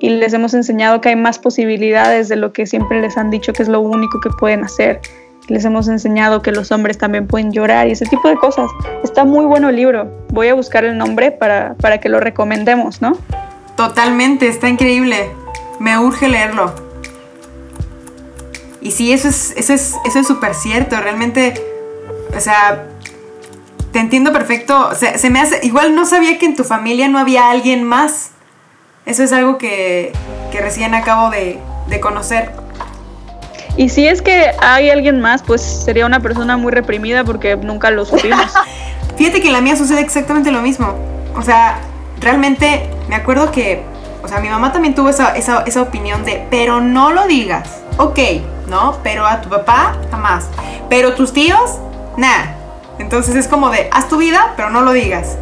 y 0.00 0.10
les 0.10 0.32
hemos 0.32 0.54
enseñado 0.54 1.00
que 1.00 1.10
hay 1.10 1.16
más 1.16 1.38
posibilidades 1.38 2.28
de 2.28 2.36
lo 2.36 2.52
que 2.52 2.66
siempre 2.66 3.00
les 3.00 3.16
han 3.16 3.30
dicho 3.30 3.52
que 3.52 3.62
es 3.62 3.68
lo 3.68 3.80
único 3.80 4.20
que 4.20 4.30
pueden 4.30 4.64
hacer. 4.64 5.00
Les 5.48 5.64
hemos 5.64 5.88
enseñado 5.88 6.42
que 6.42 6.52
los 6.52 6.70
hombres 6.70 6.98
también 6.98 7.26
pueden 7.26 7.52
llorar 7.52 7.88
y 7.88 7.92
ese 7.92 8.04
tipo 8.04 8.28
de 8.28 8.36
cosas. 8.36 8.70
Está 9.02 9.24
muy 9.24 9.46
bueno 9.46 9.70
el 9.70 9.76
libro. 9.76 10.10
Voy 10.28 10.48
a 10.48 10.54
buscar 10.54 10.84
el 10.84 10.96
nombre 10.96 11.30
para, 11.30 11.74
para 11.74 11.98
que 11.98 12.08
lo 12.08 12.20
recomendemos, 12.20 13.00
¿no? 13.00 13.16
Totalmente, 13.76 14.46
está 14.46 14.68
increíble. 14.68 15.30
Me 15.80 15.98
urge 15.98 16.28
leerlo. 16.28 16.74
Y 18.80 18.90
sí, 18.90 19.12
eso 19.12 19.28
es 19.28 19.54
eso 19.56 19.72
es 19.72 19.94
eso 20.04 20.18
es 20.20 20.26
súper 20.26 20.54
cierto. 20.54 21.00
Realmente, 21.00 21.54
o 22.36 22.40
sea, 22.40 22.84
te 23.92 23.98
entiendo 23.98 24.32
perfecto. 24.32 24.94
Se, 24.94 25.18
se 25.18 25.30
me 25.30 25.40
hace. 25.40 25.60
Igual 25.62 25.94
no 25.94 26.06
sabía 26.06 26.38
que 26.38 26.46
en 26.46 26.56
tu 26.56 26.64
familia 26.64 27.08
no 27.08 27.18
había 27.18 27.50
alguien 27.50 27.84
más. 27.84 28.30
Eso 29.06 29.22
es 29.22 29.32
algo 29.32 29.58
que, 29.58 30.12
que 30.52 30.60
recién 30.60 30.94
acabo 30.94 31.30
de, 31.30 31.58
de 31.88 32.00
conocer. 32.00 32.50
Y 33.76 33.90
si 33.90 34.06
es 34.06 34.22
que 34.22 34.50
hay 34.60 34.90
alguien 34.90 35.20
más, 35.20 35.42
pues 35.42 35.62
sería 35.62 36.04
una 36.04 36.20
persona 36.20 36.56
muy 36.56 36.72
reprimida 36.72 37.24
porque 37.24 37.56
nunca 37.56 37.90
lo 37.90 38.04
supimos. 38.04 38.52
Fíjate 39.16 39.40
que 39.40 39.46
en 39.46 39.52
la 39.52 39.60
mía 39.60 39.76
sucede 39.76 40.00
exactamente 40.00 40.50
lo 40.50 40.60
mismo. 40.60 40.94
O 41.34 41.42
sea, 41.42 41.78
realmente 42.20 42.90
me 43.08 43.14
acuerdo 43.14 43.50
que, 43.52 43.82
o 44.22 44.28
sea, 44.28 44.40
mi 44.40 44.48
mamá 44.48 44.72
también 44.72 44.94
tuvo 44.94 45.08
esa, 45.08 45.36
esa, 45.36 45.62
esa 45.62 45.80
opinión 45.80 46.24
de, 46.24 46.44
pero 46.50 46.80
no 46.80 47.12
lo 47.12 47.26
digas. 47.26 47.68
Ok, 47.98 48.18
¿no? 48.66 48.98
Pero 49.02 49.26
a 49.26 49.40
tu 49.40 49.48
papá, 49.48 49.96
jamás. 50.10 50.48
Pero 50.90 51.14
tus 51.14 51.32
tíos, 51.32 51.78
nada. 52.16 52.57
Entonces 52.98 53.36
es 53.36 53.48
como 53.48 53.70
de, 53.70 53.88
haz 53.92 54.08
tu 54.08 54.16
vida, 54.16 54.54
pero 54.56 54.70
no 54.70 54.82
lo 54.82 54.92
digas. 54.92 55.36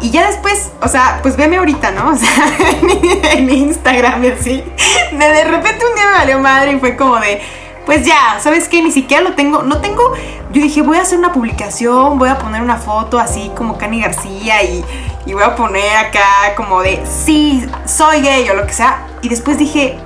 Y 0.00 0.10
ya 0.10 0.26
después, 0.26 0.70
o 0.80 0.88
sea, 0.88 1.20
pues 1.22 1.36
veme 1.36 1.58
ahorita, 1.58 1.92
¿no? 1.92 2.10
O 2.12 2.16
sea, 2.16 3.32
en 3.32 3.48
Instagram 3.50 4.24
y 4.24 4.28
así. 4.28 4.64
De, 5.12 5.44
repente 5.44 5.84
un 5.88 5.94
día 5.94 6.06
me 6.06 6.18
valió 6.18 6.38
madre 6.40 6.72
y 6.72 6.80
fue 6.80 6.96
como 6.96 7.16
de, 7.16 7.40
pues 7.86 8.04
ya, 8.04 8.38
¿sabes 8.40 8.68
qué? 8.68 8.82
Ni 8.82 8.90
siquiera 8.90 9.22
lo 9.22 9.34
tengo, 9.34 9.62
no 9.62 9.80
tengo, 9.80 10.12
yo 10.52 10.62
dije, 10.62 10.82
voy 10.82 10.98
a 10.98 11.02
hacer 11.02 11.18
una 11.18 11.32
publicación, 11.32 12.18
voy 12.18 12.28
a 12.28 12.38
poner 12.38 12.62
una 12.62 12.76
foto 12.76 13.18
así 13.18 13.50
como 13.56 13.78
Cani 13.78 14.00
García 14.02 14.62
y, 14.64 14.84
y 15.24 15.34
voy 15.34 15.44
a 15.44 15.54
poner 15.54 15.96
acá 15.96 16.54
como 16.56 16.82
de, 16.82 17.00
sí, 17.06 17.64
soy 17.84 18.22
gay 18.22 18.48
o 18.50 18.54
lo 18.54 18.66
que 18.66 18.72
sea. 18.72 19.06
Y 19.22 19.28
después 19.28 19.56
dije, 19.56 19.98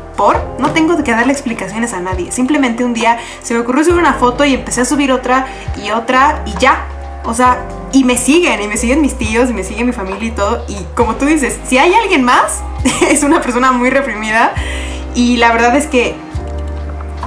No 0.59 0.71
tengo 0.73 1.03
que 1.03 1.13
darle 1.13 1.33
explicaciones 1.33 1.93
a 1.93 2.01
nadie. 2.01 2.33
Simplemente 2.33 2.85
un 2.85 2.95
día 2.95 3.19
se 3.43 3.55
me 3.55 3.61
ocurrió 3.61 3.85
subir 3.85 3.99
una 3.99 4.15
foto 4.15 4.45
y 4.45 4.55
empecé 4.55 4.81
a 4.81 4.85
subir 4.85 5.13
otra 5.13 5.47
y 5.83 5.91
otra 5.91 6.43
y 6.47 6.53
ya. 6.59 6.87
O 7.25 7.35
sea, 7.35 7.59
y 7.93 8.05
me 8.05 8.17
siguen, 8.17 8.63
y 8.63 8.69
me 8.69 8.77
siguen 8.77 9.01
mis 9.01 9.17
tíos, 9.17 9.51
y 9.51 9.53
me 9.53 9.65
sigue 9.65 9.85
mi 9.85 9.93
familia 9.93 10.29
y 10.29 10.31
todo. 10.31 10.65
Y 10.69 10.77
como 10.95 11.17
tú 11.17 11.27
dices, 11.27 11.59
si 11.67 11.79
hay 11.79 11.95
alguien 11.95 12.25
más, 12.25 12.63
es 13.11 13.23
una 13.23 13.41
persona 13.41 13.73
muy 13.73 13.91
reprimida. 13.91 14.53
Y 15.15 15.37
la 15.37 15.53
verdad 15.53 15.77
es 15.77 15.87
que 15.87 16.15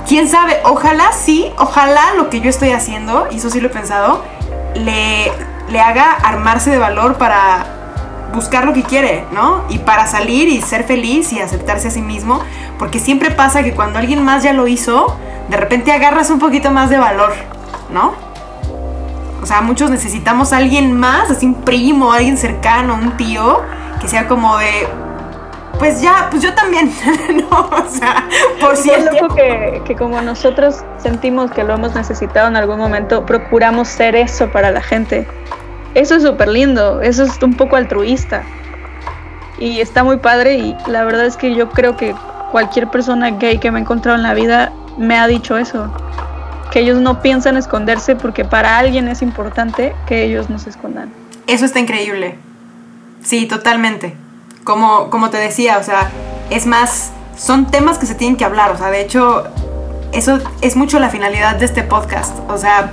quién 0.07 0.27
sabe, 0.29 0.57
ojalá 0.63 1.11
sí, 1.11 1.51
ojalá 1.57 2.13
lo 2.15 2.29
que 2.29 2.39
yo 2.39 2.49
estoy 2.49 2.71
haciendo, 2.71 3.27
y 3.31 3.37
eso 3.37 3.49
sí 3.49 3.59
lo 3.59 3.67
he 3.67 3.71
pensado, 3.71 4.23
le, 4.75 5.31
le 5.69 5.79
haga 5.79 6.13
armarse 6.13 6.69
de 6.69 6.77
valor 6.77 7.17
para 7.17 7.78
buscar 8.33 8.65
lo 8.65 8.73
que 8.73 8.83
quiere, 8.83 9.25
¿no? 9.31 9.63
Y 9.69 9.79
para 9.79 10.07
salir 10.07 10.47
y 10.47 10.61
ser 10.61 10.83
feliz 10.83 11.31
y 11.33 11.39
aceptarse 11.39 11.87
a 11.87 11.91
sí 11.91 12.01
mismo, 12.01 12.41
porque 12.77 12.99
siempre 12.99 13.31
pasa 13.31 13.63
que 13.63 13.73
cuando 13.73 13.99
alguien 13.99 14.23
más 14.23 14.43
ya 14.43 14.53
lo 14.53 14.67
hizo, 14.67 15.17
de 15.49 15.57
repente 15.57 15.91
agarras 15.91 16.29
un 16.29 16.39
poquito 16.39 16.71
más 16.71 16.89
de 16.89 16.97
valor, 16.97 17.33
¿no? 17.91 18.13
O 19.41 19.45
sea, 19.45 19.61
muchos 19.61 19.89
necesitamos 19.89 20.53
a 20.53 20.57
alguien 20.57 20.97
más, 20.97 21.31
así 21.31 21.45
un 21.45 21.55
primo, 21.55 22.11
alguien 22.11 22.37
cercano, 22.37 22.95
un 22.95 23.17
tío, 23.17 23.61
que 23.99 24.07
sea 24.07 24.27
como 24.27 24.57
de, 24.57 24.87
pues 25.79 26.01
ya, 26.01 26.27
pues 26.29 26.43
yo 26.43 26.53
también, 26.53 26.91
¿no? 27.49 27.69
O 27.71 27.89
sea, 27.89 28.27
por 28.59 28.75
Sí, 28.75 28.91
es 28.91 29.05
loco 29.05 29.33
que, 29.33 29.81
que 29.85 29.95
como 29.95 30.21
nosotros 30.21 30.83
sentimos 30.97 31.51
que 31.51 31.63
lo 31.63 31.73
hemos 31.73 31.95
necesitado 31.95 32.47
en 32.49 32.57
algún 32.57 32.77
momento, 32.77 33.25
procuramos 33.25 33.87
ser 33.87 34.15
eso 34.15 34.51
para 34.51 34.71
la 34.71 34.81
gente. 34.81 35.25
Eso 35.95 36.15
es 36.15 36.23
súper 36.23 36.47
lindo, 36.47 37.01
eso 37.01 37.23
es 37.23 37.41
un 37.41 37.55
poco 37.55 37.75
altruista. 37.75 38.43
Y 39.57 39.81
está 39.81 40.03
muy 40.03 40.17
padre 40.17 40.57
y 40.57 40.75
la 40.87 41.03
verdad 41.03 41.25
es 41.25 41.35
que 41.35 41.53
yo 41.53 41.69
creo 41.69 41.97
que 41.97 42.15
cualquier 42.51 42.89
persona 42.89 43.31
gay 43.31 43.57
que 43.57 43.71
me 43.71 43.79
ha 43.79 43.81
encontrado 43.81 44.17
en 44.17 44.23
la 44.23 44.33
vida 44.33 44.71
me 44.97 45.17
ha 45.17 45.27
dicho 45.27 45.57
eso. 45.57 45.91
Que 46.71 46.81
ellos 46.81 46.99
no 46.99 47.21
piensan 47.21 47.57
esconderse 47.57 48.15
porque 48.15 48.45
para 48.45 48.77
alguien 48.77 49.07
es 49.07 49.21
importante 49.21 49.95
que 50.05 50.23
ellos 50.23 50.49
no 50.49 50.59
se 50.59 50.69
escondan. 50.69 51.11
Eso 51.47 51.65
está 51.65 51.79
increíble. 51.79 52.37
Sí, 53.23 53.47
totalmente. 53.47 54.15
Como, 54.63 55.09
como 55.09 55.29
te 55.29 55.37
decía, 55.37 55.77
o 55.79 55.83
sea, 55.83 56.09
es 56.51 56.65
más, 56.67 57.11
son 57.35 57.71
temas 57.71 57.97
que 57.97 58.05
se 58.05 58.15
tienen 58.15 58.37
que 58.37 58.45
hablar. 58.45 58.71
O 58.71 58.77
sea, 58.77 58.91
de 58.91 59.01
hecho, 59.01 59.45
eso 60.13 60.39
es 60.61 60.75
mucho 60.75 60.99
la 60.99 61.09
finalidad 61.09 61.55
de 61.55 61.65
este 61.65 61.83
podcast. 61.83 62.37
O 62.47 62.57
sea, 62.57 62.91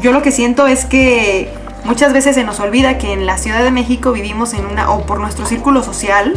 yo 0.00 0.12
lo 0.12 0.22
que 0.22 0.32
siento 0.32 0.66
es 0.66 0.86
que 0.86 1.52
muchas 1.84 2.12
veces 2.12 2.34
se 2.34 2.44
nos 2.44 2.60
olvida 2.60 2.98
que 2.98 3.12
en 3.12 3.26
la 3.26 3.38
Ciudad 3.38 3.62
de 3.62 3.70
México 3.70 4.12
vivimos 4.12 4.54
en 4.54 4.66
una, 4.66 4.90
o 4.90 5.02
por 5.06 5.20
nuestro 5.20 5.46
círculo 5.46 5.82
social, 5.82 6.34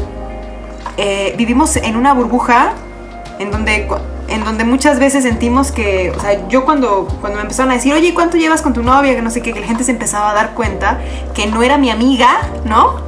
eh, 0.98 1.34
vivimos 1.38 1.76
en 1.76 1.96
una 1.96 2.14
burbuja 2.14 2.74
en 3.40 3.52
donde, 3.52 3.88
en 4.28 4.44
donde 4.44 4.64
muchas 4.64 5.00
veces 5.00 5.24
sentimos 5.24 5.72
que, 5.72 6.12
o 6.16 6.20
sea, 6.20 6.48
yo 6.48 6.66
cuando, 6.66 7.08
cuando 7.20 7.38
me 7.38 7.44
empezaron 7.44 7.72
a 7.72 7.76
decir, 7.76 7.94
oye, 7.94 8.14
¿cuánto 8.14 8.38
llevas 8.38 8.62
con 8.62 8.74
tu 8.74 8.84
novia? 8.84 9.16
Que 9.16 9.22
no 9.22 9.30
sé 9.30 9.42
qué, 9.42 9.54
que 9.54 9.60
la 9.60 9.68
gente 9.68 9.84
se 9.84 9.92
empezaba 9.92 10.32
a 10.32 10.34
dar 10.34 10.54
cuenta 10.54 11.00
que 11.34 11.48
no 11.48 11.64
era 11.64 11.78
mi 11.78 11.90
amiga, 11.90 12.30
¿no? 12.66 13.02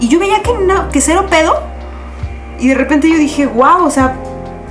Y 0.00 0.08
yo 0.08 0.18
veía 0.18 0.42
que, 0.42 0.52
no, 0.54 0.90
que 0.90 1.00
cero 1.00 1.26
pedo. 1.28 1.60
Y 2.60 2.68
de 2.68 2.74
repente 2.74 3.10
yo 3.10 3.18
dije, 3.18 3.46
wow, 3.46 3.84
o 3.84 3.90
sea, 3.90 4.14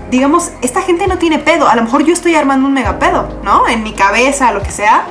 digamos, 0.09 0.51
esta 0.61 0.81
gente 0.81 1.07
no 1.07 1.17
tiene 1.17 1.39
pedo. 1.39 1.67
A 1.67 1.75
lo 1.75 1.83
mejor 1.83 2.03
yo 2.03 2.13
estoy 2.13 2.35
armando 2.35 2.67
un 2.67 2.73
mega 2.73 2.99
pedo, 2.99 3.27
¿no? 3.43 3.67
En 3.67 3.83
mi 3.83 3.93
cabeza, 3.93 4.51
lo 4.51 4.61
que 4.61 4.71
sea. 4.71 5.03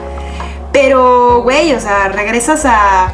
Pero, 0.78 1.40
güey, 1.40 1.72
o 1.72 1.80
sea, 1.80 2.08
regresas 2.08 2.66
a, 2.66 3.10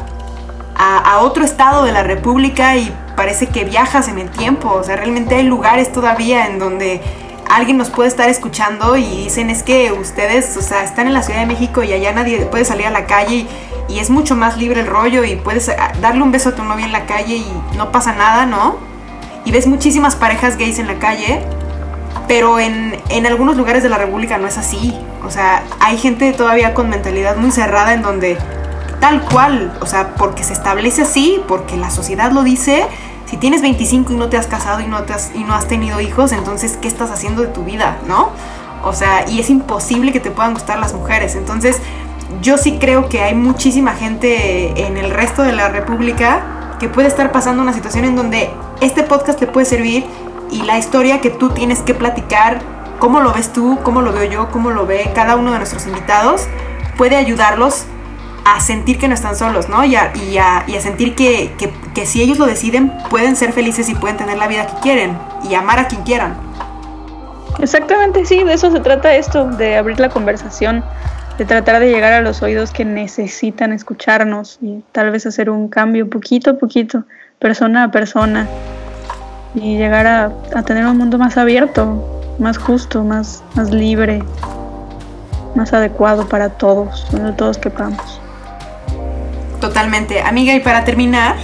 a, 0.75 1.19
otro 1.21 1.45
estado 1.45 1.85
de 1.85 1.93
la 1.93 2.03
República 2.03 2.75
y 2.75 2.93
parece 3.15 3.47
que 3.47 3.63
viajas 3.63 4.09
en 4.09 4.19
el 4.19 4.29
tiempo. 4.29 4.69
O 4.69 4.83
sea, 4.83 4.97
realmente 4.97 5.35
hay 5.35 5.43
lugares 5.43 5.89
todavía 5.89 6.47
en 6.47 6.59
donde 6.59 6.99
alguien 7.49 7.77
nos 7.77 7.89
puede 7.89 8.09
estar 8.09 8.27
escuchando 8.27 8.97
y 8.97 9.05
dicen 9.05 9.49
es 9.49 9.63
que 9.63 9.93
ustedes, 9.93 10.57
o 10.57 10.61
sea, 10.61 10.83
están 10.83 11.07
en 11.07 11.13
la 11.13 11.21
Ciudad 11.21 11.39
de 11.39 11.45
México 11.45 11.83
y 11.83 11.93
allá 11.93 12.11
nadie 12.11 12.39
puede 12.47 12.65
salir 12.65 12.85
a 12.85 12.91
la 12.91 13.05
calle 13.05 13.47
y, 13.87 13.93
y 13.93 13.99
es 13.99 14.09
mucho 14.09 14.35
más 14.35 14.57
libre 14.57 14.81
el 14.81 14.87
rollo 14.87 15.23
y 15.23 15.37
puedes 15.37 15.69
ah, 15.69 15.93
darle 16.01 16.21
un 16.21 16.33
beso 16.33 16.49
a 16.49 16.55
tu 16.55 16.65
novia 16.65 16.85
en 16.85 16.91
la 16.91 17.05
calle 17.05 17.37
y 17.37 17.47
no 17.77 17.93
pasa 17.93 18.11
nada, 18.11 18.45
¿no? 18.45 18.75
Y 19.45 19.51
ves 19.51 19.67
muchísimas 19.67 20.17
parejas 20.17 20.57
gays 20.57 20.79
en 20.79 20.87
la 20.87 20.95
calle, 20.95 21.41
pero 22.27 22.59
en, 22.59 22.99
en 23.09 23.25
algunos 23.25 23.57
lugares 23.57 23.83
de 23.83 23.89
la 23.89 23.97
República 23.97 24.37
no 24.37 24.47
es 24.47 24.57
así. 24.57 24.93
O 25.25 25.31
sea, 25.31 25.63
hay 25.79 25.97
gente 25.97 26.31
todavía 26.33 26.73
con 26.73 26.89
mentalidad 26.89 27.37
muy 27.37 27.51
cerrada 27.51 27.93
en 27.93 28.01
donde 28.01 28.37
tal 28.99 29.21
cual, 29.21 29.73
o 29.81 29.85
sea, 29.85 30.15
porque 30.15 30.43
se 30.43 30.53
establece 30.53 31.01
así, 31.01 31.41
porque 31.47 31.75
la 31.75 31.89
sociedad 31.89 32.31
lo 32.31 32.43
dice, 32.43 32.85
si 33.25 33.35
tienes 33.37 33.61
25 33.61 34.13
y 34.13 34.15
no 34.15 34.29
te 34.29 34.37
has 34.37 34.47
casado 34.47 34.79
y 34.79 34.87
no, 34.87 35.03
te 35.03 35.11
has, 35.13 35.31
y 35.35 35.43
no 35.43 35.53
has 35.53 35.67
tenido 35.67 35.99
hijos, 35.99 36.31
entonces, 36.31 36.77
¿qué 36.81 36.87
estás 36.87 37.11
haciendo 37.11 37.41
de 37.41 37.49
tu 37.49 37.63
vida, 37.63 37.97
no? 38.07 38.29
O 38.83 38.93
sea, 38.93 39.29
y 39.29 39.39
es 39.39 39.49
imposible 39.49 40.11
que 40.11 40.19
te 40.19 40.31
puedan 40.31 40.53
gustar 40.53 40.79
las 40.79 40.93
mujeres. 40.93 41.35
Entonces, 41.35 41.81
yo 42.41 42.57
sí 42.57 42.77
creo 42.79 43.09
que 43.09 43.21
hay 43.21 43.35
muchísima 43.35 43.93
gente 43.93 44.85
en 44.85 44.97
el 44.97 45.11
resto 45.11 45.43
de 45.43 45.51
la 45.51 45.69
República 45.69 46.75
que 46.79 46.89
puede 46.89 47.07
estar 47.07 47.31
pasando 47.31 47.61
una 47.61 47.73
situación 47.73 48.05
en 48.05 48.15
donde 48.15 48.49
este 48.81 49.03
podcast 49.03 49.39
te 49.39 49.47
puede 49.47 49.65
servir 49.65 50.05
y 50.53 50.61
la 50.63 50.77
historia 50.77 51.19
que 51.21 51.29
tú 51.29 51.49
tienes 51.49 51.79
que 51.79 51.93
platicar, 51.93 52.59
cómo 52.99 53.19
lo 53.19 53.33
ves 53.33 53.51
tú, 53.51 53.79
cómo 53.83 54.01
lo 54.01 54.13
veo 54.13 54.23
yo, 54.25 54.49
cómo 54.51 54.69
lo 54.71 54.85
ve 54.85 55.11
cada 55.15 55.35
uno 55.35 55.51
de 55.51 55.57
nuestros 55.57 55.85
invitados, 55.87 56.47
puede 56.97 57.15
ayudarlos 57.15 57.85
a 58.45 58.59
sentir 58.59 58.97
que 58.99 59.07
no 59.07 59.13
están 59.13 59.35
solos, 59.35 59.69
¿no? 59.69 59.83
Y 59.85 59.95
a, 59.95 60.11
y 60.15 60.37
a- 60.37 60.65
sentir 60.81 61.15
que, 61.15 61.53
que- 61.57 61.73
que 61.95 62.05
si 62.05 62.21
ellos 62.21 62.39
lo 62.39 62.45
deciden, 62.45 62.91
pueden 63.09 63.35
ser 63.35 63.53
felices 63.53 63.87
y 63.89 63.95
pueden 63.95 64.17
tener 64.17 64.37
la 64.37 64.47
vida 64.47 64.67
que 64.67 64.73
quieren 64.81 65.17
y 65.49 65.55
amar 65.55 65.79
a 65.79 65.87
quien 65.87 66.03
quieran. 66.03 66.35
Exactamente, 67.59 68.25
sí, 68.25 68.43
de 68.43 68.53
eso 68.53 68.71
se 68.71 68.79
trata 68.79 69.13
esto, 69.15 69.45
de 69.45 69.77
abrir 69.77 69.99
la 69.99 70.09
conversación, 70.09 70.83
de 71.37 71.45
tratar 71.45 71.79
de 71.79 71.89
llegar 71.91 72.13
a 72.13 72.21
los 72.21 72.41
oídos 72.41 72.71
que 72.71 72.83
necesitan 72.83 73.71
escucharnos 73.73 74.57
y 74.61 74.83
tal 74.91 75.11
vez 75.11 75.25
hacer 75.25 75.49
un 75.49 75.67
cambio 75.69 76.09
poquito 76.09 76.51
a 76.51 76.53
poquito, 76.55 77.03
persona 77.39 77.83
a 77.85 77.91
persona, 77.91 78.47
y 79.55 79.77
llegar 79.77 80.07
a, 80.07 80.31
a 80.55 80.63
tener 80.63 80.85
un 80.85 80.97
mundo 80.97 81.17
más 81.17 81.37
abierto, 81.37 82.35
más 82.39 82.57
justo, 82.57 83.03
más, 83.03 83.43
más 83.55 83.69
libre, 83.69 84.23
más 85.55 85.73
adecuado 85.73 86.27
para 86.27 86.49
todos, 86.49 87.07
donde 87.11 87.33
todos 87.33 87.57
quepamos. 87.57 88.19
Totalmente. 89.59 90.21
Amiga, 90.21 90.53
y 90.53 90.59
para 90.59 90.83
terminar, 90.83 91.35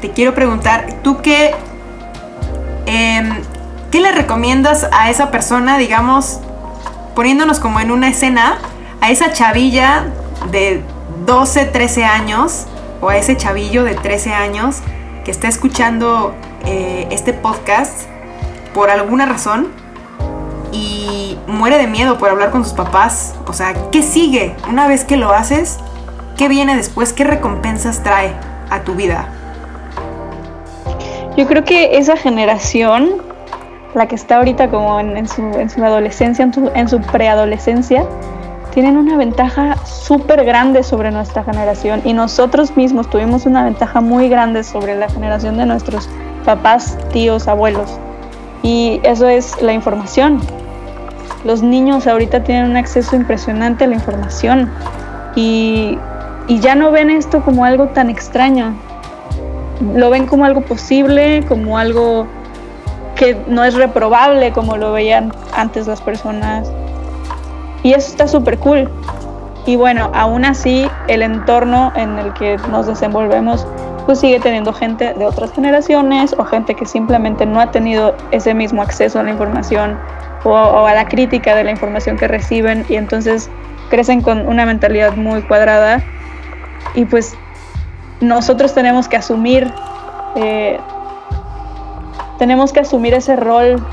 te 0.00 0.10
quiero 0.10 0.34
preguntar, 0.34 0.86
¿tú 1.02 1.20
qué, 1.20 1.54
em, 2.86 3.42
qué 3.90 4.00
le 4.00 4.12
recomiendas 4.12 4.86
a 4.92 5.10
esa 5.10 5.30
persona, 5.30 5.78
digamos, 5.78 6.40
poniéndonos 7.14 7.58
como 7.58 7.80
en 7.80 7.90
una 7.90 8.08
escena, 8.08 8.58
a 9.00 9.10
esa 9.10 9.32
chavilla 9.32 10.04
de 10.52 10.82
12, 11.24 11.64
13 11.64 12.04
años, 12.04 12.66
o 13.00 13.08
a 13.08 13.16
ese 13.16 13.36
chavillo 13.36 13.82
de 13.82 13.94
13 13.94 14.32
años, 14.32 14.82
que 15.26 15.32
está 15.32 15.48
escuchando 15.48 16.36
eh, 16.66 17.08
este 17.10 17.32
podcast 17.32 18.02
por 18.72 18.90
alguna 18.90 19.26
razón 19.26 19.66
y 20.70 21.36
muere 21.48 21.78
de 21.78 21.88
miedo 21.88 22.16
por 22.16 22.30
hablar 22.30 22.52
con 22.52 22.62
sus 22.62 22.74
papás. 22.74 23.34
O 23.48 23.52
sea, 23.52 23.74
¿qué 23.90 24.04
sigue? 24.04 24.54
Una 24.70 24.86
vez 24.86 25.04
que 25.04 25.16
lo 25.16 25.32
haces, 25.32 25.78
¿qué 26.36 26.46
viene 26.48 26.76
después? 26.76 27.12
¿Qué 27.12 27.24
recompensas 27.24 28.04
trae 28.04 28.34
a 28.70 28.82
tu 28.82 28.94
vida? 28.94 29.26
Yo 31.36 31.48
creo 31.48 31.64
que 31.64 31.98
esa 31.98 32.16
generación, 32.16 33.20
la 33.96 34.06
que 34.06 34.14
está 34.14 34.36
ahorita 34.36 34.70
como 34.70 35.00
en, 35.00 35.26
su, 35.26 35.42
en 35.42 35.68
su, 35.68 35.84
adolescencia, 35.84 36.44
en 36.44 36.54
su, 36.54 36.70
en 36.72 36.88
su 36.88 37.00
preadolescencia, 37.00 38.06
tienen 38.76 38.98
una 38.98 39.16
ventaja 39.16 39.78
súper 39.86 40.44
grande 40.44 40.82
sobre 40.82 41.10
nuestra 41.10 41.42
generación 41.42 42.02
y 42.04 42.12
nosotros 42.12 42.76
mismos 42.76 43.08
tuvimos 43.08 43.46
una 43.46 43.64
ventaja 43.64 44.02
muy 44.02 44.28
grande 44.28 44.62
sobre 44.64 44.94
la 44.94 45.08
generación 45.08 45.56
de 45.56 45.64
nuestros 45.64 46.10
papás, 46.44 46.98
tíos, 47.10 47.48
abuelos. 47.48 47.98
Y 48.62 49.00
eso 49.02 49.30
es 49.30 49.62
la 49.62 49.72
información. 49.72 50.42
Los 51.42 51.62
niños 51.62 52.06
ahorita 52.06 52.44
tienen 52.44 52.72
un 52.72 52.76
acceso 52.76 53.16
impresionante 53.16 53.84
a 53.84 53.86
la 53.86 53.94
información 53.94 54.70
y, 55.34 55.96
y 56.46 56.60
ya 56.60 56.74
no 56.74 56.90
ven 56.90 57.08
esto 57.08 57.42
como 57.42 57.64
algo 57.64 57.86
tan 57.86 58.10
extraño. 58.10 58.74
Lo 59.94 60.10
ven 60.10 60.26
como 60.26 60.44
algo 60.44 60.60
posible, 60.60 61.46
como 61.48 61.78
algo 61.78 62.26
que 63.14 63.38
no 63.48 63.64
es 63.64 63.72
reprobable 63.72 64.52
como 64.52 64.76
lo 64.76 64.92
veían 64.92 65.32
antes 65.54 65.86
las 65.86 66.02
personas. 66.02 66.70
Y 67.82 67.92
eso 67.92 68.10
está 68.10 68.26
súper 68.28 68.58
cool. 68.58 68.90
Y 69.66 69.76
bueno, 69.76 70.10
aún 70.14 70.44
así 70.44 70.88
el 71.08 71.22
entorno 71.22 71.92
en 71.96 72.18
el 72.18 72.32
que 72.34 72.56
nos 72.70 72.86
desenvolvemos 72.86 73.66
pues 74.06 74.20
sigue 74.20 74.38
teniendo 74.38 74.72
gente 74.72 75.14
de 75.14 75.26
otras 75.26 75.52
generaciones 75.52 76.34
o 76.38 76.44
gente 76.44 76.76
que 76.76 76.86
simplemente 76.86 77.44
no 77.44 77.60
ha 77.60 77.72
tenido 77.72 78.14
ese 78.30 78.54
mismo 78.54 78.80
acceso 78.80 79.18
a 79.18 79.24
la 79.24 79.30
información 79.30 79.98
o, 80.44 80.56
a 80.56 80.94
la 80.94 81.08
crítica 81.08 81.56
de 81.56 81.64
la 81.64 81.72
información 81.72 82.16
que 82.16 82.28
reciben 82.28 82.86
y 82.88 82.94
entonces 82.94 83.50
crecen 83.90 84.22
con 84.22 84.46
una 84.46 84.64
mentalidad 84.64 85.16
muy 85.16 85.42
cuadrada 85.42 86.04
y 86.94 87.04
pues 87.04 87.34
nosotros 88.20 88.72
tenemos 88.74 89.08
que 89.08 89.16
asumir 89.16 89.72
eh, 90.36 90.78
tenemos 92.38 92.72
que 92.72 92.80
asumir 92.80 93.14
ese 93.14 93.34
rol 93.34 93.84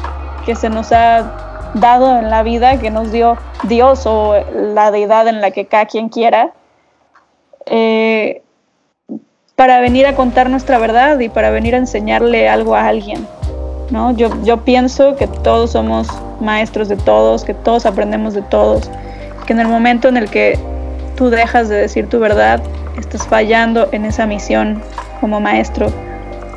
que 0.45 0.55
se 0.55 0.69
nos 0.69 0.91
ha 0.91 1.71
dado 1.73 2.19
en 2.19 2.29
la 2.29 2.43
vida, 2.43 2.77
que 2.77 2.91
nos 2.91 3.11
dio 3.11 3.37
Dios 3.63 4.05
o 4.05 4.35
la 4.53 4.91
deidad 4.91 5.27
en 5.27 5.41
la 5.41 5.51
que 5.51 5.65
cada 5.65 5.85
quien 5.85 6.09
quiera, 6.09 6.51
eh, 7.65 8.41
para 9.55 9.79
venir 9.79 10.07
a 10.07 10.15
contar 10.15 10.49
nuestra 10.49 10.77
verdad 10.79 11.19
y 11.19 11.29
para 11.29 11.49
venir 11.49 11.75
a 11.75 11.77
enseñarle 11.77 12.49
algo 12.49 12.75
a 12.75 12.87
alguien. 12.87 13.27
¿no? 13.91 14.11
Yo, 14.11 14.29
yo 14.43 14.63
pienso 14.63 15.15
que 15.15 15.27
todos 15.27 15.71
somos 15.71 16.07
maestros 16.39 16.89
de 16.89 16.97
todos, 16.97 17.43
que 17.43 17.53
todos 17.53 17.85
aprendemos 17.85 18.33
de 18.33 18.41
todos, 18.41 18.89
que 19.45 19.53
en 19.53 19.59
el 19.59 19.67
momento 19.67 20.07
en 20.07 20.17
el 20.17 20.29
que 20.29 20.59
tú 21.15 21.29
dejas 21.29 21.69
de 21.69 21.75
decir 21.75 22.09
tu 22.09 22.19
verdad, 22.19 22.61
estás 22.97 23.27
fallando 23.27 23.87
en 23.91 24.05
esa 24.05 24.25
misión 24.25 24.81
como 25.21 25.39
maestro. 25.39 25.87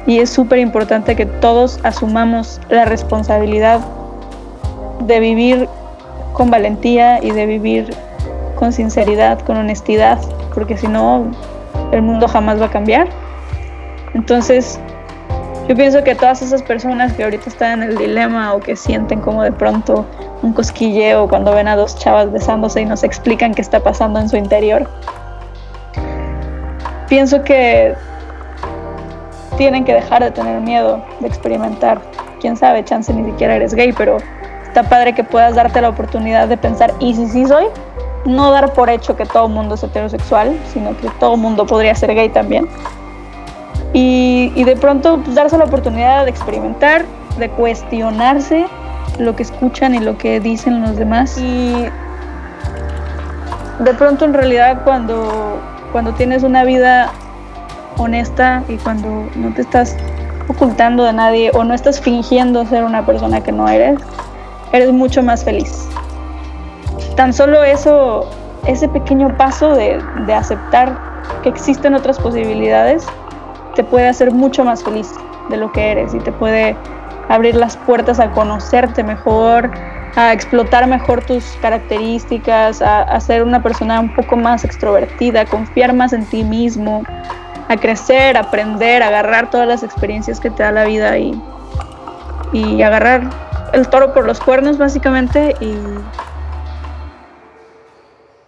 Y 0.06 0.20
es 0.20 0.30
súper 0.30 0.58
importante 0.60 1.16
que 1.16 1.26
todos 1.26 1.80
asumamos 1.82 2.60
la 2.68 2.84
responsabilidad 2.84 3.80
de 5.00 5.20
vivir 5.20 5.68
con 6.36 6.50
valentía 6.50 7.18
y 7.24 7.30
de 7.30 7.46
vivir 7.46 7.94
con 8.56 8.70
sinceridad, 8.70 9.40
con 9.40 9.56
honestidad, 9.56 10.18
porque 10.54 10.76
si 10.76 10.86
no, 10.86 11.30
el 11.92 12.02
mundo 12.02 12.28
jamás 12.28 12.60
va 12.60 12.66
a 12.66 12.70
cambiar. 12.70 13.08
Entonces, 14.12 14.78
yo 15.66 15.74
pienso 15.74 16.04
que 16.04 16.14
todas 16.14 16.42
esas 16.42 16.62
personas 16.62 17.14
que 17.14 17.24
ahorita 17.24 17.48
están 17.48 17.82
en 17.82 17.90
el 17.90 17.96
dilema 17.96 18.52
o 18.52 18.60
que 18.60 18.76
sienten 18.76 19.20
como 19.20 19.42
de 19.42 19.52
pronto 19.52 20.04
un 20.42 20.52
cosquilleo 20.52 21.26
cuando 21.26 21.54
ven 21.54 21.68
a 21.68 21.76
dos 21.76 21.98
chavas 21.98 22.30
besándose 22.30 22.82
y 22.82 22.84
nos 22.84 23.02
explican 23.02 23.54
qué 23.54 23.62
está 23.62 23.80
pasando 23.80 24.20
en 24.20 24.28
su 24.28 24.36
interior, 24.36 24.86
pienso 27.08 27.42
que 27.42 27.94
tienen 29.56 29.86
que 29.86 29.94
dejar 29.94 30.22
de 30.22 30.30
tener 30.30 30.60
miedo 30.60 31.02
de 31.20 31.28
experimentar. 31.28 31.98
Quién 32.40 32.58
sabe, 32.58 32.84
chance 32.84 33.12
ni 33.14 33.24
siquiera 33.24 33.56
eres 33.56 33.72
gay, 33.72 33.92
pero 33.92 34.18
está 34.76 34.90
padre 34.90 35.14
que 35.14 35.24
puedas 35.24 35.54
darte 35.54 35.80
la 35.80 35.88
oportunidad 35.88 36.48
de 36.48 36.58
pensar, 36.58 36.92
¿y 37.00 37.14
si 37.14 37.26
sí 37.28 37.46
soy? 37.46 37.64
No 38.26 38.50
dar 38.50 38.74
por 38.74 38.90
hecho 38.90 39.16
que 39.16 39.24
todo 39.24 39.48
mundo 39.48 39.76
es 39.76 39.82
heterosexual, 39.82 40.54
sino 40.70 40.94
que 40.98 41.08
todo 41.18 41.38
mundo 41.38 41.66
podría 41.66 41.94
ser 41.94 42.14
gay 42.14 42.28
también. 42.28 42.68
Y, 43.94 44.52
y 44.54 44.64
de 44.64 44.76
pronto 44.76 45.22
pues, 45.24 45.34
darse 45.34 45.56
la 45.56 45.64
oportunidad 45.64 46.24
de 46.24 46.30
experimentar, 46.30 47.06
de 47.38 47.48
cuestionarse 47.48 48.66
lo 49.18 49.34
que 49.34 49.44
escuchan 49.44 49.94
y 49.94 50.00
lo 50.00 50.18
que 50.18 50.40
dicen 50.40 50.82
los 50.82 50.96
demás. 50.96 51.38
Y 51.38 51.86
de 53.78 53.94
pronto 53.94 54.26
en 54.26 54.34
realidad 54.34 54.82
cuando, 54.84 55.58
cuando 55.90 56.12
tienes 56.12 56.42
una 56.42 56.64
vida 56.64 57.12
honesta 57.96 58.62
y 58.68 58.76
cuando 58.76 59.26
no 59.36 59.54
te 59.54 59.62
estás 59.62 59.96
ocultando 60.48 61.04
de 61.04 61.14
nadie 61.14 61.50
o 61.54 61.64
no 61.64 61.72
estás 61.72 61.98
fingiendo 61.98 62.66
ser 62.66 62.84
una 62.84 63.06
persona 63.06 63.40
que 63.40 63.52
no 63.52 63.68
eres, 63.68 63.98
eres 64.76 64.92
mucho 64.92 65.22
más 65.22 65.44
feliz. 65.44 65.88
Tan 67.16 67.32
solo 67.32 67.64
eso, 67.64 68.28
ese 68.66 68.88
pequeño 68.88 69.36
paso 69.36 69.74
de, 69.74 70.02
de 70.26 70.34
aceptar 70.34 70.98
que 71.42 71.48
existen 71.48 71.94
otras 71.94 72.18
posibilidades, 72.18 73.06
te 73.74 73.84
puede 73.84 74.08
hacer 74.08 74.32
mucho 74.32 74.64
más 74.64 74.82
feliz 74.82 75.10
de 75.50 75.56
lo 75.56 75.70
que 75.72 75.92
eres 75.92 76.14
y 76.14 76.18
te 76.18 76.32
puede 76.32 76.76
abrir 77.28 77.54
las 77.54 77.76
puertas 77.76 78.20
a 78.20 78.30
conocerte 78.30 79.02
mejor, 79.02 79.70
a 80.16 80.32
explotar 80.32 80.86
mejor 80.86 81.24
tus 81.24 81.44
características, 81.60 82.80
a, 82.82 83.20
ser 83.20 83.42
una 83.42 83.62
persona 83.62 84.00
un 84.00 84.14
poco 84.14 84.36
más 84.36 84.64
extrovertida, 84.64 85.42
a 85.42 85.44
confiar 85.44 85.92
más 85.92 86.12
en 86.12 86.24
ti 86.24 86.42
mismo, 86.42 87.02
a 87.68 87.76
crecer, 87.76 88.36
a 88.36 88.40
aprender, 88.40 89.02
a 89.02 89.08
agarrar 89.08 89.50
todas 89.50 89.68
las 89.68 89.82
experiencias 89.82 90.40
que 90.40 90.50
te 90.50 90.62
da 90.62 90.72
la 90.72 90.84
vida 90.84 91.18
y, 91.18 91.40
y 92.52 92.82
agarrar 92.82 93.28
el 93.72 93.88
toro 93.88 94.14
por 94.14 94.26
los 94.26 94.40
cuernos 94.40 94.78
básicamente 94.78 95.54
y, 95.60 95.74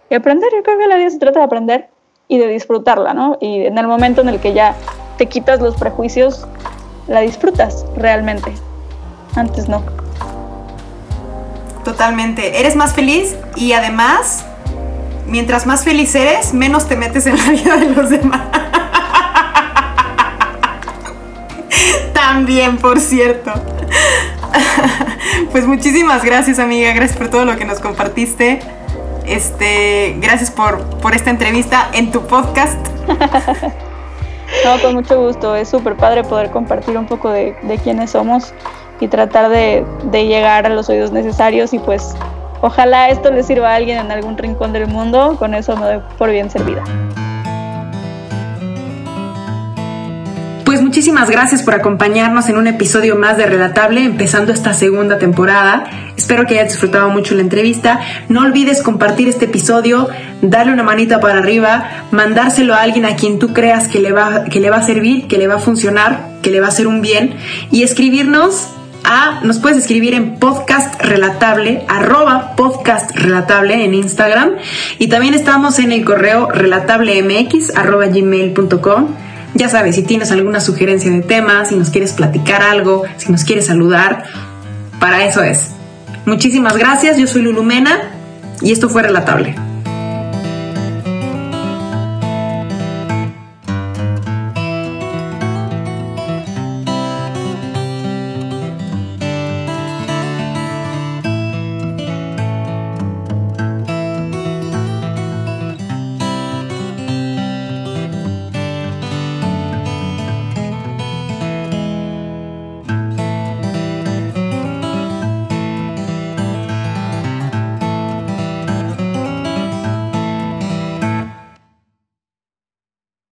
y 0.09 0.15
aprender. 0.15 0.49
Yo 0.55 0.63
creo 0.63 0.77
que 0.77 0.87
la 0.87 0.95
vida 0.95 1.09
se 1.09 1.19
trata 1.19 1.39
de 1.39 1.45
aprender 1.45 1.89
y 2.27 2.37
de 2.37 2.47
disfrutarla, 2.47 3.13
¿no? 3.13 3.37
Y 3.41 3.65
en 3.65 3.77
el 3.77 3.87
momento 3.87 4.21
en 4.21 4.29
el 4.29 4.39
que 4.39 4.53
ya 4.53 4.75
te 5.17 5.25
quitas 5.25 5.59
los 5.59 5.75
prejuicios, 5.75 6.47
la 7.07 7.21
disfrutas 7.21 7.85
realmente. 7.95 8.53
Antes 9.35 9.67
no. 9.67 9.83
Totalmente. 11.83 12.59
Eres 12.59 12.75
más 12.75 12.93
feliz 12.93 13.35
y 13.55 13.73
además, 13.73 14.45
mientras 15.25 15.65
más 15.65 15.83
feliz 15.83 16.13
eres, 16.15 16.53
menos 16.53 16.87
te 16.87 16.95
metes 16.95 17.25
en 17.25 17.37
la 17.37 17.43
vida 17.51 17.77
de 17.77 17.89
los 17.89 18.09
demás. 18.09 18.41
También, 22.13 22.77
por 22.77 22.99
cierto. 22.99 23.51
Pues 25.51 25.65
muchísimas 25.65 26.23
gracias, 26.23 26.59
amiga. 26.59 26.93
Gracias 26.93 27.17
por 27.17 27.29
todo 27.29 27.45
lo 27.45 27.57
que 27.57 27.65
nos 27.65 27.79
compartiste. 27.79 28.59
Este, 29.25 30.15
gracias 30.19 30.51
por, 30.51 30.83
por 31.01 31.15
esta 31.15 31.29
entrevista 31.29 31.89
en 31.93 32.11
tu 32.11 32.25
podcast. 32.25 32.77
No, 34.65 34.81
con 34.81 34.95
mucho 34.95 35.21
gusto. 35.21 35.55
Es 35.55 35.69
súper 35.69 35.95
padre 35.95 36.23
poder 36.23 36.49
compartir 36.49 36.97
un 36.97 37.05
poco 37.05 37.29
de, 37.29 37.55
de 37.61 37.77
quiénes 37.77 38.09
somos 38.09 38.51
y 38.99 39.07
tratar 39.07 39.49
de, 39.49 39.85
de, 40.05 40.25
llegar 40.25 40.65
a 40.65 40.69
los 40.69 40.89
oídos 40.89 41.11
necesarios 41.11 41.71
y 41.71 41.79
pues 41.79 42.15
ojalá 42.61 43.09
esto 43.09 43.29
le 43.31 43.43
sirva 43.43 43.69
a 43.71 43.75
alguien 43.75 43.99
en 43.99 44.11
algún 44.11 44.37
rincón 44.37 44.73
del 44.73 44.87
mundo. 44.87 45.35
Con 45.37 45.53
eso 45.53 45.77
me 45.77 45.85
doy 45.85 46.01
por 46.17 46.31
bien 46.31 46.49
servida. 46.49 46.83
Muchísimas 50.89 51.29
gracias 51.29 51.61
por 51.61 51.75
acompañarnos 51.75 52.49
en 52.49 52.57
un 52.57 52.65
episodio 52.65 53.15
más 53.15 53.37
de 53.37 53.45
Relatable, 53.45 54.03
empezando 54.03 54.51
esta 54.51 54.73
segunda 54.73 55.19
temporada. 55.19 55.83
Espero 56.17 56.47
que 56.47 56.55
hayas 56.55 56.71
disfrutado 56.71 57.11
mucho 57.11 57.35
la 57.35 57.41
entrevista. 57.41 57.99
No 58.27 58.41
olvides 58.41 58.81
compartir 58.81 59.27
este 59.27 59.45
episodio, 59.45 60.09
darle 60.41 60.73
una 60.73 60.81
manita 60.81 61.19
para 61.19 61.37
arriba, 61.37 62.07
mandárselo 62.09 62.73
a 62.73 62.81
alguien 62.81 63.05
a 63.05 63.15
quien 63.15 63.37
tú 63.37 63.53
creas 63.53 63.87
que 63.87 63.99
le 63.99 64.13
va, 64.13 64.45
que 64.45 64.59
le 64.59 64.71
va 64.71 64.77
a 64.77 64.81
servir, 64.81 65.27
que 65.27 65.37
le 65.37 65.47
va 65.47 65.57
a 65.57 65.59
funcionar, 65.59 66.39
que 66.41 66.49
le 66.49 66.59
va 66.59 66.65
a 66.65 66.69
hacer 66.69 66.87
un 66.87 67.03
bien 67.03 67.35
y 67.69 67.83
escribirnos 67.83 68.69
a, 69.03 69.41
nos 69.43 69.59
puedes 69.59 69.77
escribir 69.77 70.15
en 70.15 70.39
podcast 70.39 70.99
relatable, 70.99 71.85
arroba 71.87 72.55
podcast 72.55 73.15
relatable 73.15 73.85
en 73.85 73.93
Instagram 73.93 74.53
y 74.97 75.07
también 75.07 75.35
estamos 75.35 75.77
en 75.77 75.91
el 75.91 76.03
correo 76.03 76.49
relatablemx 76.49 77.75
arroba 77.75 78.07
gmail.com. 78.07 79.28
Ya 79.55 79.69
sabes, 79.69 79.95
si 79.95 80.03
tienes 80.03 80.31
alguna 80.31 80.59
sugerencia 80.59 81.11
de 81.11 81.21
tema, 81.21 81.65
si 81.65 81.75
nos 81.75 81.89
quieres 81.89 82.13
platicar 82.13 82.61
algo, 82.61 83.03
si 83.17 83.31
nos 83.31 83.43
quieres 83.43 83.65
saludar, 83.65 84.23
para 84.99 85.25
eso 85.25 85.41
es. 85.41 85.71
Muchísimas 86.25 86.77
gracias, 86.77 87.17
yo 87.17 87.27
soy 87.27 87.41
Lulumena 87.41 88.11
y 88.61 88.71
esto 88.71 88.89
fue 88.89 89.03
Relatable. 89.03 89.68